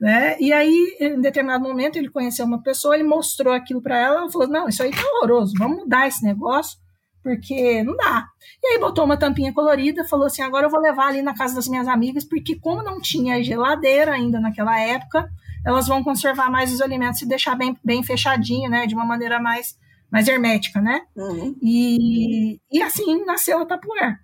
Né? 0.00 0.36
E 0.38 0.52
aí, 0.52 0.96
em 1.00 1.20
determinado 1.20 1.64
momento, 1.64 1.96
ele 1.96 2.10
conheceu 2.10 2.44
uma 2.44 2.62
pessoa, 2.62 2.94
ele 2.94 3.04
mostrou 3.04 3.52
aquilo 3.52 3.82
para 3.82 3.98
ela, 3.98 4.20
ela 4.20 4.30
falou: 4.30 4.48
Não, 4.48 4.68
isso 4.68 4.82
aí 4.82 4.90
tá 4.90 5.02
horroroso, 5.02 5.54
vamos 5.58 5.78
mudar 5.78 6.06
esse 6.06 6.24
negócio, 6.24 6.78
porque 7.22 7.82
não 7.82 7.96
dá. 7.96 8.26
E 8.62 8.68
aí 8.68 8.78
botou 8.78 9.04
uma 9.04 9.16
tampinha 9.16 9.52
colorida, 9.52 10.04
falou 10.04 10.26
assim: 10.26 10.42
Agora 10.42 10.66
eu 10.66 10.70
vou 10.70 10.80
levar 10.80 11.08
ali 11.08 11.22
na 11.22 11.34
casa 11.34 11.54
das 11.54 11.68
minhas 11.68 11.88
amigas, 11.88 12.24
porque 12.24 12.58
como 12.58 12.82
não 12.82 13.00
tinha 13.00 13.42
geladeira 13.42 14.12
ainda 14.12 14.40
naquela 14.40 14.78
época, 14.78 15.28
elas 15.64 15.86
vão 15.86 16.02
conservar 16.02 16.50
mais 16.50 16.72
os 16.72 16.80
alimentos 16.80 17.20
e 17.22 17.28
deixar 17.28 17.54
bem, 17.54 17.76
bem 17.84 18.02
fechadinho, 18.02 18.70
né? 18.70 18.86
De 18.86 18.94
uma 18.94 19.04
maneira 19.04 19.40
mais 19.40 19.78
mais 20.10 20.26
hermética, 20.26 20.80
né? 20.80 21.02
Uhum. 21.16 21.54
E, 21.62 22.60
e 22.70 22.82
assim 22.82 23.24
nasceu 23.24 23.60
a 23.60 23.66
Tapuer. 23.66 24.18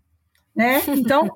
Né? 0.57 0.83
Então, 0.89 1.29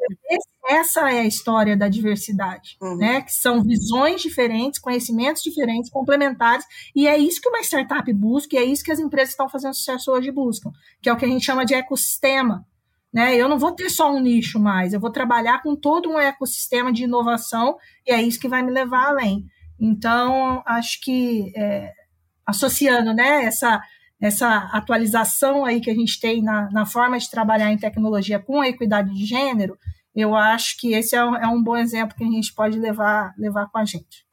essa 0.66 1.10
é 1.10 1.20
a 1.20 1.26
história 1.26 1.76
da 1.76 1.88
diversidade, 1.88 2.78
uhum. 2.80 2.96
né? 2.96 3.20
que 3.20 3.32
são 3.32 3.62
visões 3.62 4.22
diferentes, 4.22 4.80
conhecimentos 4.80 5.42
diferentes, 5.42 5.90
complementares, 5.90 6.64
e 6.96 7.06
é 7.06 7.18
isso 7.18 7.40
que 7.40 7.48
uma 7.48 7.60
startup 7.60 8.10
busca, 8.14 8.56
e 8.56 8.58
é 8.58 8.64
isso 8.64 8.82
que 8.82 8.90
as 8.90 8.98
empresas 8.98 9.30
estão 9.30 9.48
fazendo 9.48 9.74
sucesso 9.74 10.10
hoje 10.10 10.32
buscam, 10.32 10.70
que 11.02 11.10
é 11.10 11.12
o 11.12 11.16
que 11.18 11.26
a 11.26 11.28
gente 11.28 11.44
chama 11.44 11.66
de 11.66 11.74
ecossistema. 11.74 12.64
Né? 13.12 13.36
Eu 13.36 13.48
não 13.48 13.58
vou 13.58 13.72
ter 13.72 13.90
só 13.90 14.10
um 14.10 14.20
nicho 14.20 14.58
mais, 14.58 14.94
eu 14.94 15.00
vou 15.00 15.10
trabalhar 15.10 15.62
com 15.62 15.76
todo 15.76 16.08
um 16.08 16.18
ecossistema 16.18 16.90
de 16.90 17.04
inovação, 17.04 17.76
e 18.06 18.12
é 18.12 18.22
isso 18.22 18.40
que 18.40 18.48
vai 18.48 18.62
me 18.62 18.72
levar 18.72 19.08
além. 19.08 19.44
Então, 19.78 20.62
acho 20.64 20.98
que 21.02 21.52
é, 21.54 21.92
associando 22.46 23.12
né, 23.12 23.44
essa 23.44 23.82
essa 24.20 24.68
atualização 24.72 25.64
aí 25.64 25.80
que 25.80 25.90
a 25.90 25.94
gente 25.94 26.20
tem 26.20 26.42
na, 26.42 26.68
na 26.70 26.84
forma 26.84 27.18
de 27.18 27.30
trabalhar 27.30 27.72
em 27.72 27.78
tecnologia 27.78 28.38
com 28.38 28.60
a 28.60 28.68
equidade 28.68 29.14
de 29.14 29.24
gênero, 29.24 29.78
eu 30.14 30.34
acho 30.34 30.76
que 30.78 30.92
esse 30.92 31.16
é 31.16 31.24
um, 31.24 31.36
é 31.36 31.46
um 31.48 31.62
bom 31.62 31.76
exemplo 31.76 32.16
que 32.16 32.24
a 32.24 32.30
gente 32.30 32.52
pode 32.54 32.78
levar, 32.78 33.32
levar 33.38 33.68
com 33.70 33.78
a 33.78 33.84
gente. 33.84 34.28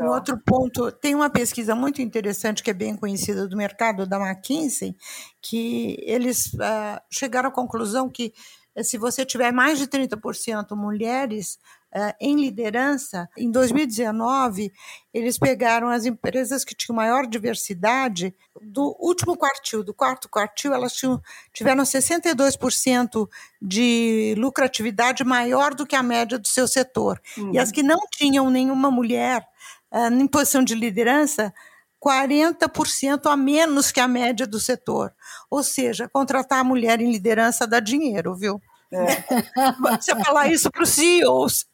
Um 0.00 0.06
outro 0.06 0.38
ponto, 0.38 0.90
tem 0.90 1.14
uma 1.14 1.28
pesquisa 1.28 1.74
muito 1.74 2.00
interessante 2.00 2.62
que 2.62 2.70
é 2.70 2.74
bem 2.74 2.96
conhecida 2.96 3.46
do 3.46 3.56
mercado, 3.56 4.06
da 4.06 4.18
McKinsey, 4.18 4.96
que 5.42 5.96
eles 6.00 6.46
uh, 6.54 7.00
chegaram 7.12 7.50
à 7.50 7.52
conclusão 7.52 8.08
que 8.08 8.32
eh, 8.74 8.82
se 8.82 8.96
você 8.96 9.24
tiver 9.24 9.52
mais 9.52 9.78
de 9.78 9.86
30% 9.86 10.74
mulheres, 10.74 11.58
em 12.20 12.40
liderança, 12.40 13.28
em 13.36 13.50
2019, 13.50 14.72
eles 15.12 15.38
pegaram 15.38 15.88
as 15.88 16.06
empresas 16.06 16.64
que 16.64 16.74
tinham 16.74 16.94
maior 16.94 17.26
diversidade 17.26 18.34
do 18.62 18.96
último 19.00 19.36
quartil, 19.36 19.82
do 19.82 19.92
quarto 19.92 20.28
quartil, 20.28 20.72
elas 20.72 20.92
tinham, 20.92 21.20
tiveram 21.52 21.82
62% 21.82 23.28
de 23.60 24.34
lucratividade 24.38 25.24
maior 25.24 25.74
do 25.74 25.86
que 25.86 25.96
a 25.96 26.02
média 26.02 26.38
do 26.38 26.46
seu 26.46 26.68
setor. 26.68 27.20
Uhum. 27.36 27.54
E 27.54 27.58
as 27.58 27.72
que 27.72 27.82
não 27.82 27.98
tinham 28.12 28.48
nenhuma 28.50 28.90
mulher 28.90 29.44
uh, 29.92 30.12
em 30.12 30.26
posição 30.28 30.62
de 30.62 30.74
liderança, 30.74 31.52
40% 32.00 33.30
a 33.30 33.36
menos 33.36 33.90
que 33.92 34.00
a 34.00 34.08
média 34.08 34.46
do 34.46 34.58
setor. 34.58 35.12
Ou 35.50 35.62
seja, 35.62 36.08
contratar 36.08 36.60
a 36.60 36.64
mulher 36.64 37.00
em 37.00 37.10
liderança 37.10 37.66
dá 37.66 37.80
dinheiro, 37.80 38.34
viu? 38.34 38.60
É. 38.92 39.72
Você 39.98 40.16
falar 40.24 40.48
isso 40.48 40.70
para 40.70 40.82
os 40.82 40.90
CEOs. 40.90 41.66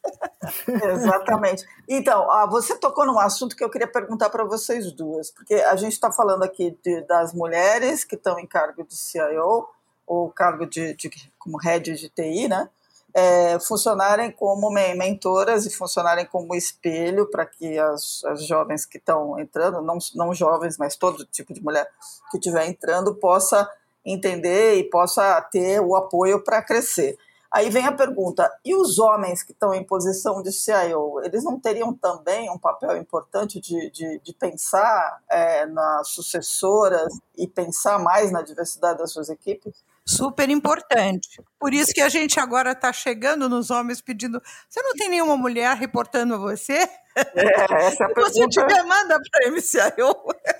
Exatamente. 0.67 1.65
Então, 1.87 2.27
você 2.49 2.77
tocou 2.77 3.05
num 3.05 3.19
assunto 3.19 3.55
que 3.55 3.63
eu 3.63 3.69
queria 3.69 3.87
perguntar 3.87 4.29
para 4.29 4.43
vocês 4.43 4.91
duas, 4.91 5.31
porque 5.31 5.55
a 5.55 5.75
gente 5.75 5.93
está 5.93 6.11
falando 6.11 6.43
aqui 6.43 6.77
de, 6.83 7.01
das 7.01 7.33
mulheres 7.33 8.03
que 8.03 8.15
estão 8.15 8.37
em 8.39 8.45
cargo 8.45 8.83
de 8.83 8.95
CIO 8.95 9.67
ou 10.05 10.29
cargo 10.29 10.65
de, 10.65 10.93
de 10.93 11.09
como 11.39 11.57
head 11.57 11.93
de 11.93 12.09
TI, 12.09 12.47
né? 12.47 12.69
É, 13.13 13.59
funcionarem 13.59 14.31
como 14.31 14.69
mentoras 14.69 15.65
e 15.65 15.71
funcionarem 15.71 16.25
como 16.25 16.53
espelho 16.53 17.25
para 17.25 17.47
que 17.47 17.79
as, 17.79 18.23
as, 18.25 18.45
jovens 18.45 18.85
que 18.85 18.97
estão 18.97 19.39
entrando, 19.39 19.81
não, 19.81 19.97
não 20.13 20.35
jovens, 20.35 20.77
mas 20.77 20.95
todo 20.95 21.25
tipo 21.25 21.51
de 21.51 21.63
mulher 21.63 21.89
que 22.29 22.37
estiver 22.37 22.67
entrando, 22.67 23.15
possa 23.15 23.67
entender 24.07 24.75
e 24.75 24.89
possa 24.89 25.41
ter 25.41 25.81
o 25.81 25.95
apoio 25.95 26.43
para 26.43 26.61
crescer. 26.61 27.17
Aí 27.51 27.69
vem 27.69 27.85
a 27.85 27.91
pergunta: 27.91 28.51
e 28.63 28.75
os 28.75 28.99
homens 28.99 29.41
que 29.41 29.51
estão 29.51 29.73
em 29.73 29.83
posição 29.83 30.41
de 30.41 30.51
CIO, 30.51 31.21
eles 31.23 31.43
não 31.43 31.59
teriam 31.59 31.93
também 31.93 32.49
um 32.49 32.57
papel 32.57 32.97
importante 32.97 33.59
de, 33.59 33.89
de, 33.91 34.19
de 34.19 34.33
pensar 34.33 35.21
é, 35.29 35.65
nas 35.65 36.09
sucessoras 36.09 37.11
e 37.37 37.47
pensar 37.47 37.99
mais 37.99 38.31
na 38.31 38.41
diversidade 38.41 38.99
das 38.99 39.11
suas 39.11 39.29
equipes? 39.29 39.73
Super 40.05 40.49
importante. 40.49 41.41
Por 41.59 41.73
isso 41.73 41.93
que 41.93 42.01
a 42.01 42.07
gente 42.07 42.39
agora 42.39 42.71
está 42.71 42.93
chegando 42.93 43.49
nos 43.49 43.71
homens 43.71 44.01
pedindo: 44.01 44.41
você 44.69 44.81
não 44.81 44.93
tem 44.93 45.09
nenhuma 45.09 45.37
mulher 45.37 45.75
reportando 45.75 46.35
a 46.35 46.37
você? 46.37 46.87
É, 47.15 47.85
essa 47.87 48.03
é 48.03 48.05
a 48.05 48.09
pergunta. 48.13 48.29
Você 48.29 48.47
tiver, 48.47 48.83
manda 48.83 49.19
para 49.19 49.47
a 49.47 49.51
MCIO. 49.51 50.15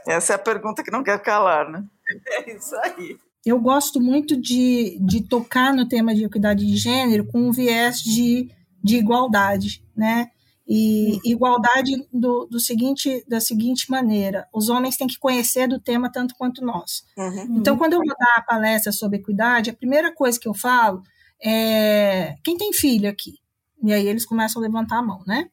Essa 0.07 0.33
é 0.33 0.35
a 0.35 0.39
pergunta 0.39 0.83
que 0.83 0.91
não 0.91 1.03
quer 1.03 1.21
calar, 1.21 1.69
né? 1.69 1.83
É 2.29 2.53
isso 2.53 2.75
aí 2.77 3.19
eu 3.49 3.59
gosto 3.59 4.01
muito 4.01 4.39
de, 4.39 4.99
de 4.99 5.21
tocar 5.21 5.73
no 5.73 5.87
tema 5.87 6.13
de 6.13 6.25
equidade 6.25 6.65
de 6.65 6.75
gênero 6.75 7.25
com 7.25 7.39
um 7.39 7.51
viés 7.51 8.01
de, 8.01 8.51
de 8.83 8.97
igualdade, 8.97 9.83
né? 9.95 10.29
E 10.67 11.17
igualdade 11.23 11.93
do, 12.11 12.45
do 12.45 12.59
seguinte, 12.59 13.23
da 13.25 13.39
seguinte 13.39 13.89
maneira: 13.89 14.45
os 14.53 14.67
homens 14.67 14.97
têm 14.97 15.07
que 15.07 15.17
conhecer 15.17 15.65
do 15.65 15.79
tema 15.79 16.11
tanto 16.11 16.35
quanto 16.37 16.63
nós. 16.65 17.05
Uhum. 17.17 17.57
Então, 17.57 17.77
quando 17.77 17.93
eu 17.93 17.99
vou 17.99 18.15
dar 18.19 18.35
a 18.35 18.41
palestra 18.41 18.91
sobre 18.91 19.19
equidade, 19.19 19.69
a 19.69 19.73
primeira 19.73 20.13
coisa 20.13 20.37
que 20.37 20.47
eu 20.47 20.53
falo 20.53 21.01
é 21.41 22.35
quem 22.43 22.57
tem 22.57 22.73
filho 22.73 23.09
aqui? 23.09 23.35
E 23.81 23.93
aí 23.93 24.05
eles 24.05 24.25
começam 24.25 24.61
a 24.61 24.65
levantar 24.65 24.97
a 24.97 25.03
mão, 25.03 25.23
né? 25.25 25.47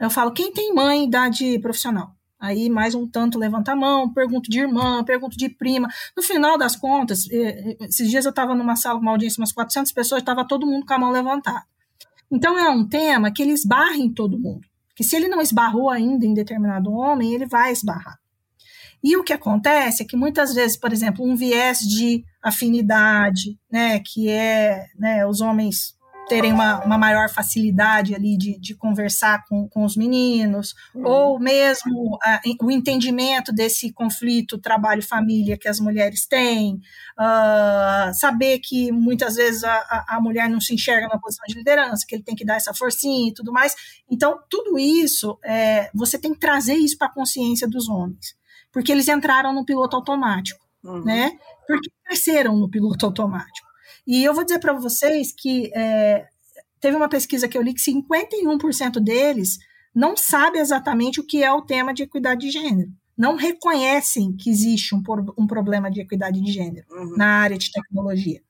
Eu 0.00 0.10
falo, 0.10 0.32
quem 0.32 0.52
tem 0.52 0.74
mãe 0.74 0.98
em 0.98 1.06
idade 1.06 1.60
profissional? 1.60 2.15
Aí 2.38 2.68
mais 2.68 2.94
um 2.94 3.06
tanto 3.06 3.38
levanta 3.38 3.72
a 3.72 3.76
mão, 3.76 4.12
pergunto 4.12 4.50
de 4.50 4.60
irmã, 4.60 5.02
pergunto 5.04 5.36
de 5.36 5.48
prima. 5.48 5.88
No 6.16 6.22
final 6.22 6.58
das 6.58 6.76
contas, 6.76 7.26
esses 7.30 8.10
dias 8.10 8.24
eu 8.24 8.30
estava 8.30 8.54
numa 8.54 8.76
sala 8.76 8.98
com 8.98 9.02
uma 9.02 9.12
audiência, 9.12 9.40
umas 9.40 9.52
400 9.52 9.90
pessoas, 9.92 10.20
estava 10.20 10.46
todo 10.46 10.66
mundo 10.66 10.84
com 10.84 10.94
a 10.94 10.98
mão 10.98 11.10
levantada. 11.10 11.64
Então 12.30 12.58
é 12.58 12.68
um 12.68 12.86
tema 12.86 13.30
que 13.30 13.42
ele 13.42 13.52
esbarra 13.52 13.96
em 13.96 14.12
todo 14.12 14.38
mundo. 14.38 14.66
Que 14.94 15.04
se 15.04 15.16
ele 15.16 15.28
não 15.28 15.40
esbarrou 15.40 15.90
ainda 15.90 16.24
em 16.26 16.34
determinado 16.34 16.92
homem, 16.92 17.34
ele 17.34 17.46
vai 17.46 17.72
esbarrar. 17.72 18.18
E 19.02 19.16
o 19.16 19.22
que 19.22 19.32
acontece 19.32 20.02
é 20.02 20.06
que 20.06 20.16
muitas 20.16 20.54
vezes, 20.54 20.76
por 20.76 20.92
exemplo, 20.92 21.24
um 21.24 21.36
viés 21.36 21.78
de 21.78 22.24
afinidade, 22.42 23.58
né, 23.70 24.00
que 24.00 24.28
é 24.28 24.86
né, 24.98 25.26
os 25.26 25.40
homens 25.40 25.95
terem 26.28 26.52
uma, 26.52 26.84
uma 26.84 26.98
maior 26.98 27.28
facilidade 27.28 28.14
ali 28.14 28.36
de, 28.36 28.58
de 28.58 28.74
conversar 28.74 29.44
com, 29.48 29.68
com 29.68 29.84
os 29.84 29.96
meninos, 29.96 30.74
uhum. 30.94 31.06
ou 31.06 31.38
mesmo 31.38 32.16
uh, 32.16 32.64
o 32.64 32.70
entendimento 32.70 33.52
desse 33.52 33.92
conflito 33.92 34.58
trabalho-família 34.58 35.56
que 35.56 35.68
as 35.68 35.78
mulheres 35.78 36.26
têm, 36.26 36.80
uh, 37.18 38.12
saber 38.14 38.58
que 38.58 38.90
muitas 38.90 39.36
vezes 39.36 39.62
a, 39.64 40.04
a 40.08 40.20
mulher 40.20 40.48
não 40.48 40.60
se 40.60 40.74
enxerga 40.74 41.08
na 41.08 41.18
posição 41.18 41.44
de 41.48 41.54
liderança, 41.54 42.04
que 42.06 42.14
ele 42.14 42.24
tem 42.24 42.34
que 42.34 42.44
dar 42.44 42.56
essa 42.56 42.74
forcinha 42.74 43.30
e 43.30 43.34
tudo 43.34 43.52
mais. 43.52 43.74
Então, 44.10 44.38
tudo 44.50 44.78
isso, 44.78 45.38
é, 45.44 45.90
você 45.94 46.18
tem 46.18 46.32
que 46.32 46.40
trazer 46.40 46.74
isso 46.74 46.98
para 46.98 47.08
a 47.08 47.12
consciência 47.12 47.68
dos 47.68 47.88
homens, 47.88 48.36
porque 48.72 48.92
eles 48.92 49.08
entraram 49.08 49.52
no 49.52 49.64
piloto 49.64 49.96
automático, 49.96 50.64
uhum. 50.84 51.04
né? 51.04 51.30
Porque 51.66 51.90
cresceram 52.04 52.56
no 52.56 52.70
piloto 52.70 53.06
automático. 53.06 53.65
E 54.06 54.24
eu 54.24 54.32
vou 54.32 54.44
dizer 54.44 54.58
para 54.58 54.72
vocês 54.72 55.32
que 55.32 55.70
é, 55.74 56.26
teve 56.80 56.96
uma 56.96 57.08
pesquisa 57.08 57.48
que 57.48 57.58
eu 57.58 57.62
li 57.62 57.74
que 57.74 57.80
51% 57.80 59.00
deles 59.00 59.58
não 59.94 60.16
sabe 60.16 60.58
exatamente 60.58 61.20
o 61.20 61.26
que 61.26 61.42
é 61.42 61.50
o 61.50 61.62
tema 61.62 61.92
de 61.92 62.02
equidade 62.02 62.42
de 62.42 62.50
gênero. 62.50 62.90
Não 63.16 63.34
reconhecem 63.34 64.36
que 64.36 64.50
existe 64.50 64.94
um, 64.94 65.02
um 65.38 65.46
problema 65.46 65.90
de 65.90 66.00
equidade 66.00 66.40
de 66.40 66.52
gênero 66.52 66.86
uhum. 66.90 67.16
na 67.16 67.40
área 67.40 67.56
de 67.56 67.70
tecnologia. 67.72 68.42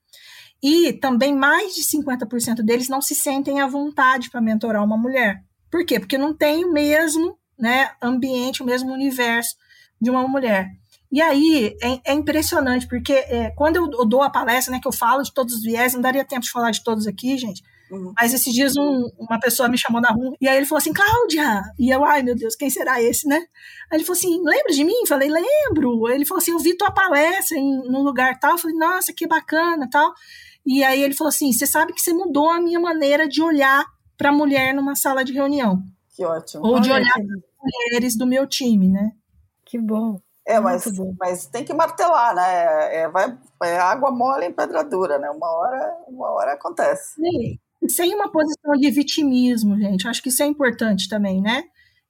E 0.62 0.92
também 0.94 1.34
mais 1.34 1.74
de 1.74 1.82
50% 1.82 2.62
deles 2.62 2.88
não 2.88 3.00
se 3.00 3.14
sentem 3.14 3.60
à 3.60 3.66
vontade 3.66 4.28
para 4.28 4.40
mentorar 4.40 4.82
uma 4.82 4.96
mulher. 4.96 5.44
Por 5.70 5.84
quê? 5.84 6.00
Porque 6.00 6.18
não 6.18 6.34
tem 6.34 6.64
o 6.64 6.72
mesmo 6.72 7.38
né, 7.58 7.92
ambiente, 8.02 8.62
o 8.62 8.66
mesmo 8.66 8.92
universo 8.92 9.56
de 10.00 10.10
uma 10.10 10.26
mulher. 10.26 10.70
E 11.10 11.22
aí 11.22 11.76
é, 11.82 12.12
é 12.12 12.12
impressionante, 12.12 12.86
porque 12.88 13.12
é, 13.12 13.50
quando 13.50 13.76
eu, 13.76 14.04
dou 14.04 14.22
a 14.22 14.30
palestra, 14.30 14.72
né, 14.72 14.80
que 14.80 14.88
eu 14.88 14.92
falo 14.92 15.22
de 15.22 15.32
todos 15.32 15.54
os 15.54 15.62
viés, 15.62 15.94
não 15.94 16.00
daria 16.00 16.24
tempo 16.24 16.42
de 16.42 16.50
falar 16.50 16.70
de 16.70 16.82
todos 16.82 17.06
aqui, 17.06 17.38
gente. 17.38 17.62
Uhum. 17.90 18.12
Mas 18.20 18.34
esses 18.34 18.52
dias 18.52 18.76
um, 18.76 19.08
uma 19.16 19.38
pessoa 19.38 19.68
me 19.68 19.78
chamou 19.78 20.00
na 20.00 20.10
rua 20.10 20.34
e 20.40 20.48
aí 20.48 20.56
ele 20.56 20.66
falou 20.66 20.78
assim, 20.78 20.92
Cláudia! 20.92 21.62
E 21.78 21.94
eu, 21.94 22.04
ai 22.04 22.22
meu 22.22 22.34
Deus, 22.34 22.56
quem 22.56 22.68
será 22.68 23.00
esse, 23.00 23.28
né? 23.28 23.36
Aí 23.90 23.98
ele 23.98 24.04
falou 24.04 24.18
assim, 24.18 24.42
lembra 24.42 24.72
de 24.72 24.84
mim? 24.84 25.06
Falei, 25.06 25.30
lembro. 25.30 26.08
Ele 26.08 26.26
falou 26.26 26.40
assim, 26.40 26.50
eu 26.50 26.58
vi 26.58 26.76
tua 26.76 26.90
palestra 26.90 27.56
em 27.56 27.88
num 27.88 28.02
lugar 28.02 28.38
tal. 28.40 28.52
Eu 28.52 28.58
falei, 28.58 28.76
nossa, 28.76 29.12
que 29.12 29.26
bacana 29.26 29.88
tal. 29.88 30.12
E 30.66 30.82
aí 30.82 31.00
ele 31.00 31.14
falou 31.14 31.28
assim, 31.28 31.52
você 31.52 31.66
sabe 31.66 31.92
que 31.92 32.00
você 32.00 32.12
mudou 32.12 32.50
a 32.50 32.60
minha 32.60 32.80
maneira 32.80 33.28
de 33.28 33.40
olhar 33.40 33.86
para 34.18 34.30
a 34.30 34.32
mulher 34.32 34.74
numa 34.74 34.96
sala 34.96 35.24
de 35.24 35.32
reunião. 35.32 35.80
Que 36.16 36.24
ótimo. 36.24 36.66
Ou 36.66 36.80
de 36.80 36.90
olhar 36.90 37.12
para 37.12 37.22
as 37.22 37.42
mulheres 37.62 38.16
do 38.16 38.26
meu 38.26 38.46
time, 38.46 38.88
né? 38.88 39.12
Que 39.64 39.78
bom. 39.78 40.20
É, 40.46 40.60
mas, 40.60 40.84
mas 41.18 41.46
tem 41.46 41.64
que 41.64 41.74
martelar, 41.74 42.34
né? 42.34 42.94
É, 42.94 43.08
vai, 43.08 43.36
é 43.64 43.78
água 43.78 44.12
mole 44.12 44.46
em 44.46 44.52
pedra 44.52 44.84
dura, 44.84 45.18
né? 45.18 45.28
Uma 45.28 45.50
hora, 45.50 45.96
uma 46.06 46.30
hora 46.32 46.52
acontece. 46.52 47.14
Sim. 47.14 47.58
Sem 47.88 48.14
uma 48.14 48.30
posição 48.30 48.72
de 48.74 48.90
vitimismo, 48.90 49.76
gente. 49.76 50.06
Acho 50.06 50.22
que 50.22 50.28
isso 50.28 50.42
é 50.42 50.46
importante 50.46 51.08
também, 51.08 51.42
né? 51.42 51.64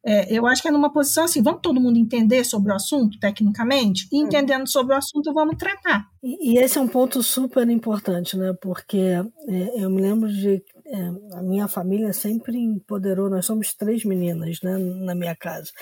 É, 0.06 0.32
eu 0.32 0.46
acho 0.46 0.62
que 0.62 0.68
é 0.68 0.70
numa 0.70 0.92
posição 0.92 1.24
assim, 1.24 1.42
vamos 1.42 1.60
todo 1.60 1.80
mundo 1.80 1.98
entender 1.98 2.44
sobre 2.44 2.70
o 2.70 2.74
assunto, 2.76 3.18
tecnicamente, 3.18 4.08
e 4.12 4.18
entendendo 4.18 4.68
sobre 4.68 4.94
o 4.94 4.96
assunto, 4.96 5.34
vamos 5.34 5.56
tratar. 5.56 6.06
E, 6.22 6.52
e 6.52 6.58
esse 6.58 6.78
é 6.78 6.80
um 6.80 6.86
ponto 6.86 7.20
super 7.24 7.68
importante, 7.68 8.36
né? 8.36 8.52
Porque 8.62 8.98
é, 8.98 9.82
eu 9.82 9.90
me 9.90 10.00
lembro 10.00 10.32
de 10.32 10.62
é, 10.86 11.36
a 11.36 11.42
minha 11.42 11.66
família 11.66 12.12
sempre 12.12 12.56
empoderou, 12.56 13.28
nós 13.28 13.44
somos 13.44 13.74
três 13.74 14.04
meninas 14.04 14.60
né, 14.62 14.78
na 14.78 15.14
minha 15.14 15.34
casa. 15.34 15.72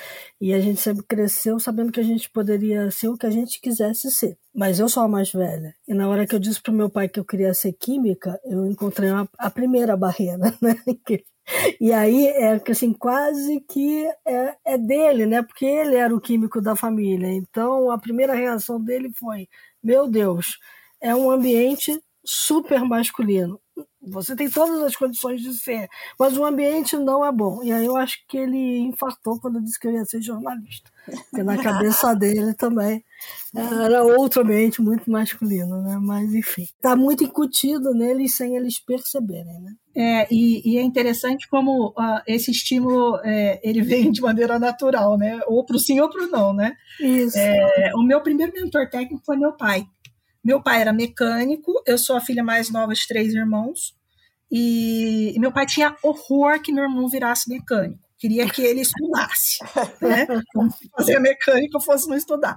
E 0.40 0.54
a 0.54 0.60
gente 0.60 0.80
sempre 0.80 1.04
cresceu 1.06 1.60
sabendo 1.60 1.92
que 1.92 2.00
a 2.00 2.04
gente 2.04 2.30
poderia 2.30 2.90
ser 2.90 3.08
o 3.08 3.18
que 3.18 3.26
a 3.26 3.30
gente 3.30 3.60
quisesse 3.60 4.10
ser. 4.10 4.38
Mas 4.54 4.80
eu 4.80 4.88
sou 4.88 5.02
a 5.02 5.08
mais 5.08 5.30
velha. 5.30 5.74
E 5.86 5.92
na 5.92 6.08
hora 6.08 6.26
que 6.26 6.34
eu 6.34 6.38
disse 6.38 6.62
para 6.62 6.72
o 6.72 6.76
meu 6.76 6.88
pai 6.88 7.10
que 7.10 7.20
eu 7.20 7.24
queria 7.24 7.52
ser 7.52 7.74
química, 7.74 8.40
eu 8.46 8.66
encontrei 8.66 9.10
uma, 9.10 9.28
a 9.38 9.50
primeira 9.50 9.94
barreira, 9.96 10.38
né? 10.62 10.76
E 11.80 11.92
aí 11.92 12.26
é 12.26 12.58
que 12.58 12.72
assim, 12.72 12.92
quase 12.92 13.60
que 13.60 14.06
é, 14.26 14.56
é 14.64 14.78
dele, 14.78 15.26
né? 15.26 15.42
Porque 15.42 15.66
ele 15.66 15.96
era 15.96 16.14
o 16.14 16.20
químico 16.20 16.60
da 16.60 16.74
família. 16.74 17.28
Então 17.28 17.90
a 17.90 17.98
primeira 17.98 18.34
reação 18.34 18.80
dele 18.80 19.12
foi: 19.14 19.48
Meu 19.82 20.08
Deus, 20.08 20.58
é 21.00 21.14
um 21.14 21.30
ambiente 21.30 22.00
super 22.24 22.82
masculino. 22.84 23.60
Você 24.06 24.36
tem 24.36 24.50
todas 24.50 24.82
as 24.82 24.94
condições 24.94 25.40
de 25.40 25.52
ser, 25.54 25.88
mas 26.18 26.36
o 26.36 26.44
ambiente 26.44 26.96
não 26.96 27.24
é 27.24 27.32
bom. 27.32 27.62
E 27.62 27.72
aí 27.72 27.86
eu 27.86 27.96
acho 27.96 28.18
que 28.28 28.36
ele 28.36 28.78
infartou 28.78 29.40
quando 29.40 29.62
disse 29.62 29.78
que 29.78 29.86
eu 29.86 29.92
ia 29.92 30.04
ser 30.04 30.22
jornalista. 30.22 30.90
Porque 31.04 31.42
na 31.42 31.60
cabeça 31.62 32.12
dele 32.16 32.54
também 32.54 33.04
era 33.54 34.02
outro 34.02 34.42
ambiente 34.42 34.80
muito 34.80 35.10
masculino, 35.10 35.82
né? 35.82 35.98
Mas 36.00 36.34
enfim, 36.34 36.62
está 36.62 36.94
muito 36.94 37.24
incutido 37.24 37.92
neles 37.94 38.36
sem 38.36 38.56
eles 38.56 38.78
perceberem, 38.78 39.60
né? 39.60 39.74
É, 39.96 40.26
e, 40.30 40.72
e 40.72 40.78
é 40.78 40.82
interessante 40.82 41.48
como 41.48 41.90
uh, 41.90 42.20
esse 42.26 42.50
estímulo 42.50 43.20
é, 43.22 43.60
ele 43.62 43.80
vem 43.82 44.10
de 44.10 44.20
maneira 44.20 44.58
natural, 44.58 45.16
né? 45.16 45.40
Ou 45.46 45.64
para 45.64 45.76
o 45.76 45.78
sim 45.78 46.00
ou 46.00 46.10
para 46.10 46.24
o 46.24 46.28
não, 46.28 46.52
né? 46.52 46.76
Isso. 47.00 47.38
É, 47.38 47.92
o 47.94 48.02
meu 48.02 48.20
primeiro 48.20 48.52
mentor 48.52 48.88
técnico 48.88 49.24
foi 49.24 49.36
meu 49.36 49.52
pai. 49.52 49.86
Meu 50.44 50.62
pai 50.62 50.80
era 50.80 50.92
mecânico, 50.92 51.72
eu 51.86 51.96
sou 51.96 52.16
a 52.16 52.20
filha 52.20 52.44
mais 52.44 52.70
nova 52.70 52.92
de 52.92 53.06
três 53.08 53.32
irmãos, 53.32 53.96
e, 54.50 55.32
e 55.34 55.40
meu 55.40 55.50
pai 55.50 55.64
tinha 55.64 55.96
horror 56.02 56.60
que 56.60 56.70
meu 56.70 56.84
irmão 56.84 57.08
virasse 57.08 57.48
mecânico. 57.48 58.04
Queria 58.18 58.48
que 58.48 58.62
ele 58.62 58.80
estudasse, 58.80 59.58
né? 60.00 60.26
Como 60.54 60.70
se 60.70 60.88
fazer 60.96 61.18
mecânica 61.18 61.80
fosse 61.80 62.08
não 62.08 62.16
estudar. 62.16 62.56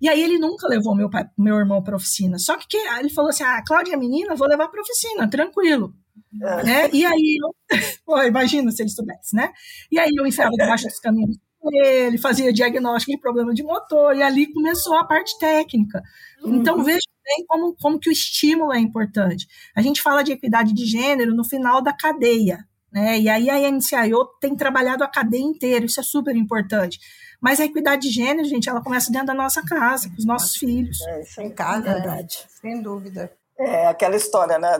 E 0.00 0.08
aí 0.08 0.22
ele 0.22 0.38
nunca 0.38 0.68
levou 0.68 0.94
meu, 0.94 1.08
pai, 1.08 1.24
meu 1.36 1.56
irmão 1.56 1.82
para 1.82 1.96
oficina. 1.96 2.38
Só 2.38 2.56
que, 2.56 2.66
que 2.68 2.76
ele 2.76 3.08
falou 3.10 3.30
assim: 3.30 3.42
ah, 3.42 3.62
Cláudia 3.66 3.94
é 3.94 3.96
menina, 3.96 4.36
vou 4.36 4.46
levar 4.46 4.68
para 4.68 4.82
oficina, 4.82 5.28
tranquilo. 5.28 5.94
É. 6.42 6.64
Né? 6.64 6.90
E 6.92 7.04
aí, 7.04 7.38
eu, 7.40 7.54
imagina 8.26 8.70
se 8.70 8.82
ele 8.82 8.90
soubesse, 8.90 9.34
né? 9.34 9.50
E 9.90 9.98
aí 9.98 10.10
eu 10.16 10.26
enfiava 10.26 10.52
debaixo 10.52 10.86
dos 10.86 10.98
caminhos 10.98 11.36
ele, 11.72 12.18
fazia 12.18 12.52
diagnóstico 12.52 13.12
de 13.12 13.20
problema 13.20 13.52
de 13.52 13.62
motor, 13.62 14.14
e 14.16 14.22
ali 14.22 14.52
começou 14.52 14.94
a 14.96 15.04
parte 15.04 15.38
técnica. 15.38 16.02
Então, 16.38 16.50
uhum. 16.50 16.56
Então, 16.60 16.84
veja 16.84 17.00
bem 17.24 17.44
como, 17.46 17.76
como 17.80 17.98
que 17.98 18.08
o 18.08 18.12
estímulo 18.12 18.72
é 18.72 18.78
importante. 18.78 19.46
A 19.74 19.82
gente 19.82 20.00
fala 20.00 20.22
de 20.22 20.32
equidade 20.32 20.72
de 20.72 20.86
gênero 20.86 21.34
no 21.34 21.44
final 21.44 21.82
da 21.82 21.92
cadeia, 21.92 22.64
né? 22.92 23.18
E 23.18 23.28
aí 23.28 23.50
a 23.50 23.70
NCIO 23.70 24.24
tem 24.40 24.56
trabalhado 24.56 25.04
a 25.04 25.08
cadeia 25.08 25.42
inteira, 25.42 25.84
isso 25.84 26.00
é 26.00 26.02
super 26.02 26.34
importante. 26.36 26.98
Mas 27.40 27.60
a 27.60 27.64
equidade 27.64 28.02
de 28.02 28.10
gênero, 28.10 28.48
gente, 28.48 28.68
ela 28.68 28.82
começa 28.82 29.12
dentro 29.12 29.28
da 29.28 29.34
nossa 29.34 29.62
casa, 29.62 30.08
com 30.08 30.16
os 30.16 30.24
nossos 30.24 30.56
filhos. 30.56 31.00
É, 31.02 31.20
isso 31.20 31.40
é 31.40 31.44
em 31.44 31.50
casa, 31.50 31.88
é 31.88 31.94
verdade. 31.94 32.44
Sem 32.48 32.82
dúvida. 32.82 33.30
É 33.58 33.88
aquela 33.88 34.14
história, 34.14 34.58
né? 34.58 34.78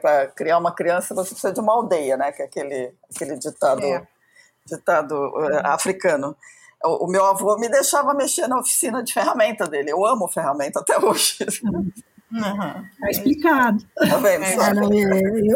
Para 0.00 0.28
criar 0.28 0.58
uma 0.58 0.72
criança, 0.72 1.14
você 1.14 1.30
precisa 1.30 1.52
de 1.52 1.60
uma 1.60 1.72
aldeia, 1.72 2.16
né? 2.16 2.30
Que 2.30 2.42
é 2.42 2.44
aquele, 2.44 2.94
aquele 3.12 3.36
ditado, 3.36 3.84
é. 3.84 4.06
ditado 4.64 5.12
uh, 5.12 5.66
africano. 5.66 6.36
O, 6.84 7.06
o, 7.06 7.08
meu 7.08 7.24
avô 7.24 7.56
me 7.58 7.68
deixava 7.68 8.14
mexer 8.14 8.46
na 8.46 8.60
oficina 8.60 9.02
de 9.02 9.12
ferramenta 9.12 9.66
dele. 9.66 9.90
Eu 9.90 10.06
amo 10.06 10.28
ferramenta 10.28 10.78
até 10.78 10.96
hoje. 10.98 11.38
Uhum. 11.64 11.90
Tá 13.00 13.10
explicado. 13.10 13.84
Tá 13.96 14.16
vendo? 14.18 14.44
É, 14.44 14.74
não, 14.74 14.92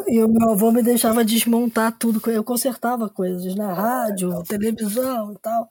e, 0.09 0.23
o 0.25 0.29
meu 0.29 0.51
avô 0.51 0.73
me 0.73 0.83
deixava 0.83 1.25
desmontar 1.25 1.97
tudo. 1.97 2.21
Eu 2.31 2.43
consertava 2.43 3.09
coisas 3.09 3.55
na 3.55 3.73
rádio, 3.73 4.43
televisão 4.45 5.33
e 5.33 5.39
tal, 5.39 5.69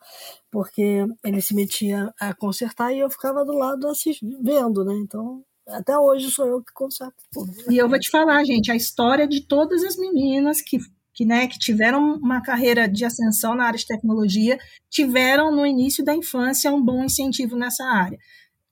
porque 0.52 1.06
ele 1.24 1.42
se 1.42 1.54
metia 1.54 2.14
a 2.20 2.34
consertar 2.34 2.94
e 2.94 3.00
eu 3.00 3.10
ficava 3.10 3.44
do 3.44 3.54
lado 3.54 3.88
assistindo, 3.88 4.38
vendo, 4.42 4.86
né? 4.86 4.94
Então, 4.96 5.44
até 5.68 5.98
hoje 5.98 6.32
sou 6.32 6.48
eu 6.48 6.62
que 6.62 6.74
conserto 6.74 7.24
tudo. 7.32 7.52
E 7.70 7.78
eu 7.78 7.90
vou 7.90 8.00
te 8.00 8.10
falar, 8.10 8.44
gente, 8.44 8.72
a 8.72 8.76
história 8.76 9.28
de 9.28 9.42
todas 9.42 9.84
as 9.84 9.98
meninas 9.98 10.62
que 10.62 10.80
que, 11.14 11.26
né, 11.26 11.48
que 11.48 11.58
tiveram 11.58 12.14
uma 12.14 12.44
carreira 12.44 12.88
de 12.88 13.04
ascensão 13.04 13.56
na 13.56 13.66
área 13.66 13.80
de 13.80 13.88
tecnologia, 13.88 14.60
tiveram 14.88 15.52
no 15.52 15.66
início 15.66 16.06
da 16.06 16.14
infância 16.14 16.72
um 16.72 16.80
bom 16.80 17.04
incentivo 17.04 17.56
nessa 17.56 17.84
área 17.84 18.20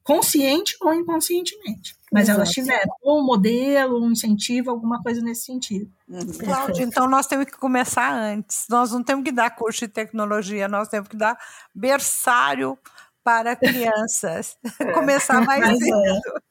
consciente 0.06 0.78
ou 0.82 0.94
inconscientemente. 0.94 1.98
Mas 2.14 2.26
Exato. 2.26 2.40
elas 2.40 2.52
tiveram 2.52 2.96
um 3.04 3.26
modelo, 3.26 4.02
um 4.02 4.12
incentivo, 4.12 4.70
alguma 4.70 5.02
coisa 5.02 5.20
nesse 5.20 5.46
sentido. 5.46 5.92
Uhum. 6.08 6.32
Cláudia, 6.38 6.84
então 6.84 7.10
nós 7.10 7.26
temos 7.26 7.46
que 7.46 7.58
começar 7.58 8.14
antes. 8.14 8.68
Nós 8.70 8.92
não 8.92 9.04
temos 9.04 9.26
que 9.26 9.32
dar 9.32 9.50
curso 9.56 9.88
de 9.88 9.92
tecnologia, 9.92 10.68
nós 10.68 10.88
temos 10.88 11.10
que 11.10 11.18
dar 11.18 11.36
berçário 11.74 12.78
para 13.24 13.56
crianças. 13.58 14.56
É. 14.80 14.92
começar 14.94 15.44
mais 15.44 15.64
é. 15.64 15.76
cedo. 15.76 16.42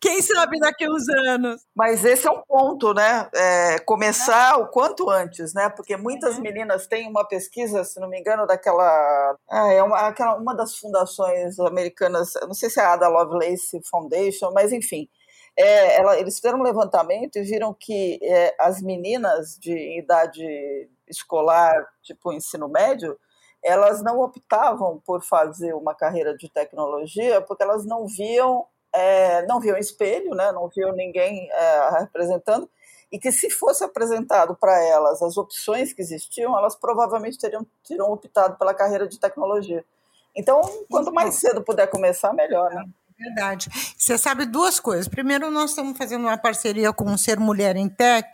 Quem 0.00 0.22
sabe 0.22 0.58
daqui 0.58 0.84
a 0.84 0.90
uns 0.90 1.08
anos. 1.08 1.62
Mas 1.74 2.04
esse 2.04 2.26
é 2.26 2.30
um 2.30 2.42
ponto, 2.42 2.94
né? 2.94 3.28
É, 3.34 3.78
começar 3.80 4.54
é. 4.54 4.56
o 4.56 4.66
quanto 4.68 5.10
antes, 5.10 5.52
né? 5.54 5.68
Porque 5.68 5.96
muitas 5.96 6.38
é. 6.38 6.40
meninas 6.40 6.86
têm 6.86 7.08
uma 7.08 7.26
pesquisa, 7.26 7.84
se 7.84 8.00
não 8.00 8.08
me 8.08 8.18
engano, 8.18 8.46
daquela. 8.46 9.36
Ah, 9.48 9.72
é 9.72 9.82
uma, 9.82 9.98
aquela, 9.98 10.36
uma 10.36 10.54
das 10.54 10.76
fundações 10.76 11.58
americanas, 11.58 12.32
não 12.42 12.54
sei 12.54 12.70
se 12.70 12.80
é 12.80 12.84
a 12.84 12.94
Ada 12.94 13.08
Lovelace 13.08 13.80
Foundation, 13.90 14.50
mas 14.52 14.72
enfim. 14.72 15.08
É, 15.58 15.96
ela, 15.96 16.18
eles 16.18 16.36
fizeram 16.36 16.58
um 16.58 16.62
levantamento 16.62 17.36
e 17.36 17.42
viram 17.42 17.72
que 17.72 18.18
é, 18.22 18.54
as 18.60 18.82
meninas 18.82 19.56
de 19.58 19.98
idade 19.98 20.44
escolar, 21.08 21.74
tipo 22.02 22.30
ensino 22.30 22.68
médio, 22.68 23.18
elas 23.64 24.02
não 24.02 24.20
optavam 24.20 25.00
por 25.04 25.22
fazer 25.22 25.74
uma 25.74 25.94
carreira 25.94 26.36
de 26.36 26.48
tecnologia 26.48 27.40
porque 27.40 27.62
elas 27.62 27.86
não 27.86 28.06
viam 28.06 28.66
é, 28.96 29.46
não 29.46 29.60
viam 29.60 29.76
espelho, 29.76 30.34
né, 30.34 30.50
não 30.52 30.68
viam 30.68 30.92
ninguém 30.92 31.50
é, 31.50 31.90
representando, 32.00 32.68
e 33.10 33.18
que 33.18 33.30
se 33.30 33.50
fosse 33.50 33.84
apresentado 33.84 34.56
para 34.56 34.82
elas 34.82 35.22
as 35.22 35.36
opções 35.36 35.92
que 35.92 36.02
existiam, 36.02 36.56
elas 36.58 36.74
provavelmente 36.74 37.38
teriam, 37.38 37.64
teriam 37.86 38.10
optado 38.10 38.56
pela 38.58 38.74
carreira 38.74 39.06
de 39.06 39.18
tecnologia. 39.18 39.84
Então, 40.34 40.60
quanto 40.90 41.12
mais 41.12 41.36
cedo 41.36 41.62
puder 41.62 41.86
começar, 41.88 42.32
melhor, 42.32 42.70
né? 42.70 42.84
Verdade. 43.18 43.70
Você 43.96 44.18
sabe 44.18 44.44
duas 44.44 44.78
coisas. 44.78 45.08
Primeiro, 45.08 45.50
nós 45.50 45.70
estamos 45.70 45.96
fazendo 45.96 46.22
uma 46.22 46.36
parceria 46.36 46.92
com 46.92 47.10
o 47.10 47.16
Ser 47.16 47.40
Mulher 47.40 47.74
em 47.74 47.88
Tech, 47.88 48.28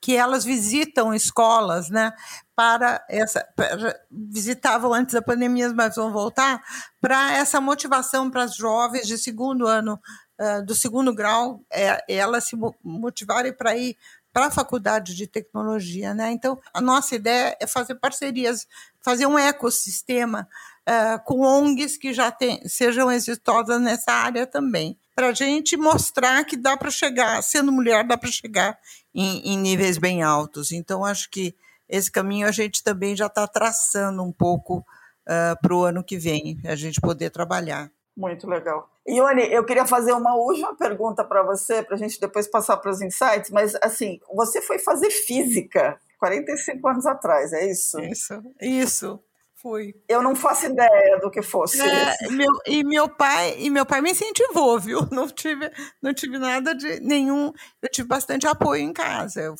que 0.00 0.16
elas 0.16 0.44
visitam 0.44 1.14
escolas, 1.14 1.88
né? 1.88 2.12
Para 2.56 3.04
essa. 3.08 3.46
Para, 3.54 3.96
visitavam 4.10 4.92
antes 4.92 5.14
da 5.14 5.22
pandemia, 5.22 5.72
mas 5.72 5.94
vão 5.94 6.12
voltar, 6.12 6.60
para 7.00 7.32
essa 7.32 7.60
motivação 7.60 8.28
para 8.28 8.42
as 8.42 8.56
jovens 8.56 9.06
de 9.06 9.16
segundo 9.16 9.68
ano, 9.68 10.00
uh, 10.40 10.64
do 10.64 10.74
segundo 10.74 11.14
grau, 11.14 11.60
é, 11.72 12.02
elas 12.12 12.44
se 12.44 12.56
motivarem 12.82 13.52
para 13.52 13.76
ir 13.76 13.96
para 14.32 14.46
a 14.46 14.50
faculdade 14.50 15.14
de 15.14 15.28
tecnologia, 15.28 16.12
né? 16.12 16.32
Então, 16.32 16.60
a 16.72 16.80
nossa 16.80 17.14
ideia 17.14 17.56
é 17.60 17.68
fazer 17.68 17.94
parcerias, 17.94 18.66
fazer 19.00 19.26
um 19.26 19.38
ecossistema 19.38 20.48
uh, 20.88 21.22
com 21.24 21.40
ONGs 21.40 21.96
que 21.96 22.12
já 22.12 22.30
tem, 22.30 22.66
sejam 22.68 23.10
exitosas 23.10 23.80
nessa 23.80 24.12
área 24.12 24.46
também, 24.46 24.98
para 25.14 25.28
a 25.28 25.32
gente 25.32 25.76
mostrar 25.76 26.44
que 26.44 26.56
dá 26.56 26.76
para 26.76 26.90
chegar, 26.90 27.42
sendo 27.42 27.72
mulher, 27.72 28.06
dá 28.06 28.16
para 28.16 28.30
chegar 28.30 28.78
em, 29.14 29.52
em, 29.52 29.58
níveis 29.58 29.98
bem 29.98 30.22
altos. 30.22 30.72
Então, 30.72 31.04
acho 31.04 31.30
que 31.30 31.54
esse 31.88 32.10
caminho 32.10 32.46
a 32.46 32.50
gente 32.50 32.82
também 32.82 33.14
já 33.14 33.26
está 33.26 33.46
traçando 33.46 34.22
um 34.22 34.32
pouco 34.32 34.78
uh, 34.78 34.84
ah, 35.26 35.58
para 35.60 35.74
o 35.74 35.84
ano 35.84 36.02
que 36.02 36.16
vem, 36.18 36.58
a 36.64 36.74
gente 36.74 37.00
poder 37.00 37.30
trabalhar. 37.30 37.90
Muito 38.16 38.48
legal. 38.48 38.90
Ione, 39.06 39.42
eu 39.52 39.64
queria 39.64 39.86
fazer 39.86 40.12
uma 40.12 40.34
última 40.34 40.74
pergunta 40.76 41.22
para 41.24 41.42
você, 41.42 41.82
para 41.82 41.94
a 41.94 41.98
gente 41.98 42.18
depois 42.18 42.48
passar 42.48 42.76
para 42.78 42.90
os 42.90 43.02
insights, 43.02 43.50
mas 43.50 43.74
assim, 43.82 44.18
você 44.34 44.62
foi 44.62 44.78
fazer 44.78 45.10
física 45.10 45.98
45 46.18 46.88
anos 46.88 47.06
atrás, 47.06 47.52
é 47.52 47.70
isso? 47.70 48.00
Isso, 48.00 48.42
isso 48.60 49.20
fui. 49.64 49.94
Eu 50.06 50.22
não 50.22 50.36
faço 50.36 50.66
ideia 50.66 51.18
do 51.22 51.30
que 51.30 51.40
fosse. 51.40 51.80
É, 51.80 52.28
meu, 52.28 52.52
e 52.66 52.84
meu 52.84 53.08
pai 53.08 53.56
e 53.58 53.70
meu 53.70 53.86
pai 53.86 54.02
me 54.02 54.10
incentivou, 54.10 54.78
viu? 54.78 55.08
Não 55.10 55.26
tive, 55.26 55.70
não 56.02 56.12
tive 56.12 56.38
nada 56.38 56.74
de 56.74 57.00
nenhum. 57.00 57.50
Eu 57.80 57.88
tive 57.90 58.06
bastante 58.06 58.46
apoio 58.46 58.82
em 58.82 58.92
casa. 58.92 59.40
Eu 59.40 59.56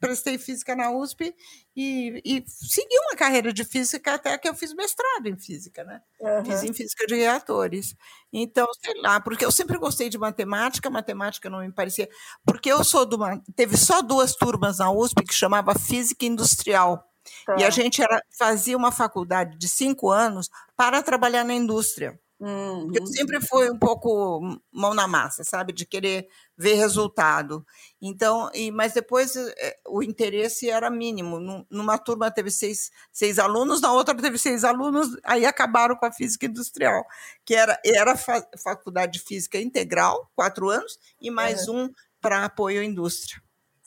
prestei 0.00 0.36
física 0.36 0.74
na 0.74 0.90
USP 0.90 1.32
e, 1.76 2.20
e, 2.24 2.44
segui 2.46 2.98
uma 3.06 3.16
carreira 3.16 3.52
de 3.52 3.64
física 3.64 4.14
até 4.14 4.36
que 4.36 4.48
eu 4.48 4.54
fiz 4.54 4.74
mestrado 4.74 5.28
em 5.28 5.38
física, 5.38 5.84
né? 5.84 6.02
Uhum. 6.20 6.44
Fiz 6.44 6.64
em 6.64 6.72
física 6.74 7.06
de 7.06 7.14
reatores. 7.14 7.94
Então, 8.32 8.66
sei 8.82 9.00
lá, 9.00 9.20
porque 9.20 9.44
eu 9.44 9.52
sempre 9.52 9.78
gostei 9.78 10.08
de 10.08 10.18
matemática, 10.18 10.90
matemática 10.90 11.48
não 11.48 11.60
me 11.60 11.72
parecia. 11.72 12.08
Porque 12.44 12.70
eu 12.70 12.82
sou 12.82 13.06
de 13.06 13.14
uma. 13.14 13.40
Teve 13.54 13.76
só 13.76 14.02
duas 14.02 14.34
turmas 14.34 14.78
na 14.78 14.90
USP 14.90 15.24
que 15.24 15.32
chamava 15.32 15.72
Física 15.78 16.26
Industrial. 16.26 17.09
Tá. 17.46 17.56
E 17.58 17.64
a 17.64 17.70
gente 17.70 18.02
era, 18.02 18.22
fazia 18.36 18.76
uma 18.76 18.92
faculdade 18.92 19.56
de 19.58 19.68
cinco 19.68 20.10
anos 20.10 20.50
para 20.76 21.02
trabalhar 21.02 21.44
na 21.44 21.54
indústria. 21.54 22.18
Uhum. 22.40 22.90
Eu 22.94 23.06
sempre 23.06 23.38
fui 23.38 23.70
um 23.70 23.78
pouco 23.78 24.40
mão 24.72 24.94
na 24.94 25.06
massa, 25.06 25.44
sabe, 25.44 25.74
de 25.74 25.84
querer 25.84 26.26
ver 26.56 26.72
resultado. 26.74 27.66
Então, 28.00 28.50
e, 28.54 28.70
mas 28.70 28.94
depois 28.94 29.36
é, 29.36 29.78
o 29.86 30.02
interesse 30.02 30.70
era 30.70 30.88
mínimo. 30.88 31.66
Numa 31.68 31.98
turma 31.98 32.30
teve 32.30 32.50
seis, 32.50 32.90
seis 33.12 33.38
alunos, 33.38 33.82
na 33.82 33.92
outra 33.92 34.14
teve 34.14 34.38
seis 34.38 34.64
alunos, 34.64 35.14
aí 35.22 35.44
acabaram 35.44 35.94
com 35.96 36.06
a 36.06 36.12
física 36.12 36.46
industrial, 36.46 37.04
que 37.44 37.54
era, 37.54 37.78
era 37.84 38.16
fa 38.16 38.42
faculdade 38.56 39.18
de 39.18 39.20
física 39.20 39.58
integral, 39.58 40.30
quatro 40.34 40.70
anos, 40.70 40.98
e 41.20 41.30
mais 41.30 41.68
é. 41.68 41.70
um 41.70 41.90
para 42.22 42.46
apoio 42.46 42.80
à 42.80 42.84
indústria. 42.84 43.42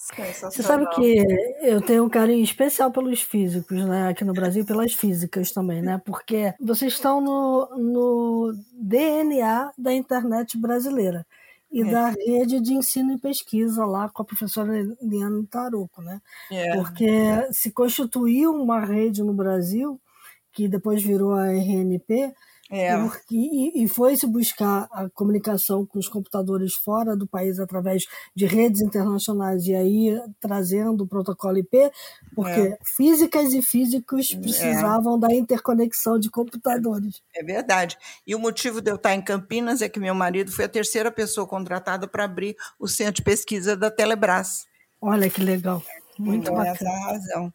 Você 0.06 0.62
sabe 0.62 0.86
que 0.89 1.24
eu 1.62 1.82
tenho 1.82 2.04
um 2.04 2.10
carinho 2.10 2.43
especial 2.43 2.91
pelos 2.91 3.22
físicos, 3.22 3.86
né? 3.86 4.10
Aqui 4.10 4.26
no 4.26 4.34
Brasil, 4.34 4.66
pelas 4.66 4.93
físicas 4.93 5.51
também, 5.51 5.82
né? 5.82 6.01
Porque 6.04 6.54
vocês 6.60 6.93
estão 6.93 7.22
no, 7.22 7.70
no 7.78 8.54
DNA 8.74 9.72
da 9.78 9.93
internet 9.93 10.58
brasileira 10.58 11.26
e 11.72 11.82
é. 11.82 11.86
da 11.86 12.10
rede 12.10 12.60
de 12.60 12.74
ensino 12.74 13.14
e 13.14 13.18
pesquisa 13.18 13.86
lá 13.86 14.10
com 14.10 14.22
a 14.22 14.26
professora 14.26 14.78
Eliane 15.01 15.47
Taruco, 15.47 16.01
né? 16.01 16.22
É. 16.51 16.76
Porque 16.76 17.08
se 17.51 17.72
constituiu 17.72 18.54
uma 18.54 18.82
rede 18.86 19.24
no 19.24 19.34
Brasil, 19.34 19.99
que 20.51 20.68
depois 20.68 21.01
virou 21.01 21.34
a 21.34 21.47
RNP, 21.47 22.34
é. 22.74 22.92
E, 23.30 23.84
e 23.84 23.88
foi-se 23.88 24.26
buscar 24.26 24.88
a 24.92 25.08
comunicação 25.10 25.86
com 25.86 26.00
os 26.00 26.08
computadores 26.08 26.74
fora 26.74 27.16
do 27.16 27.28
país 27.28 27.60
através 27.60 28.04
de 28.36 28.48
redes 28.48 28.82
internacionais 28.82 29.68
e 29.68 29.76
aí 29.76 30.20
trazendo 30.40 31.04
o 31.04 31.08
protocolo 31.08 31.60
IP, 31.60 31.92
porque 32.34 32.50
é. 32.60 32.78
físicas 32.84 33.54
e 33.54 33.62
físicos 33.62 34.34
é. 34.34 34.38
precisavam 34.38 35.18
é. 35.18 35.20
da 35.20 35.34
interconexão 35.36 36.18
de 36.18 36.32
computadores. 36.32 37.22
É 37.36 37.44
verdade. 37.44 37.96
E 38.26 38.34
o 38.34 38.40
motivo 38.40 38.82
de 38.82 38.90
eu 38.90 38.96
estar 38.96 39.14
em 39.14 39.22
Campinas 39.22 39.84
é 39.84 39.88
que 39.88 40.00
meu 40.00 40.16
marido 40.16 40.52
foi 40.52 40.66
a 40.66 40.70
terceira 40.70 41.12
pessoa 41.12 41.46
contratada 41.46 42.08
para 42.08 42.24
abrir 42.24 42.56
o 42.80 42.88
centro 42.88 43.16
de 43.16 43.22
pesquisa 43.22 43.78
da 43.78 43.92
Telebrás. 43.92 44.66
Olha 45.00 45.30
que 45.30 45.44
legal. 45.44 45.84
Muito 46.18 46.44
então, 46.44 46.56
bacana. 46.56 46.74
Essa 46.74 46.86
é 46.86 46.90
a 46.90 47.12
razão. 47.12 47.54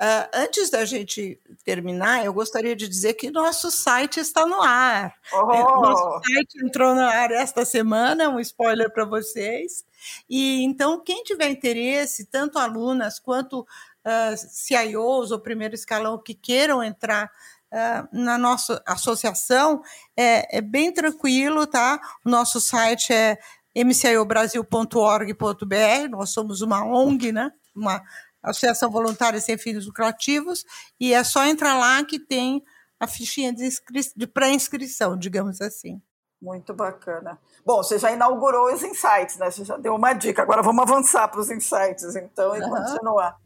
Uh, 0.00 0.30
antes 0.32 0.70
da 0.70 0.84
gente 0.84 1.40
terminar, 1.64 2.24
eu 2.24 2.32
gostaria 2.32 2.76
de 2.76 2.86
dizer 2.86 3.14
que 3.14 3.32
nosso 3.32 3.68
site 3.68 4.20
está 4.20 4.46
no 4.46 4.62
ar. 4.62 5.12
Oh. 5.32 5.46
Nosso 5.46 6.20
site 6.24 6.64
entrou 6.64 6.94
no 6.94 7.00
ar 7.00 7.32
esta 7.32 7.64
semana, 7.64 8.28
um 8.28 8.38
spoiler 8.38 8.92
para 8.92 9.04
vocês. 9.04 9.84
E 10.30 10.62
então, 10.62 11.02
quem 11.02 11.24
tiver 11.24 11.48
interesse, 11.48 12.26
tanto 12.26 12.60
alunas 12.60 13.18
quanto 13.18 13.62
uh, 13.62 14.36
CIOs 14.36 15.32
ou 15.32 15.40
primeiro 15.40 15.74
escalão 15.74 16.16
que 16.16 16.32
queiram 16.32 16.80
entrar 16.80 17.28
uh, 17.72 18.08
na 18.12 18.38
nossa 18.38 18.80
associação, 18.86 19.82
é, 20.16 20.58
é 20.58 20.60
bem 20.60 20.92
tranquilo, 20.92 21.66
tá? 21.66 22.00
O 22.24 22.30
nosso 22.30 22.60
site 22.60 23.12
é 23.12 23.36
mciobrasil.org.br, 23.74 26.08
nós 26.10 26.30
somos 26.30 26.60
uma 26.60 26.84
ONG, 26.84 27.32
né? 27.32 27.50
Uma 27.74 28.00
Associação 28.50 28.90
Voluntária 28.90 29.40
Sem 29.40 29.58
Fins 29.58 29.86
Lucrativos, 29.86 30.64
e 30.98 31.12
é 31.12 31.22
só 31.24 31.44
entrar 31.44 31.78
lá 31.78 32.04
que 32.04 32.18
tem 32.18 32.62
a 33.00 33.06
fichinha 33.06 33.52
de, 33.52 33.68
de 34.16 34.26
pré-inscrição, 34.26 35.16
digamos 35.16 35.60
assim. 35.60 36.00
Muito 36.40 36.72
bacana. 36.72 37.38
Bom, 37.66 37.82
você 37.82 37.98
já 37.98 38.12
inaugurou 38.12 38.72
os 38.72 38.82
insights, 38.82 39.36
né? 39.38 39.50
Você 39.50 39.64
já 39.64 39.76
deu 39.76 39.94
uma 39.94 40.12
dica. 40.12 40.42
Agora 40.42 40.62
vamos 40.62 40.82
avançar 40.82 41.26
para 41.28 41.40
os 41.40 41.50
insights, 41.50 42.14
então, 42.14 42.56
e 42.56 42.60
uhum. 42.60 42.70
continuar. 42.70 43.36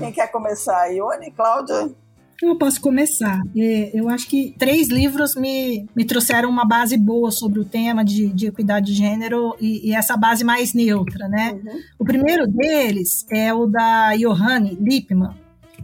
Quem 0.00 0.12
quer 0.12 0.26
começar? 0.32 0.88
Ione, 0.88 1.30
Cláudia? 1.30 1.94
Eu 2.42 2.56
posso 2.56 2.80
começar. 2.80 3.40
É, 3.56 3.92
eu 3.94 4.08
acho 4.08 4.26
que 4.28 4.52
três 4.58 4.88
livros 4.88 5.36
me, 5.36 5.86
me 5.94 6.04
trouxeram 6.04 6.50
uma 6.50 6.66
base 6.66 6.96
boa 6.98 7.30
sobre 7.30 7.60
o 7.60 7.64
tema 7.64 8.04
de, 8.04 8.30
de 8.30 8.48
equidade 8.48 8.86
de 8.86 8.94
gênero 8.94 9.54
e, 9.60 9.88
e 9.88 9.94
essa 9.94 10.16
base 10.16 10.42
mais 10.42 10.74
neutra, 10.74 11.28
né? 11.28 11.52
Uhum. 11.52 11.80
O 12.00 12.04
primeiro 12.04 12.48
deles 12.48 13.24
é 13.30 13.54
o 13.54 13.66
da 13.66 14.16
Johanne 14.16 14.76
Lippmann, 14.80 15.36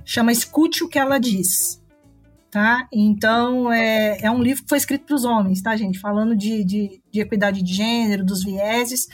chama 0.04 0.32
Escute 0.32 0.82
o 0.82 0.88
que 0.88 0.98
ela 0.98 1.18
diz. 1.18 1.80
Tá? 2.50 2.88
Então, 2.92 3.70
é, 3.72 4.18
é 4.22 4.30
um 4.30 4.42
livro 4.42 4.64
que 4.64 4.68
foi 4.68 4.78
escrito 4.78 5.04
para 5.04 5.14
os 5.14 5.24
homens, 5.24 5.62
tá, 5.62 5.76
gente? 5.76 6.00
Falando 6.00 6.34
de, 6.34 6.64
de, 6.64 7.00
de 7.12 7.20
equidade 7.20 7.62
de 7.62 7.72
gênero, 7.72 8.24
dos 8.24 8.42
vieses, 8.42 9.06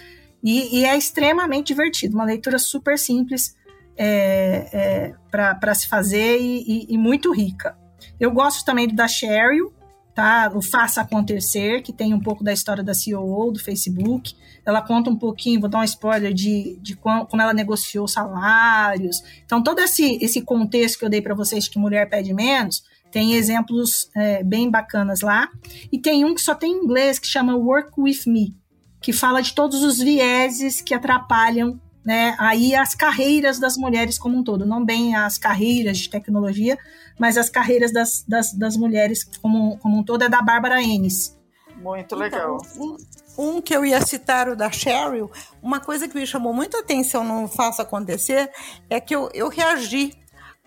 e, 0.43 0.79
e 0.79 0.85
é 0.85 0.97
extremamente 0.97 1.67
divertido, 1.67 2.15
uma 2.15 2.25
leitura 2.25 2.59
super 2.59 2.97
simples 2.97 3.55
é, 3.97 4.69
é, 4.73 5.15
para 5.31 5.75
se 5.75 5.89
fazer 5.89 6.39
e, 6.41 6.63
e, 6.67 6.95
e, 6.95 6.99
muito 6.99 7.33
rica. 7.33 7.77
Eu 8.19 8.31
gosto 8.31 8.65
também 8.65 8.89
do 8.89 8.95
da 8.95 9.09
Sheryl, 9.09 9.73
tá? 10.15 10.51
O 10.55 10.63
Faça 10.63 11.01
Acontecer, 11.01 11.83
que 11.83 11.93
tem 11.93 12.15
um 12.15 12.21
pouco 12.21 12.45
da 12.45 12.53
história 12.53 12.83
da 12.83 12.95
CEO 12.95 13.53
do 13.53 13.59
Facebook. 13.59 14.35
Ela 14.65 14.81
conta 14.81 15.11
um 15.11 15.17
pouquinho, 15.17 15.61
vou 15.61 15.69
dar 15.69 15.81
um 15.81 15.85
spoiler 15.85 16.33
de, 16.33 16.79
de 16.81 16.97
como, 16.97 17.27
como 17.27 17.43
ela 17.43 17.53
negociou 17.53 18.07
salários. 18.07 19.23
Então, 19.45 19.63
todo 19.63 19.81
esse, 19.81 20.19
esse 20.23 20.41
contexto 20.43 20.99
que 20.99 21.05
eu 21.05 21.11
dei 21.11 21.21
para 21.21 21.35
vocês 21.35 21.69
que 21.69 21.79
mulher 21.79 22.09
pede 22.09 22.33
menos, 22.33 22.83
tem 23.11 23.35
exemplos 23.35 24.11
é, 24.17 24.43
bem 24.43 24.71
bacanas 24.71 25.21
lá. 25.21 25.49
E 25.91 25.99
tem 25.99 26.25
um 26.25 26.35
que 26.35 26.41
só 26.41 26.55
tem 26.55 26.73
em 26.73 26.85
inglês, 26.85 27.19
que 27.19 27.27
chama 27.27 27.57
Work 27.57 27.93
With 27.97 28.23
Me, 28.27 28.57
que 29.01 29.13
fala 29.13 29.41
de 29.41 29.55
todos 29.55 29.83
os 29.83 29.99
vieses 29.99 30.81
que 30.81 30.95
atrapalham 30.95 31.81
né, 32.05 32.37
aí 32.39 32.75
as 32.75 32.95
carreiras 32.95 33.59
das 33.59 33.77
mulheres 33.77 34.19
como 34.19 34.37
um 34.37 34.45
todo, 34.45 34.67
não 34.67 34.85
bem 34.85 35.17
as 35.17 35.39
carreiras 35.39 35.99
de 35.99 36.11
tecnologia, 36.11 36.79
mas 37.19 37.37
as 37.37 37.49
carreiras 37.49 37.93
das, 37.93 38.25
das, 38.27 38.53
das 38.53 38.77
mulheres 38.77 39.25
como, 39.41 39.79
como 39.79 39.99
um 39.99 40.03
todo, 40.03 40.23
é 40.23 40.29
da 40.29 40.43
Bárbara 40.43 40.83
Ennis. 40.83 41.37
Muito 41.77 42.15
legal. 42.15 42.59
Então, 42.61 42.97
um, 43.39 43.57
um, 43.57 43.61
que 43.61 43.75
eu 43.75 43.85
ia 43.85 44.01
citar, 44.01 44.49
o 44.49 44.57
da 44.57 44.71
Cheryl, 44.71 45.31
uma 45.63 45.81
coisa 45.81 46.07
que 46.09 46.17
me 46.17 46.27
chamou 46.27 46.53
muita 46.53 46.81
atenção 46.81 47.25
no 47.25 47.49
Faça 47.49 47.83
Acontecer 47.83 48.51
é 48.89 49.01
que 49.01 49.15
eu, 49.15 49.29
eu 49.35 49.49
reagi 49.49 50.13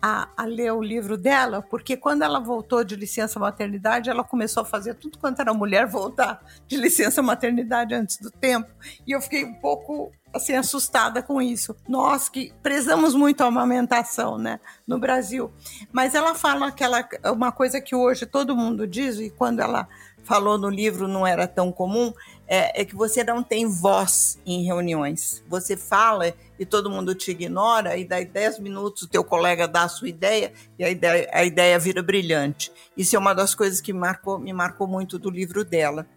a, 0.01 0.29
a, 0.37 0.45
ler 0.45 0.71
o 0.71 0.81
livro 0.81 1.17
dela, 1.17 1.61
porque 1.61 1.97
quando 1.97 2.21
ela 2.21 2.39
voltou 2.39 2.83
de 2.83 2.95
licença 2.95 3.39
maternidade, 3.39 4.09
ela 4.09 4.23
começou 4.23 4.61
a 4.61 4.65
fazer 4.65 4.93
tudo 4.93 5.17
quanto 5.17 5.41
era 5.41 5.53
mulher 5.53 5.87
voltar 5.87 6.39
de 6.67 6.77
licença 6.77 7.21
maternidade 7.21 7.95
antes 7.95 8.17
do 8.17 8.29
tempo. 8.29 8.69
E 9.07 9.11
eu 9.11 9.21
fiquei 9.21 9.43
um 9.43 9.55
pouco 9.55 10.11
assim 10.31 10.53
assustada 10.53 11.23
com 11.23 11.41
isso. 11.41 11.75
Nós 11.87 12.29
que 12.29 12.53
prezamos 12.61 13.15
muito 13.15 13.41
a 13.41 13.47
amamentação, 13.47 14.37
né, 14.37 14.59
no 14.85 14.99
Brasil. 14.99 15.51
Mas 15.91 16.13
ela 16.13 16.35
fala 16.35 16.67
aquela 16.67 17.07
uma 17.25 17.51
coisa 17.51 17.81
que 17.81 17.95
hoje 17.95 18.25
todo 18.25 18.55
mundo 18.55 18.85
diz 18.85 19.17
e 19.19 19.31
quando 19.31 19.61
ela 19.61 19.87
falou 20.23 20.57
no 20.57 20.69
livro 20.69 21.07
não 21.07 21.25
era 21.25 21.47
tão 21.47 21.71
comum, 21.71 22.13
é, 22.47 22.81
é, 22.81 22.85
que 22.85 22.95
você 22.95 23.23
não 23.23 23.43
tem 23.43 23.67
voz 23.67 24.39
em 24.45 24.63
reuniões. 24.63 25.43
Você 25.47 25.75
fala 25.75 26.33
e 26.57 26.65
todo 26.65 26.89
mundo 26.89 27.13
te 27.13 27.31
ignora, 27.31 27.97
e 27.97 28.05
daí 28.05 28.25
10 28.25 28.59
minutos 28.59 29.03
o 29.03 29.07
teu 29.07 29.23
colega 29.23 29.67
dá 29.67 29.83
a 29.83 29.89
sua 29.89 30.09
ideia 30.09 30.53
e 30.79 30.83
a 30.83 30.89
ideia, 30.89 31.29
a 31.31 31.43
ideia 31.43 31.77
vira 31.77 32.01
brilhante. 32.01 32.71
Isso 32.95 33.15
é 33.15 33.19
uma 33.19 33.33
das 33.33 33.53
coisas 33.53 33.81
que 33.81 33.91
marcou, 33.91 34.39
me 34.39 34.53
marcou 34.53 34.87
muito 34.87 35.19
do 35.19 35.29
livro 35.29 35.63
dela. 35.63 36.07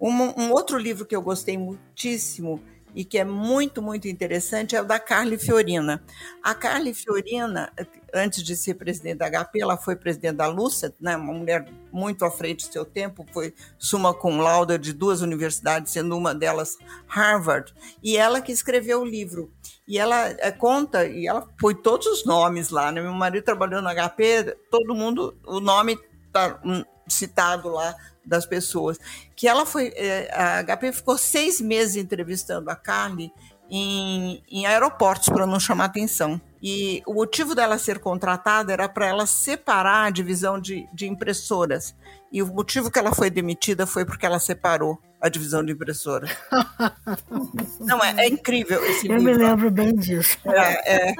Um, 0.00 0.10
um 0.10 0.52
outro 0.52 0.78
livro 0.78 1.04
que 1.04 1.16
eu 1.16 1.22
gostei 1.22 1.58
muitíssimo 1.58 2.60
e 2.96 3.04
que 3.04 3.18
é 3.18 3.24
muito, 3.24 3.82
muito 3.82 4.08
interessante 4.08 4.74
é 4.74 4.80
o 4.80 4.84
da 4.84 4.98
Carly 4.98 5.36
Fiorina. 5.36 6.02
A 6.42 6.54
Carly 6.54 6.94
Fiorina, 6.94 7.70
antes 8.12 8.42
de 8.42 8.56
ser 8.56 8.72
presidente 8.74 9.18
da 9.18 9.30
HP, 9.30 9.60
ela 9.60 9.76
foi 9.76 9.94
presidente 9.94 10.36
da 10.36 10.46
Lucet, 10.46 10.94
né, 10.98 11.14
uma 11.14 11.34
mulher 11.34 11.68
muito 11.92 12.24
à 12.24 12.30
frente 12.30 12.66
do 12.66 12.72
seu 12.72 12.86
tempo, 12.86 13.26
foi 13.34 13.52
suma 13.78 14.14
cum 14.14 14.38
laude 14.38 14.78
de 14.78 14.94
duas 14.94 15.20
universidades, 15.20 15.92
sendo 15.92 16.16
uma 16.16 16.34
delas 16.34 16.78
Harvard, 17.06 17.74
e 18.02 18.16
ela 18.16 18.40
que 18.40 18.50
escreveu 18.50 19.02
o 19.02 19.04
livro. 19.04 19.52
E 19.86 19.98
ela 19.98 20.28
é, 20.38 20.50
conta, 20.50 21.06
e 21.06 21.26
ela 21.26 21.46
foi 21.60 21.74
todos 21.74 22.06
os 22.06 22.24
nomes 22.24 22.70
lá, 22.70 22.90
né? 22.90 23.02
Meu 23.02 23.12
marido 23.12 23.44
trabalhou 23.44 23.82
no 23.82 23.90
HP, 23.90 24.56
todo 24.70 24.94
mundo, 24.94 25.36
o 25.46 25.60
nome 25.60 25.98
está 26.26 26.58
um, 26.64 26.82
citado 27.06 27.68
lá 27.68 27.94
das 28.26 28.44
pessoas. 28.44 28.98
Que 29.34 29.46
ela 29.46 29.64
foi. 29.64 29.92
É, 29.94 30.28
a 30.34 30.62
HP 30.64 30.92
ficou 30.92 31.16
seis 31.16 31.60
meses 31.60 31.96
entrevistando 31.96 32.70
a 32.70 32.76
Carly 32.76 33.32
em, 33.70 34.42
em 34.50 34.66
aeroportos 34.66 35.28
para 35.28 35.46
não 35.46 35.60
chamar 35.60 35.86
atenção. 35.86 36.40
E 36.62 37.02
o 37.06 37.14
motivo 37.14 37.54
dela 37.54 37.78
ser 37.78 37.98
contratada 37.98 38.72
era 38.72 38.88
para 38.88 39.06
ela 39.06 39.26
separar 39.26 40.06
a 40.06 40.10
divisão 40.10 40.60
de, 40.60 40.88
de 40.92 41.06
impressoras. 41.06 41.94
E 42.32 42.42
o 42.42 42.46
motivo 42.46 42.90
que 42.90 42.98
ela 42.98 43.14
foi 43.14 43.30
demitida 43.30 43.86
foi 43.86 44.04
porque 44.04 44.26
ela 44.26 44.38
separou 44.38 44.98
a 45.26 45.30
divisão 45.30 45.64
de 45.64 45.72
impressora. 45.72 46.28
Não, 47.80 48.02
é, 48.02 48.24
é, 48.24 48.28
incrível 48.28 48.84
esse 48.86 49.08
Eu 49.08 49.16
livro. 49.16 49.32
me 49.32 49.46
lembro 49.46 49.70
bem 49.70 49.94
disso. 49.94 50.38
É, 50.44 51.08
é. 51.08 51.14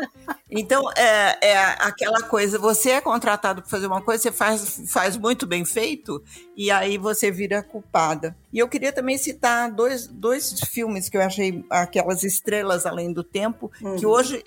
Então, 0.51 0.91
é, 0.93 1.39
é, 1.43 1.59
aquela 1.81 2.23
coisa, 2.23 2.59
você 2.59 2.91
é 2.91 3.01
contratado 3.01 3.63
para 3.63 3.71
fazer 3.71 3.87
uma 3.87 4.01
coisa, 4.01 4.23
você 4.23 4.33
faz, 4.33 4.83
faz 4.89 5.17
muito 5.17 5.47
bem 5.47 5.65
feito, 5.65 6.23
e 6.57 6.71
aí 6.71 6.97
você 6.97 7.31
vira 7.31 7.63
culpada. 7.63 8.37
E 8.53 8.59
eu 8.59 8.69
queria 8.69 8.93
também 8.93 9.19
citar 9.19 9.71
dois, 9.71 10.07
dois 10.07 10.61
filmes 10.61 11.09
que 11.09 11.17
eu 11.17 11.23
achei, 11.23 11.65
aquelas 11.69 12.23
estrelas 12.23 12.87
além 12.87 13.13
do 13.13 13.25
tempo, 13.25 13.71
uhum. 13.83 13.97
que 13.97 14.07
hoje 14.07 14.43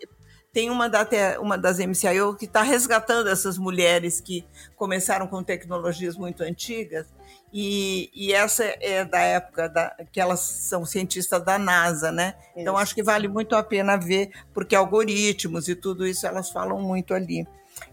tem 0.59 0.69
uma, 0.69 0.89
da, 0.89 1.07
uma 1.39 1.57
das 1.57 1.79
MCIO 1.79 2.35
que 2.35 2.43
está 2.43 2.61
resgatando 2.61 3.29
essas 3.29 3.57
mulheres 3.57 4.19
que 4.19 4.45
começaram 4.75 5.25
com 5.25 5.41
tecnologias 5.41 6.17
muito 6.17 6.43
antigas, 6.43 7.07
e, 7.53 8.11
e 8.13 8.33
essa 8.33 8.65
é 8.65 9.05
da 9.05 9.21
época 9.21 9.69
da, 9.69 9.95
que 10.11 10.19
elas 10.19 10.41
são 10.41 10.85
cientistas 10.85 11.41
da 11.45 11.57
NASA, 11.57 12.11
né? 12.11 12.35
Então, 12.35 12.41
isso. 12.41 12.59
Então 12.59 12.77
acho 12.77 12.93
que 12.93 13.01
vale 13.01 13.29
muito 13.29 13.55
a 13.55 13.63
pena 13.63 13.95
ver, 13.95 14.31
porque 14.53 14.75
algoritmos 14.75 15.69
e 15.69 15.75
tudo 15.75 16.05
isso 16.05 16.27
elas 16.27 16.49
falam 16.49 16.81
muito 16.81 17.13
ali. 17.13 17.47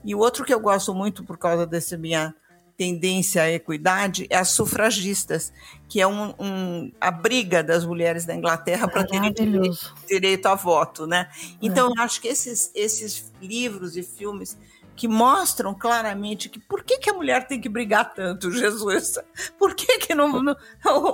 E 0.05 0.13
o 0.13 0.19
outro 0.19 0.45
que 0.45 0.53
eu 0.53 0.59
gosto 0.59 0.93
muito 0.93 1.23
por 1.23 1.39
causa 1.39 1.65
dessa 1.65 1.97
minha 1.97 2.35
tendência 2.77 3.43
à 3.43 3.51
equidade 3.51 4.27
é 4.29 4.37
as 4.37 4.51
sufragistas, 4.51 5.53
que 5.89 6.01
é 6.01 6.07
um, 6.07 6.35
um 6.39 6.93
a 7.01 7.11
briga 7.11 7.63
das 7.63 7.85
mulheres 7.85 8.25
da 8.25 8.35
Inglaterra 8.35 8.87
para 8.87 9.05
terem 9.05 9.33
direito, 9.33 9.95
direito 10.07 10.47
a 10.47 10.55
voto, 10.55 11.07
né? 11.07 11.29
Então, 11.63 11.89
é. 11.89 11.91
eu 11.91 12.03
acho 12.03 12.21
que 12.21 12.29
esses, 12.29 12.71
esses 12.75 13.33
livros 13.41 13.97
e 13.97 14.03
filmes 14.03 14.57
que 14.95 15.07
mostram 15.07 15.75
claramente 15.75 16.49
que 16.49 16.59
por 16.59 16.83
que, 16.83 16.99
que 16.99 17.11
a 17.11 17.13
mulher 17.13 17.47
tem 17.47 17.61
que 17.61 17.69
brigar 17.69 18.15
tanto, 18.15 18.51
Jesus? 18.51 19.19
Por 19.59 19.75
que, 19.75 19.99
que 19.99 20.15
não, 20.15 20.43
não 20.43 20.57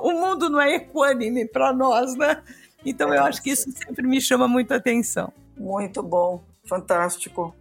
o 0.02 0.12
mundo 0.12 0.48
não 0.48 0.60
é 0.60 0.76
equânime 0.76 1.46
para 1.46 1.72
nós, 1.72 2.16
né? 2.16 2.42
Então, 2.84 3.14
eu 3.14 3.22
acho 3.24 3.42
que 3.42 3.50
isso 3.50 3.70
sempre 3.72 4.06
me 4.06 4.20
chama 4.20 4.48
muita 4.48 4.76
atenção. 4.76 5.32
Muito 5.56 6.02
bom, 6.02 6.42
fantástico. 6.68 7.54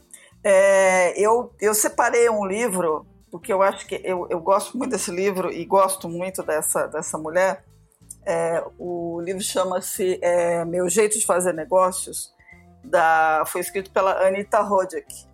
É, 0.44 1.20
eu, 1.20 1.54
eu 1.60 1.74
separei 1.74 2.28
um 2.30 2.46
livro 2.46 3.06
porque 3.32 3.52
eu 3.52 3.62
acho 3.62 3.88
que 3.88 4.00
eu, 4.04 4.28
eu 4.30 4.40
gosto 4.42 4.78
muito 4.78 4.92
desse 4.92 5.10
livro 5.10 5.52
e 5.52 5.64
gosto 5.66 6.10
muito 6.10 6.44
dessa, 6.44 6.86
dessa 6.88 7.18
mulher. 7.18 7.64
É, 8.26 8.64
o 8.78 9.20
livro 9.22 9.42
chama-se 9.42 10.20
é, 10.22 10.66
Meu 10.66 10.90
Jeito 10.90 11.18
de 11.18 11.26
Fazer 11.26 11.54
Negócios, 11.54 12.34
da, 12.84 13.44
foi 13.48 13.62
escrito 13.62 13.90
pela 13.92 14.28
Anita 14.28 14.60
Roddick. 14.62 15.32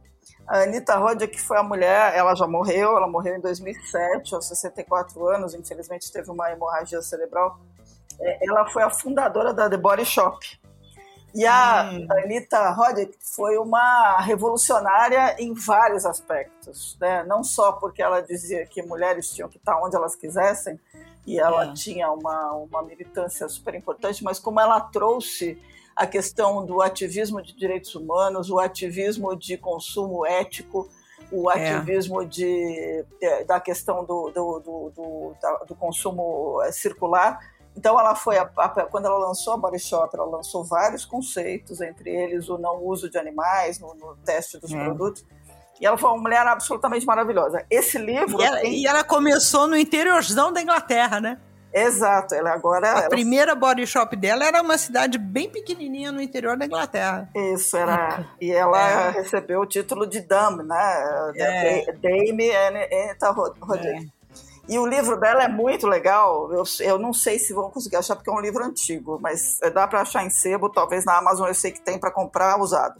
A 0.48 0.60
Anita 0.60 0.96
Roddick 0.96 1.42
foi 1.42 1.58
a 1.58 1.64
mulher, 1.64 2.16
ela 2.16 2.34
já 2.36 2.48
morreu, 2.48 2.96
ela 2.96 3.08
morreu 3.08 3.36
em 3.36 3.42
2007, 3.42 4.34
aos 4.34 4.48
64 4.48 5.28
anos, 5.28 5.54
infelizmente 5.54 6.12
teve 6.12 6.30
uma 6.30 6.50
hemorragia 6.52 7.02
cerebral. 7.02 7.60
É, 8.20 8.48
ela 8.48 8.66
foi 8.70 8.84
a 8.84 8.90
fundadora 8.90 9.54
da 9.54 9.70
The 9.70 9.76
Body 9.76 10.06
Shop, 10.06 10.40
e 11.36 11.46
a 11.46 11.92
hum. 11.92 12.08
Anita 12.24 12.72
Roddick 12.72 13.18
foi 13.22 13.58
uma 13.58 14.20
revolucionária 14.22 15.36
em 15.40 15.54
vários 15.54 16.06
aspectos, 16.06 16.98
né? 17.00 17.24
não 17.24 17.44
só 17.44 17.74
porque 17.74 18.02
ela 18.02 18.22
dizia 18.22 18.66
que 18.66 18.82
mulheres 18.82 19.30
tinham 19.32 19.50
que 19.50 19.58
estar 19.58 19.80
onde 19.84 19.96
elas 19.96 20.16
quisessem, 20.16 20.80
e 21.26 21.40
ela 21.40 21.66
é. 21.66 21.74
tinha 21.74 22.10
uma, 22.10 22.54
uma 22.54 22.82
militância 22.82 23.50
super 23.50 23.76
importante, 23.76 24.24
mas 24.24 24.40
como 24.40 24.62
ela 24.62 24.80
trouxe 24.80 25.62
a 25.94 26.08
questão 26.08 26.66
do 26.66 26.82
ativismo 26.82 27.42
de 27.42 27.54
direitos 27.54 27.94
humanos, 27.96 28.50
o 28.50 28.60
ativismo 28.60 29.36
de 29.36 29.58
consumo 29.58 30.26
ético, 30.26 30.90
o 31.32 31.52
é. 31.52 31.70
ativismo 31.70 32.22
é. 32.22 32.26
de, 32.26 33.06
da 33.46 33.60
questão 33.60 34.06
do, 34.06 34.30
do, 34.30 34.60
do, 34.60 34.92
do, 34.96 35.36
do 35.68 35.76
consumo 35.76 36.62
eh, 36.64 36.72
circular, 36.72 37.40
então, 37.78 38.00
ela 38.00 38.16
foi 38.16 38.40
a, 38.40 38.50
a, 38.58 38.70
quando 38.86 39.06
ela 39.06 39.20
lançou 39.20 39.54
a 39.54 39.58
Body 39.58 39.78
Shop, 39.78 40.10
ela 40.16 40.26
lançou 40.26 40.64
vários 40.64 41.06
conceitos, 41.06 41.80
entre 41.80 42.10
eles 42.10 42.50
o 42.50 42.58
não 42.58 42.84
uso 42.84 43.08
de 43.08 43.20
animais 43.20 43.80
no, 43.80 43.94
no 43.94 44.16
teste 44.26 44.58
dos 44.58 44.74
é. 44.74 44.84
produtos. 44.84 45.24
E 45.80 45.86
ela 45.86 45.96
foi 45.96 46.10
uma 46.10 46.18
mulher 46.18 46.48
absolutamente 46.48 47.06
maravilhosa. 47.06 47.64
Esse 47.70 48.00
livro. 48.00 48.42
E 48.42 48.44
ela, 48.44 48.60
tem... 48.62 48.74
e 48.74 48.88
ela 48.88 49.04
começou 49.04 49.68
no 49.68 49.78
interiorzão 49.78 50.52
da 50.52 50.60
Inglaterra, 50.60 51.22
né? 51.22 51.40
Exato, 51.72 52.34
ela 52.34 52.52
agora. 52.52 52.88
A 52.88 53.00
ela... 53.02 53.10
primeira 53.10 53.54
body 53.54 53.86
shop 53.86 54.16
dela 54.16 54.44
era 54.44 54.64
uma 54.64 54.78
cidade 54.80 55.20
bem 55.20 55.48
pequenininha 55.48 56.12
no 56.12 56.20
interior 56.20 56.58
da 56.58 56.66
Inglaterra. 56.66 57.30
Isso, 57.36 57.78
era. 57.78 58.26
E 58.42 58.52
ela 58.52 59.10
é. 59.10 59.10
recebeu 59.12 59.62
o 59.62 59.66
título 59.68 60.08
de 60.08 60.22
Dame, 60.22 60.64
né? 60.64 61.32
É. 61.36 61.92
Dame 61.92 62.50
Anita 62.56 63.30
Rodrigues. 63.30 64.17
E 64.68 64.78
o 64.78 64.86
livro 64.86 65.18
dela 65.18 65.44
é 65.44 65.48
muito 65.48 65.88
legal. 65.88 66.52
Eu, 66.52 66.64
eu 66.82 67.00
não 67.00 67.14
sei 67.14 67.40
se 67.40 67.54
vão 67.54 67.70
conseguir 67.70 67.96
achar, 67.96 68.16
porque 68.16 68.30
é 68.30 68.34
um 68.34 68.42
livro 68.42 68.64
antigo, 68.64 69.18
mas 69.22 69.60
é, 69.62 69.70
dá 69.70 69.88
para 69.88 70.02
achar 70.02 70.26
em 70.26 70.30
sebo, 70.30 70.70
talvez 70.70 71.06
na 71.06 71.18
Amazon 71.18 71.48
eu 71.48 71.54
sei 71.54 71.72
que 71.72 71.82
tem 71.82 71.98
para 71.98 72.12
comprar 72.12 72.60
usado. 72.60 73.00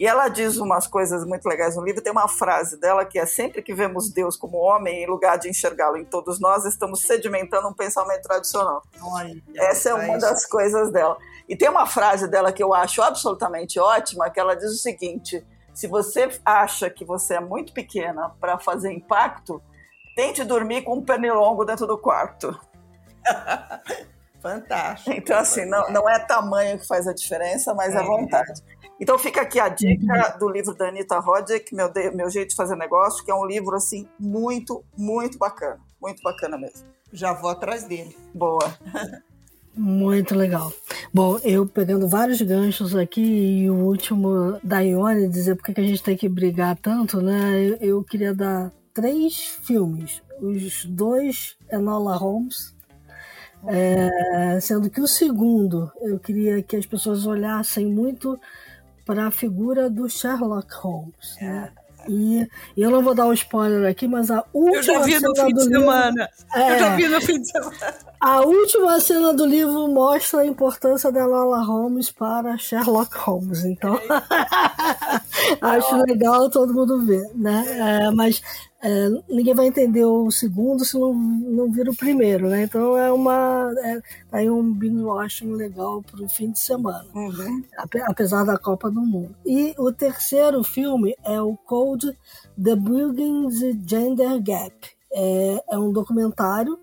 E 0.00 0.06
ela 0.06 0.28
diz 0.28 0.56
umas 0.56 0.86
coisas 0.86 1.26
muito 1.26 1.46
legais 1.46 1.76
no 1.76 1.84
livro. 1.84 2.02
Tem 2.02 2.10
uma 2.10 2.26
frase 2.26 2.80
dela 2.80 3.04
que 3.04 3.18
é: 3.18 3.26
Sempre 3.26 3.62
que 3.62 3.74
vemos 3.74 4.10
Deus 4.10 4.34
como 4.34 4.56
homem, 4.56 5.02
em 5.02 5.06
lugar 5.06 5.38
de 5.38 5.50
enxergá-lo 5.50 5.98
em 5.98 6.06
todos 6.06 6.40
nós, 6.40 6.64
estamos 6.64 7.02
sedimentando 7.02 7.68
um 7.68 7.74
pensamento 7.74 8.22
tradicional. 8.22 8.82
Olha, 9.02 9.42
Essa 9.56 9.90
é 9.90 9.94
uma 9.94 10.18
das 10.18 10.46
coisas 10.46 10.90
dela. 10.90 11.18
E 11.46 11.54
tem 11.54 11.68
uma 11.68 11.86
frase 11.86 12.26
dela 12.28 12.50
que 12.50 12.62
eu 12.62 12.72
acho 12.72 13.02
absolutamente 13.02 13.78
ótima, 13.78 14.30
que 14.30 14.40
ela 14.40 14.54
diz 14.54 14.70
o 14.70 14.78
seguinte: 14.78 15.46
Se 15.74 15.86
você 15.86 16.30
acha 16.46 16.88
que 16.88 17.04
você 17.04 17.34
é 17.34 17.40
muito 17.40 17.74
pequena 17.74 18.30
para 18.40 18.58
fazer 18.58 18.90
impacto, 18.90 19.62
Tente 20.14 20.44
dormir 20.44 20.82
com 20.82 20.98
um 20.98 21.02
pernilongo 21.02 21.64
dentro 21.64 21.86
do 21.86 21.98
quarto. 21.98 22.58
Fantástico. 24.40 25.16
Então, 25.16 25.38
assim, 25.38 25.66
não, 25.66 25.90
não 25.90 26.08
é 26.08 26.18
tamanho 26.18 26.78
que 26.78 26.86
faz 26.86 27.06
a 27.06 27.12
diferença, 27.12 27.74
mas 27.74 27.94
é 27.94 27.98
a 27.98 28.02
vontade. 28.02 28.62
Então 28.98 29.18
fica 29.18 29.40
aqui 29.42 29.58
a 29.58 29.68
dica 29.68 30.36
do 30.38 30.48
livro 30.48 30.74
da 30.74 30.88
Anitta 30.88 31.18
Roddick, 31.18 31.74
meu, 31.74 31.90
meu 32.14 32.28
Jeito 32.28 32.50
de 32.50 32.56
Fazer 32.56 32.76
Negócio, 32.76 33.24
que 33.24 33.30
é 33.30 33.34
um 33.34 33.46
livro, 33.46 33.74
assim, 33.74 34.06
muito, 34.18 34.84
muito 34.96 35.38
bacana. 35.38 35.78
Muito 36.00 36.22
bacana 36.22 36.58
mesmo. 36.58 36.86
Já 37.12 37.32
vou 37.32 37.50
atrás 37.50 37.84
dele. 37.84 38.16
Boa. 38.34 38.74
Muito 39.74 40.34
legal. 40.34 40.72
Bom, 41.12 41.38
eu 41.42 41.66
pegando 41.66 42.08
vários 42.08 42.40
ganchos 42.42 42.94
aqui 42.94 43.22
e 43.62 43.70
o 43.70 43.74
último 43.74 44.58
da 44.62 44.80
Ione 44.80 45.28
dizer 45.28 45.56
por 45.56 45.72
que 45.72 45.80
a 45.80 45.84
gente 45.84 46.02
tem 46.02 46.16
que 46.16 46.28
brigar 46.28 46.76
tanto, 46.76 47.22
né? 47.22 47.58
Eu, 47.58 47.76
eu 47.76 48.04
queria 48.04 48.34
dar 48.34 48.70
três 48.94 49.36
filmes. 49.38 50.22
Os 50.40 50.84
dois 50.84 51.56
Enola 51.70 52.16
Holmes, 52.16 52.74
é, 53.66 54.58
sendo 54.60 54.88
que 54.88 55.00
o 55.00 55.06
segundo 55.06 55.92
eu 56.00 56.18
queria 56.18 56.62
que 56.62 56.76
as 56.76 56.86
pessoas 56.86 57.26
olhassem 57.26 57.86
muito 57.86 58.38
para 59.04 59.26
a 59.26 59.30
figura 59.30 59.90
do 59.90 60.08
Sherlock 60.08 60.72
Holmes. 60.74 61.36
Né? 61.40 61.70
E, 62.08 62.48
e, 62.76 62.82
eu 62.82 62.90
não 62.90 63.02
vou 63.02 63.14
dar 63.14 63.26
um 63.26 63.32
spoiler 63.32 63.90
aqui, 63.90 64.08
mas 64.08 64.30
a 64.30 64.44
última 64.52 64.76
eu 64.76 64.82
já 64.82 65.02
vi 65.02 65.20
no 65.20 65.36
fim 65.36 65.46
de 65.46 65.64
livro, 65.64 65.80
semana. 65.80 66.28
É, 66.54 66.74
eu 66.74 66.78
já 66.78 66.96
vi 66.96 67.08
no 67.08 67.20
fim 67.20 67.40
de 67.40 67.50
semana. 67.50 68.09
A 68.20 68.42
última 68.42 69.00
cena 69.00 69.32
do 69.32 69.46
livro 69.46 69.88
mostra 69.88 70.40
a 70.42 70.46
importância 70.46 71.10
da 71.10 71.24
Lola 71.24 71.64
Holmes 71.64 72.10
para 72.10 72.58
Sherlock 72.58 73.16
Holmes. 73.16 73.64
Então, 73.64 73.98
acho 75.58 75.96
legal 76.06 76.50
todo 76.50 76.74
mundo 76.74 77.00
ver, 77.00 77.26
né? 77.34 77.64
É, 77.66 78.10
mas 78.10 78.42
é, 78.82 79.08
ninguém 79.26 79.54
vai 79.54 79.66
entender 79.66 80.04
o 80.04 80.30
segundo 80.30 80.84
se 80.84 80.98
não, 80.98 81.14
não 81.14 81.72
vir 81.72 81.88
o 81.88 81.96
primeiro, 81.96 82.50
né? 82.50 82.64
Então 82.64 82.94
é 82.94 83.10
uma 83.10 83.72
é, 83.78 84.00
tá 84.30 84.36
aí 84.36 84.50
um 84.50 84.70
binge 84.70 85.02
watching 85.02 85.54
legal 85.54 86.02
para 86.02 86.22
o 86.22 86.28
fim 86.28 86.50
de 86.50 86.58
semana, 86.58 87.06
uhum. 87.14 87.64
apesar 88.06 88.44
da 88.44 88.58
Copa 88.58 88.90
do 88.90 89.00
Mundo. 89.00 89.34
E 89.46 89.74
o 89.78 89.90
terceiro 89.90 90.62
filme 90.62 91.16
é 91.24 91.40
o 91.40 91.56
Code 91.56 92.14
The 92.62 92.76
Building 92.76 93.48
the 93.48 93.78
Gender 93.86 94.42
Gap. 94.42 94.74
É, 95.12 95.64
é 95.70 95.78
um 95.78 95.90
documentário 95.90 96.78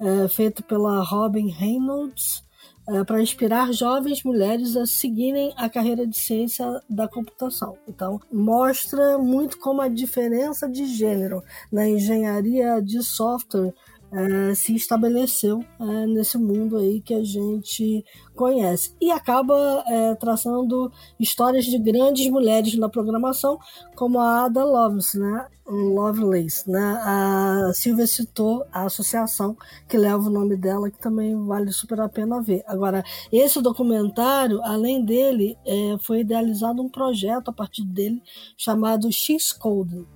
é, 0.00 0.28
feito 0.28 0.62
pela 0.64 1.02
Robin 1.02 1.50
Reynolds 1.50 2.42
é, 2.88 3.04
para 3.04 3.22
inspirar 3.22 3.72
jovens 3.72 4.24
mulheres 4.24 4.76
a 4.76 4.86
seguirem 4.86 5.52
a 5.56 5.68
carreira 5.68 6.06
de 6.06 6.18
ciência 6.18 6.82
da 6.88 7.06
computação. 7.06 7.76
Então, 7.86 8.20
mostra 8.32 9.18
muito 9.18 9.58
como 9.58 9.80
a 9.80 9.88
diferença 9.88 10.68
de 10.68 10.86
gênero 10.86 11.42
na 11.70 11.88
engenharia 11.88 12.80
de 12.80 13.02
software 13.02 13.72
é, 14.12 14.54
se 14.54 14.74
estabeleceu 14.74 15.64
é, 15.78 16.06
nesse 16.06 16.36
mundo 16.36 16.76
aí 16.76 17.00
que 17.00 17.14
a 17.14 17.22
gente 17.22 18.04
conhece. 18.34 18.94
E 19.00 19.10
acaba 19.10 19.84
é, 19.86 20.14
traçando 20.14 20.90
histórias 21.18 21.64
de 21.64 21.78
grandes 21.78 22.28
mulheres 22.30 22.76
na 22.76 22.88
programação, 22.88 23.58
como 23.94 24.18
a 24.18 24.44
Ada 24.44 24.64
Lovelace, 24.64 25.18
né? 25.18 25.46
Lovelace, 25.66 26.68
né? 26.68 27.00
A 27.04 27.70
Silvia 27.74 28.06
citou 28.06 28.64
a 28.72 28.86
associação 28.86 29.56
que 29.88 29.96
leva 29.96 30.18
o 30.18 30.30
nome 30.30 30.56
dela, 30.56 30.90
que 30.90 30.98
também 30.98 31.36
vale 31.44 31.70
super 31.72 32.00
a 32.00 32.08
pena 32.08 32.42
ver. 32.42 32.64
Agora, 32.66 33.04
esse 33.30 33.62
documentário, 33.62 34.60
além 34.64 35.04
dele, 35.04 35.56
é, 35.64 35.96
foi 36.00 36.20
idealizado 36.20 36.82
um 36.82 36.88
projeto 36.88 37.50
a 37.50 37.52
partir 37.52 37.84
dele 37.84 38.20
chamado 38.56 39.12
X-Code, 39.12 40.06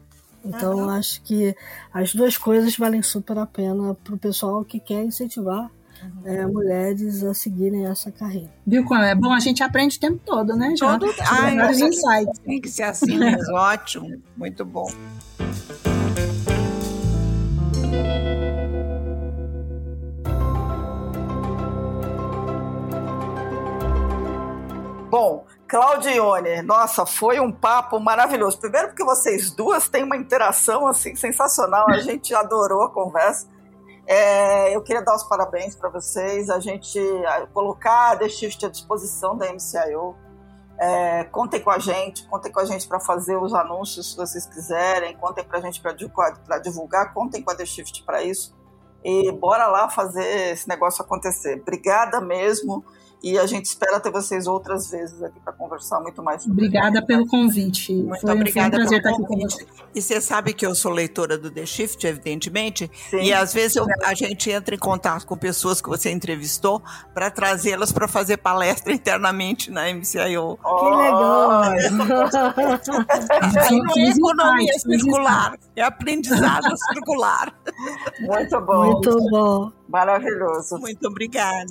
então, 0.45 0.76
uhum. 0.76 0.90
acho 0.90 1.22
que 1.22 1.57
as 1.92 2.14
duas 2.14 2.36
coisas 2.36 2.76
valem 2.76 3.03
super 3.03 3.38
a 3.38 3.47
pena 3.47 3.95
para 3.95 4.14
o 4.14 4.18
pessoal 4.18 4.64
que 4.64 4.78
quer 4.78 5.03
incentivar 5.03 5.70
uhum. 6.03 6.22
é, 6.26 6.47
mulheres 6.47 7.22
a 7.24 7.32
seguirem 7.32 7.86
essa 7.86 8.12
carreira. 8.12 8.53
Viu 8.66 8.84
como 8.84 9.01
é 9.01 9.14
bom? 9.14 9.32
A 9.32 9.40
gente 9.40 9.62
aprende 9.62 9.97
o 9.97 10.01
tempo 10.01 10.20
todo, 10.24 10.55
né? 10.55 10.74
Já 10.76 10.99
todo... 10.99 11.12
Ai, 11.20 11.57
vários 11.57 11.80
insights. 11.80 12.38
Tem 12.40 12.61
que 12.61 12.68
ser 12.68 12.84
assim 12.84 13.16
mesmo. 13.16 13.53
Ótimo. 13.57 14.22
Muito 14.36 14.64
bom. 14.64 14.86
Bom, 25.11 25.47
Claudione, 25.69 26.62
nossa, 26.62 27.07
foi 27.07 27.41
um 27.41 27.51
papo 27.51 27.99
maravilhoso. 27.99 28.59
Primeiro 28.59 28.89
porque 28.89 29.05
vocês 29.05 29.51
duas 29.51 29.89
têm 29.89 30.05
uma 30.05 30.17
interação 30.17 30.87
assim 30.87 31.17
sensacional, 31.17 31.89
a 31.89 32.01
gente 32.01 32.35
adorou 32.37 32.83
a 32.83 32.91
conversa. 32.91 33.49
É, 34.07 34.77
eu 34.77 34.83
queria 34.83 35.03
dar 35.03 35.17
os 35.17 35.25
parabéns 35.25 35.75
para 35.75 35.89
vocês, 35.89 36.51
a 36.51 36.61
gente 36.61 37.01
colocar 37.55 38.23
a 38.23 38.29
Shift 38.29 38.67
à 38.67 38.69
disposição 38.69 39.37
da 39.37 39.51
MCIO. 39.51 40.15
É, 40.77 41.25
contem 41.25 41.61
com 41.61 41.71
a 41.71 41.79
gente, 41.79 42.27
contem 42.29 42.53
com 42.53 42.61
a 42.61 42.65
gente 42.65 42.87
para 42.87 42.99
fazer 42.99 43.37
os 43.37 43.55
anúncios 43.55 44.11
se 44.11 44.17
vocês 44.17 44.45
quiserem, 44.45 45.17
contem 45.17 45.45
para 45.45 45.59
a 45.59 45.61
gente 45.62 45.81
para 45.81 45.93
divulgar, 46.59 47.15
contem 47.15 47.43
com 47.43 47.51
a 47.51 47.65
Shift 47.65 48.05
para 48.05 48.23
isso. 48.23 48.55
E 49.03 49.31
bora 49.33 49.67
lá 49.67 49.89
fazer 49.89 50.53
esse 50.53 50.69
negócio 50.69 51.03
acontecer. 51.03 51.61
Obrigada 51.61 52.21
mesmo. 52.21 52.85
E 53.25 53.39
a 53.39 53.47
gente 53.47 53.64
espera 53.64 53.99
ter 53.99 54.11
vocês 54.11 54.47
outras 54.47 54.91
vezes 54.91 55.22
aqui 55.22 55.41
para 55.41 55.51
conversar 55.55 55.99
muito 55.99 56.22
mais. 56.22 56.45
Obrigada 56.45 57.01
pelo 57.01 57.27
convite. 57.27 57.95
Muito 57.95 58.20
foi, 58.20 58.35
obrigada 58.35 58.77
foi 58.77 58.85
um 58.85 58.87
prazer 58.87 58.99
estar 58.99 59.11
aqui 59.11 59.25
com 59.27 59.39
você. 59.39 59.66
E 59.95 60.03
você 60.03 60.20
sabe 60.20 60.53
que 60.53 60.66
eu 60.66 60.75
sou 60.75 60.93
leitora 60.93 61.39
do 61.39 61.51
The 61.51 61.64
Shift, 61.64 62.07
evidentemente, 62.07 62.91
Sim. 63.09 63.22
e 63.22 63.33
às 63.33 63.55
vezes 63.55 63.77
eu, 63.77 63.87
a 64.05 64.12
gente 64.12 64.51
entra 64.51 64.75
em 64.75 64.79
contato 64.79 65.27
com 65.27 65.39
pessoas 65.39 65.81
que 65.81 65.89
você 65.89 66.11
entrevistou 66.11 66.83
para 67.14 67.31
trazê-las 67.31 67.93
para 67.93 68.07
fazer 68.07 68.37
palestra 68.37 68.93
internamente 68.93 69.70
na 69.70 69.91
MCIO. 69.91 70.59
Oh, 70.62 70.77
que 70.77 70.97
legal! 70.97 71.62
Não 73.70 74.05
é 74.05 74.11
economia 74.11 74.79
circular, 74.81 75.59
é 75.75 75.83
aprendizado 75.83 76.66
circular. 76.93 77.55
Muito 78.20 78.61
bom. 78.61 78.85
Muito 78.85 79.31
bom. 79.31 79.72
Maravilhoso. 79.89 80.79
Muito 80.79 81.07
obrigada. 81.07 81.64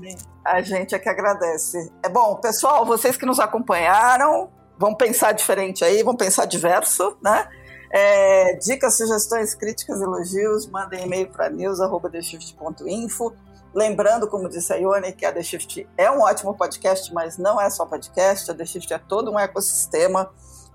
A 0.45 0.61
gente 0.61 0.93
é 0.93 0.99
que 0.99 1.09
agradece. 1.43 1.91
É 2.01 2.09
bom, 2.09 2.37
pessoal, 2.37 2.83
vocês 2.85 3.17
que 3.17 3.25
nos 3.25 3.39
acompanharam, 3.39 4.49
vão 4.77 4.95
pensar 4.95 5.33
diferente 5.33 5.83
aí, 5.83 6.01
vão 6.01 6.15
pensar 6.15 6.45
diverso, 6.45 7.17
né? 7.21 7.49
É, 7.91 8.55
dicas, 8.55 8.95
sugestões, 8.97 9.53
críticas, 9.53 10.01
elogios, 10.01 10.65
mandem 10.67 11.05
e-mail 11.05 11.29
para 11.29 11.49
news.theshift.info. 11.49 13.33
Lembrando, 13.73 14.27
como 14.27 14.47
disse 14.49 14.73
a 14.73 14.77
Ione, 14.77 15.13
que 15.13 15.25
a 15.25 15.31
The 15.31 15.43
Shift 15.43 15.87
é 15.97 16.09
um 16.09 16.21
ótimo 16.21 16.55
podcast, 16.55 17.13
mas 17.13 17.37
não 17.37 17.61
é 17.61 17.69
só 17.69 17.85
podcast, 17.85 18.49
a 18.49 18.55
The 18.55 18.65
Shift 18.65 18.93
é 18.93 18.97
todo 18.97 19.31
um 19.31 19.39
ecossistema 19.39 20.31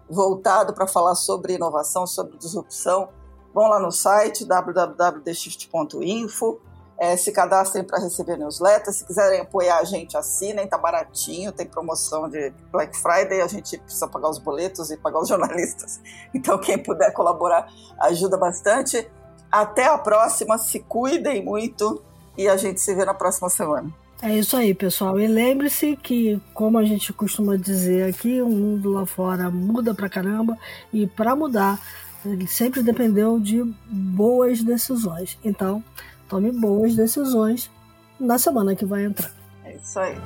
voltado 0.08 0.72
para 0.74 0.86
falar 0.86 1.14
sobre 1.14 1.54
inovação, 1.54 2.06
sobre 2.06 2.36
disrupção. 2.36 3.08
Vão 3.52 3.68
lá 3.68 3.80
no 3.80 3.90
site 3.90 4.44
www.theshift.info 4.44 6.60
é, 6.98 7.16
se 7.16 7.30
cadastrem 7.30 7.84
para 7.84 8.00
receber 8.00 8.36
newsletter. 8.36 8.92
Se 8.92 9.04
quiserem 9.04 9.40
apoiar 9.40 9.78
a 9.78 9.84
gente, 9.84 10.16
assinem, 10.16 10.66
tá 10.66 10.76
baratinho, 10.76 11.52
tem 11.52 11.66
promoção 11.66 12.28
de 12.28 12.52
Black 12.72 12.96
Friday, 12.96 13.40
a 13.40 13.46
gente 13.46 13.78
precisa 13.78 14.08
pagar 14.08 14.28
os 14.28 14.38
boletos 14.38 14.90
e 14.90 14.96
pagar 14.96 15.20
os 15.20 15.28
jornalistas. 15.28 16.00
Então, 16.34 16.58
quem 16.58 16.76
puder 16.76 17.12
colaborar 17.12 17.68
ajuda 18.00 18.36
bastante. 18.36 19.08
Até 19.50 19.86
a 19.86 19.96
próxima, 19.96 20.58
se 20.58 20.80
cuidem 20.80 21.42
muito 21.44 22.02
e 22.36 22.48
a 22.48 22.56
gente 22.56 22.80
se 22.80 22.94
vê 22.94 23.04
na 23.04 23.14
próxima 23.14 23.48
semana. 23.48 23.90
É 24.20 24.36
isso 24.36 24.56
aí, 24.56 24.74
pessoal. 24.74 25.18
E 25.20 25.28
lembre-se 25.28 25.96
que, 25.96 26.40
como 26.52 26.76
a 26.76 26.84
gente 26.84 27.12
costuma 27.12 27.56
dizer 27.56 28.08
aqui, 28.08 28.42
o 28.42 28.48
mundo 28.48 28.90
lá 28.90 29.06
fora 29.06 29.48
muda 29.48 29.94
pra 29.94 30.08
caramba 30.08 30.58
e 30.92 31.06
para 31.06 31.36
mudar, 31.36 31.80
ele 32.24 32.48
sempre 32.48 32.82
dependeu 32.82 33.38
de 33.38 33.62
boas 33.86 34.60
decisões. 34.60 35.38
Então, 35.44 35.84
tome 36.28 36.52
boas 36.52 36.94
decisões 36.94 37.70
na 38.18 38.38
semana 38.38 38.74
que 38.74 38.84
vai 38.84 39.04
entrar. 39.04 39.32
É 39.64 39.76
isso 39.76 39.98
aí. 39.98 40.16